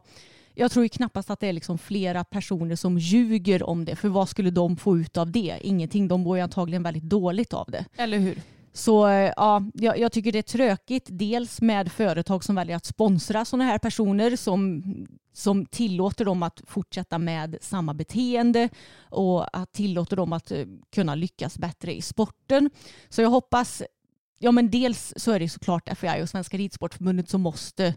[0.59, 3.97] Jag tror ju knappast att det är liksom flera personer som ljuger om det.
[3.97, 5.59] För vad skulle de få ut av det?
[5.61, 6.09] Ingenting.
[6.09, 7.85] De mår ju antagligen väldigt dåligt av det.
[7.97, 8.43] Eller hur?
[8.73, 11.07] Så eh, ja, jag, jag tycker det är tråkigt.
[11.09, 14.83] Dels med företag som väljer att sponsra sådana här personer som,
[15.33, 18.69] som tillåter dem att fortsätta med samma beteende
[19.01, 22.71] och att tillåter dem att eh, kunna lyckas bättre i sporten.
[23.09, 23.83] Så jag hoppas,
[24.39, 27.95] ja men dels så är det såklart FAI och Svenska Ridsportförbundet som måste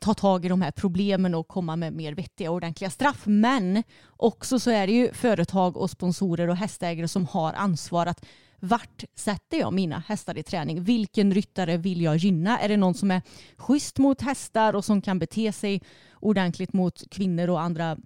[0.00, 3.22] ta tag i de här problemen och komma med mer vettiga och ordentliga straff.
[3.24, 3.82] Men
[4.16, 8.24] också så är det ju företag och sponsorer och hästägare som har ansvar att
[8.60, 10.82] vart sätter jag mina hästar i träning?
[10.84, 12.58] Vilken ryttare vill jag gynna?
[12.58, 13.22] Är det någon som är
[13.56, 15.82] schysst mot hästar och som kan bete sig
[16.14, 17.96] ordentligt mot kvinnor och andra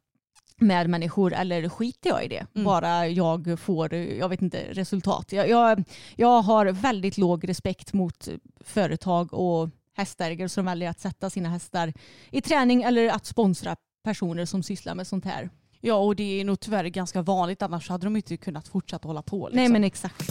[0.57, 2.47] medmänniskor eller skiter jag i det?
[2.55, 2.65] Mm.
[2.65, 5.33] Bara jag får, jag vet inte, resultat.
[5.33, 5.85] Jag, jag,
[6.17, 8.29] jag har väldigt låg respekt mot
[8.61, 11.93] företag och hästägare som väljer att sätta sina hästar
[12.31, 15.51] i träning eller att sponsra personer som sysslar med sånt här.
[15.81, 19.23] Ja, och det är nog tyvärr ganska vanligt annars hade de inte kunnat fortsätta hålla
[19.23, 19.49] på.
[19.49, 19.57] Liksom.
[19.57, 20.31] Nej men exakt.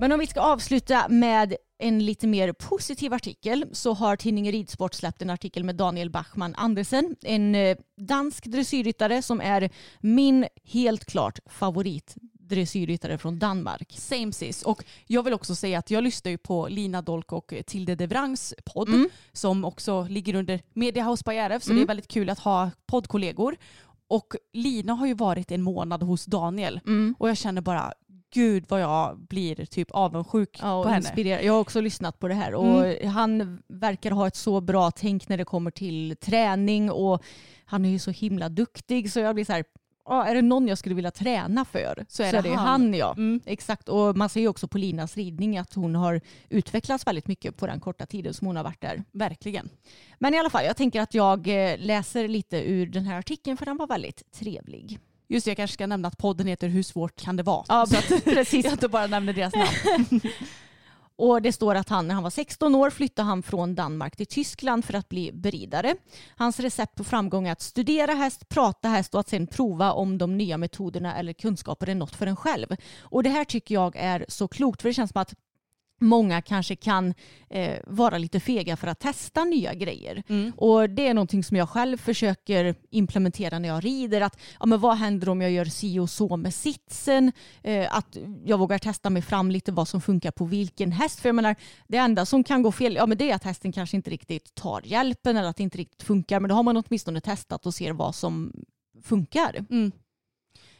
[0.00, 4.94] Men om vi ska avsluta med en lite mer positiv artikel så har tidningen Ridsport
[4.94, 9.70] släppt en artikel med Daniel Bachmann Andersen, en eh, dansk dressyrryttare som är
[10.00, 12.16] min helt klart favorit
[12.48, 13.92] dressyrryttare från Danmark.
[13.98, 14.62] Same sis.
[14.62, 18.06] Och jag vill också säga att jag lyssnar ju på Lina Dolk och Tilde de
[18.06, 19.08] Vrangs podd Mm.
[19.32, 22.70] som också ligger under Media House by RF så det är väldigt kul att ha
[22.86, 23.56] poddkollegor.
[24.08, 27.14] Och Lina har ju varit en månad hos Daniel Mm.
[27.18, 27.92] och jag känner bara
[28.34, 31.06] gud vad jag blir typ avundsjuk Ja, och på henne.
[31.06, 31.44] inspirerad.
[31.44, 35.28] Jag har också lyssnat på det här och han verkar ha ett så bra tänk
[35.28, 37.22] när det kommer till träning och
[37.64, 39.64] han är ju så himla duktig så jag blir så här,
[40.06, 42.66] ja, är det någon jag skulle vilja träna för Så är det ju han.
[42.66, 43.12] han ja.
[43.12, 43.40] Mm.
[43.46, 47.56] Exakt och man ser ju också på Linas ridning att hon har utvecklats väldigt mycket
[47.56, 49.04] på den korta tiden som hon har varit där.
[49.12, 49.68] Verkligen.
[50.18, 53.56] Men i alla fall, jag tänker att jag eh, läser lite ur den här artikeln
[53.56, 54.98] för den var väldigt trevlig.
[55.28, 57.64] Just det, jag kanske ska nämna att podden heter Hur svårt kan det vara?
[57.68, 58.64] Ja, så att precis.
[58.64, 60.20] jag inte bara nämner deras namn.
[61.16, 64.26] Och det står att han när han var 16 år flyttade han från Danmark till
[64.26, 65.94] Tyskland för att bli beridare.
[66.36, 70.18] Hans recept på framgång är att studera häst, prata häst och att sen prova om
[70.18, 72.66] de nya metoderna eller kunskaper är något för en själv.
[73.00, 75.34] Och det här tycker jag är så klokt för det känns som att
[76.04, 77.14] många kanske kan
[77.50, 80.22] eh, vara lite fega för att testa nya grejer.
[80.56, 84.20] Och det är någonting som jag själv försöker implementera när jag rider.
[84.20, 87.32] Att, ja, men vad händer om jag gör si och så med sitsen?
[87.62, 91.20] Eh, att jag vågar testa mig fram lite vad som funkar på vilken häst.
[91.20, 91.56] För jag menar,
[91.88, 94.54] det enda som kan gå fel ja, men det är att hästen kanske inte riktigt
[94.54, 96.40] tar hjälpen eller att det inte riktigt funkar.
[96.40, 98.52] Men då har man åtminstone testat och ser vad som
[99.02, 99.66] funkar.
[99.70, 99.92] Mm.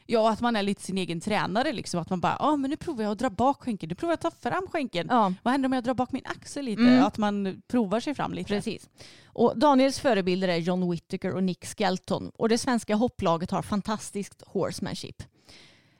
[0.06, 1.72] Ja, att man är lite sin egen tränare.
[1.72, 2.00] Liksom.
[2.00, 4.26] Att man bara, ja men nu provar jag att dra bak skänken, nu provar jag
[4.26, 5.06] att ta fram skänken.
[5.10, 5.34] Ja.
[5.42, 6.82] Vad händer om jag drar bak min axel lite?
[6.82, 7.04] Mm.
[7.04, 8.48] Att man provar sig fram lite.
[8.48, 8.88] Precis.
[9.26, 12.30] Och Daniels förebilder är John Whittaker och Nick Skelton.
[12.36, 15.22] Och det svenska hopplaget har fantastiskt horsemanship.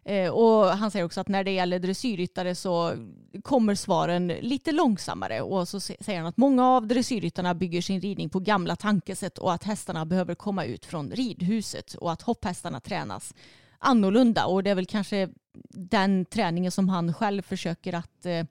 [0.04, 2.94] Eh, och han säger också att när det gäller dressyrryttare så
[3.42, 5.40] kommer svaren lite långsammare.
[5.40, 9.52] Och så säger han att många av dressyrryttarna bygger sin ridning på gamla tankesätt och
[9.52, 13.34] att hästarna behöver komma ut från ridhuset och att hopphästarna tränas
[13.84, 14.46] annorlunda.
[14.46, 15.28] Och det är väl kanske
[15.70, 18.44] den träningen som han själv försöker att eh,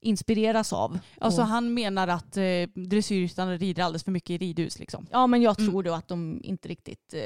[0.00, 0.98] inspireras av.
[1.18, 2.42] Alltså Och- han menar att eh,
[2.74, 4.78] dressyrryttarna rider alldeles för mycket i ridhus.
[4.78, 5.06] Liksom.
[5.10, 7.20] Ja men jag tror då att de inte riktigt eh,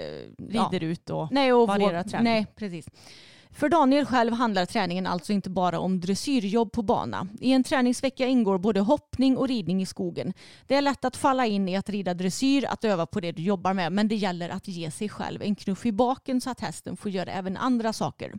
[0.48, 1.28] Rider ut och...
[1.32, 2.24] Nej, och varierar vår- träning.
[2.32, 2.88] Nej, precis.
[3.58, 7.28] För Daniel själv handlar träningen alltså inte bara om dressyrjobb på bana.
[7.40, 10.32] I en träningsvecka ingår både hoppning och ridning i skogen.
[10.66, 13.42] Det är lätt att falla in i att rida dressyr, att öva på det du
[13.42, 16.60] jobbar med, men det gäller att ge sig själv en knuff i baken så att
[16.60, 18.32] hästen får göra även andra saker.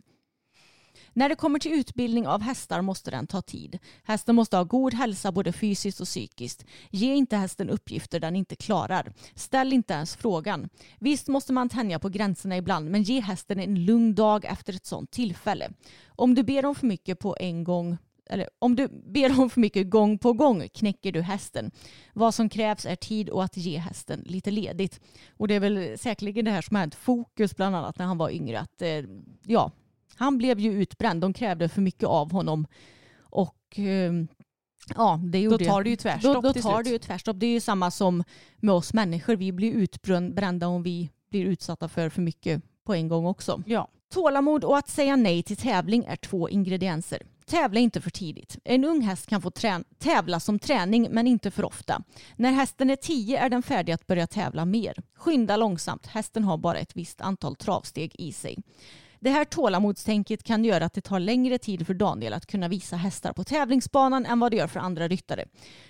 [1.12, 3.78] När det kommer till utbildning av hästar måste den ta tid.
[4.04, 6.64] Hästen måste ha god hälsa både fysiskt och psykiskt.
[6.90, 9.12] Ge inte hästen uppgifter den inte klarar.
[9.34, 10.68] Ställ inte ens frågan.
[10.98, 14.86] Visst måste man tänja på gränserna ibland men ge hästen en lugn dag efter ett
[14.86, 15.70] sådant tillfälle.
[16.08, 17.98] Om du ber om för mycket på en gång
[18.30, 21.70] eller om du ber om för mycket gång på gång knäcker du hästen.
[22.12, 25.00] Vad som krävs är tid och att ge hästen lite ledigt.
[25.36, 28.18] Och det är väl säkerligen det här som har hänt fokus bland annat när han
[28.18, 28.60] var yngre.
[28.60, 29.04] Att, eh,
[29.46, 29.70] ja,
[30.14, 31.20] han blev ju utbränd.
[31.20, 32.66] De krävde för mycket av honom.
[33.18, 34.12] Och eh,
[34.96, 36.84] ja, det Då gjorde tar det ju då, tvärstopp då till tar slut.
[36.84, 37.40] det ju tvärstopp.
[37.40, 38.24] Det är ju samma som
[38.56, 39.36] med oss människor.
[39.36, 43.62] Vi blir utbrända om vi blir utsatta för för mycket på en gång också.
[43.66, 43.88] Ja.
[44.12, 47.22] Tålamod och att säga nej till tävling är två ingredienser.
[47.46, 48.58] Tävla inte för tidigt.
[48.64, 49.50] En ung häst kan få
[49.98, 52.02] tävla som träning men inte för ofta.
[52.36, 55.02] När hästen är 10 är den färdig att börja tävla mer.
[55.14, 56.06] Skynda långsamt.
[56.06, 58.58] Hästen har bara ett visst antal travsteg i sig.
[59.22, 62.96] Det här tålamodstänket kan göra att det tar längre tid för Daniel att kunna visa
[62.96, 65.44] hästar på tävlingsbanan än vad det gör för andra ryttare.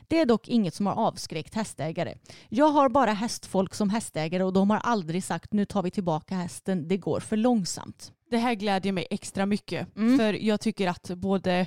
[0.08, 2.14] Det är dock inget som har avskräckt hästägare.
[2.48, 6.34] Jag har bara hästfolk som hästägare och de har aldrig sagt nu tar vi tillbaka
[6.34, 8.12] hästen, det går för långsamt.
[8.30, 9.96] Det här glädjer mig extra mycket.
[9.96, 10.18] Mm.
[10.18, 11.66] För jag tycker att både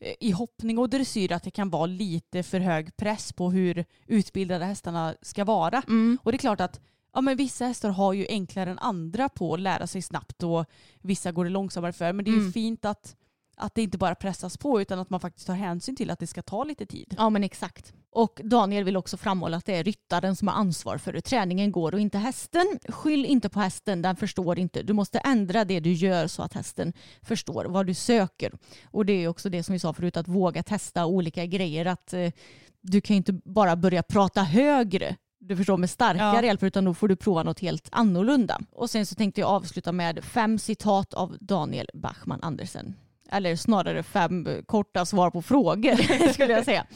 [0.00, 3.84] eh, i hoppning och dressyr att det kan vara lite för hög press på hur
[4.06, 5.82] utbildade hästarna ska vara.
[6.22, 6.80] Och det är klart att
[7.14, 10.64] ja, men vissa hästar har ju enklare än andra på att lära sig snabbt och
[11.00, 12.12] vissa går det långsammare för.
[12.12, 12.52] Men det är ju Mm.
[12.52, 13.16] fint att,
[13.56, 16.26] att det inte bara pressas på utan att man faktiskt tar hänsyn till att det
[16.26, 17.14] ska ta lite tid.
[17.18, 17.92] Ja men exakt.
[18.10, 21.72] Och Daniel vill också framhålla att det är ryttaren som har ansvar för hur träningen
[21.72, 22.66] går och inte hästen.
[22.88, 24.82] Skyll inte på hästen, den förstår inte.
[24.82, 26.92] Du måste ändra det du gör så att hästen
[27.22, 28.52] förstår vad du söker.
[28.90, 31.86] Och det är också det som vi sa förut, att våga testa olika grejer.
[31.86, 32.32] Att eh,
[32.80, 36.44] Du kan ju inte bara börja prata högre du förstår med starkare Ja.
[36.44, 38.60] hjälp utan då får du prova något helt annorlunda.
[38.72, 42.94] Och sen så tänkte jag avsluta med fem citat av Daniel Bachman Andersen.
[43.30, 46.86] Eller snarare fem korta svar på frågor skulle jag säga.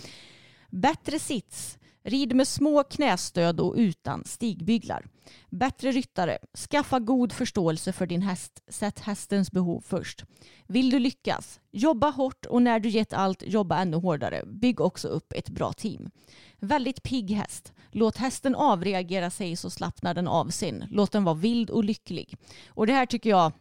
[0.70, 1.78] Bättre sits.
[2.03, 5.07] Rid med små knästöd och utan stigbyglar.
[5.51, 6.38] Bättre ryttare.
[6.70, 8.62] Skaffa god förståelse för din häst.
[8.68, 10.24] Sätt hästens behov först.
[10.66, 11.61] Vill du lyckas?
[11.72, 14.42] Jobba hårt och när du gett allt, jobba ännu hårdare.
[14.46, 16.11] Bygg också upp ett bra team.
[16.59, 17.72] Väldigt pigg häst.
[17.93, 20.84] Låt hästen avreagera sig så slappnar den av sin.
[20.91, 22.37] Låt den vara vild och lycklig.
[22.68, 23.53] Och det här tycker jag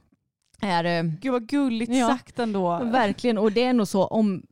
[0.62, 0.84] är...
[0.84, 2.08] eh, Gud vad gulligt Ja.
[2.08, 2.80] sagt ändå.
[2.84, 4.44] Verkligen, och det är nog så om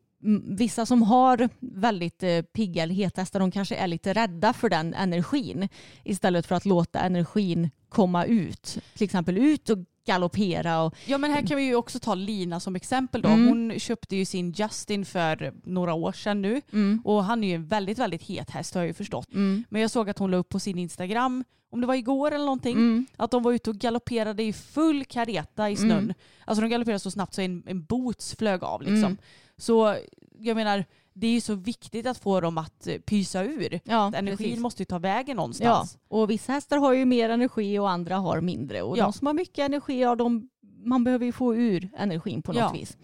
[0.47, 4.93] vissa som har väldigt eh, pigga eller hethästar, de kanske är lite rädda för den
[4.93, 5.69] energin
[6.03, 8.77] istället för att låta energin komma ut.
[8.95, 10.81] Till exempel ut och galoppera.
[10.83, 13.29] Och, Ja men här kan vi ju också ta Lina som exempel då.
[13.29, 13.47] Mm.
[13.47, 16.61] Hon köpte ju sin Justin för några år sedan nu.
[17.03, 19.33] Och han är ju en väldigt, väldigt het häst har jag ju förstått.
[19.33, 22.31] mm, Men jag såg att hon la upp på sin Instagram, om det var igår
[22.31, 25.91] eller någonting, mm, att de var ute och galopperade i full kareta i snön.
[25.91, 26.13] Mm.
[26.45, 28.97] Alltså de galopperade så snabbt så en, en boots flög av liksom.
[28.97, 29.17] Mm.
[29.57, 29.95] Så
[30.39, 30.85] jag menar,
[31.17, 33.79] det är ju så viktigt att få dem att eh, pysa ur.
[33.83, 34.59] ja, Energin precis.
[34.59, 35.97] måste ju ta vägen Ja, någonstans.
[36.07, 38.81] och vissa hästar har ju mer energi och andra har mindre.
[38.81, 39.03] Och Ja.
[39.03, 40.49] de som har mycket energi, ja, de,
[40.85, 42.71] man behöver ju få ur energin på något Ja.
[42.71, 42.97] vis.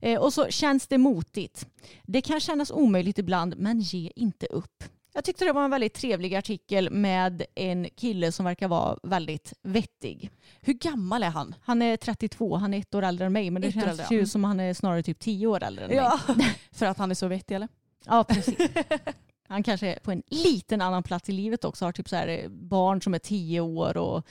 [0.00, 1.66] Eh, och så känns det motigt.
[2.02, 4.84] Det kan kännas omöjligt ibland, men ge inte upp.
[5.14, 9.52] Jag tyckte det var en väldigt trevlig artikel med en kille som verkar vara väldigt
[9.62, 10.30] vettig.
[10.60, 11.54] Hur gammal är han?
[11.62, 14.16] Han är 32, han är ett år äldre än mig, men det Ett känns äldre,
[14.16, 15.96] ju som han är snarare typ 10 år äldre än mig.
[15.96, 16.20] Ja.
[16.72, 17.68] För att han är så vettig eller?
[18.06, 18.56] Ja, precis.
[19.48, 21.84] Han kanske är på en liten annan plats i livet också.
[21.84, 24.26] Har typ så här eh, barn som är tio år och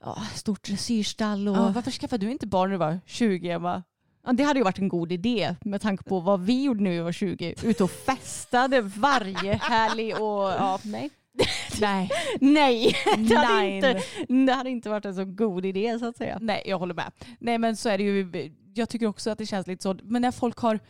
[0.00, 1.48] ja, stort dressyrstall.
[1.48, 1.56] Och...
[1.56, 3.82] Ja, varför skaffade du inte barn när du var 20 Emma?
[4.26, 6.90] Ja, det hade ju varit en god idé med tanke på vad vi gjorde när
[6.90, 7.54] vi var 20.
[7.62, 11.10] Ute och festade varje helg och ja, nej.
[11.80, 12.10] Nej.
[12.40, 16.38] Nej, det hade, inte, det hade inte varit en så god idé så att säga.
[16.40, 17.12] Nej, jag håller med.
[17.38, 20.22] Nej men så är det ju, jag tycker också att det känns lite så, men
[20.22, 20.80] när folk har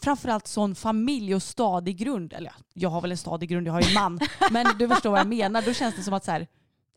[0.00, 3.72] framförallt sån familj och stadig grund, eller ja, jag har väl en stadig grund, jag
[3.72, 4.20] har ju en man,
[4.50, 6.46] men du förstår vad jag menar, då känns det som att så här,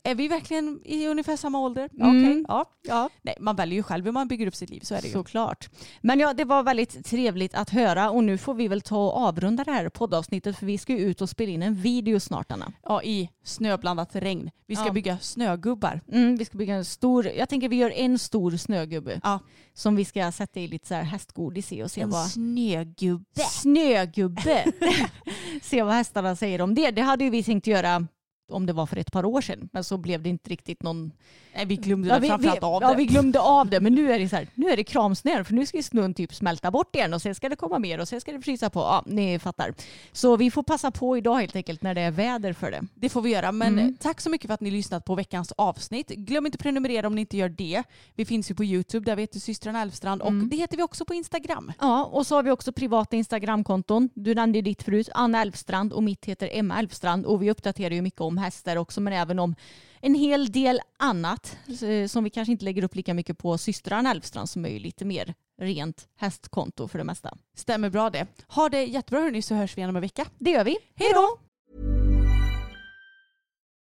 [0.02, 1.88] är vi verkligen i ungefär samma ålder?
[2.00, 2.08] Mm.
[2.08, 2.64] Okej, ja.
[2.82, 3.10] Ja.
[3.22, 5.12] Nej, man väljer ju själv hur man bygger upp sitt liv, så är det ju.
[5.12, 5.68] Såklart.
[6.00, 9.16] Men ja, det var väldigt trevligt att höra och nu får vi väl ta och
[9.16, 12.52] avrunda det här poddavsnittet för vi ska ju ut och spela in en video snart
[12.52, 12.72] Anna.
[12.82, 14.50] Ja, i snöblandat regn.
[14.66, 14.92] Vi ska Ja.
[14.92, 16.00] bygga snögubbar.
[16.12, 19.38] Mm, vi ska bygga en stor, jag tänker vi gör en stor snögubbe Ja.
[19.74, 23.40] som vi ska sätta i lite så här hästgodis i och se En vad snögubbe.
[23.50, 24.64] snögubbe.
[25.62, 26.90] se vad hästarna säger om det.
[26.90, 28.06] Det hade ju vi tänkt göra
[28.50, 29.68] om det var för ett par år sedan.
[29.72, 31.12] Men så blev det inte riktigt någon...
[31.54, 32.96] Nej, vi glömde Ja, vi, vi, framförallt av ja, det.
[32.96, 33.80] vi glömde av det.
[33.80, 36.34] Men nu är det så här, nu är det kramsnö för nu ska snön typ
[36.34, 38.80] smälta bort igen och sen ska det komma mer och sen ska det frysa på.
[38.80, 39.74] Ja, ni fattar.
[40.12, 42.80] Så vi får passa på idag helt enkelt när det är väder för det.
[42.94, 43.52] Det får vi göra.
[43.52, 43.96] Men Mm.
[44.00, 46.08] tack så mycket för att ni lyssnat på veckans avsnitt.
[46.08, 47.82] Glöm inte att prenumerera om ni inte gör det.
[48.14, 50.48] Vi finns ju på YouTube, där vi heter systrarna Elfstrand och Mm.
[50.48, 51.72] det heter vi också på Instagram.
[51.80, 54.08] Ja, och så har vi också privata Instagramkonton.
[54.14, 57.94] Du nämnde ju ditt förut, Anna Elfstrand och mitt heter Emma Elfstrand och vi uppdaterar
[57.94, 59.54] ju mycket om hästar också men även om
[60.00, 64.10] en hel del annat eh, som vi kanske inte lägger upp lika mycket på systrarna
[64.10, 67.36] Elfstrand som är ju lite mer rent hästkonto för det mesta.
[67.56, 68.26] Stämmer bra det.
[68.48, 70.26] Ha det jättebra hörni så hörs vi igen om en vecka.
[70.38, 70.76] Det gör vi.
[70.94, 71.47] Hej då!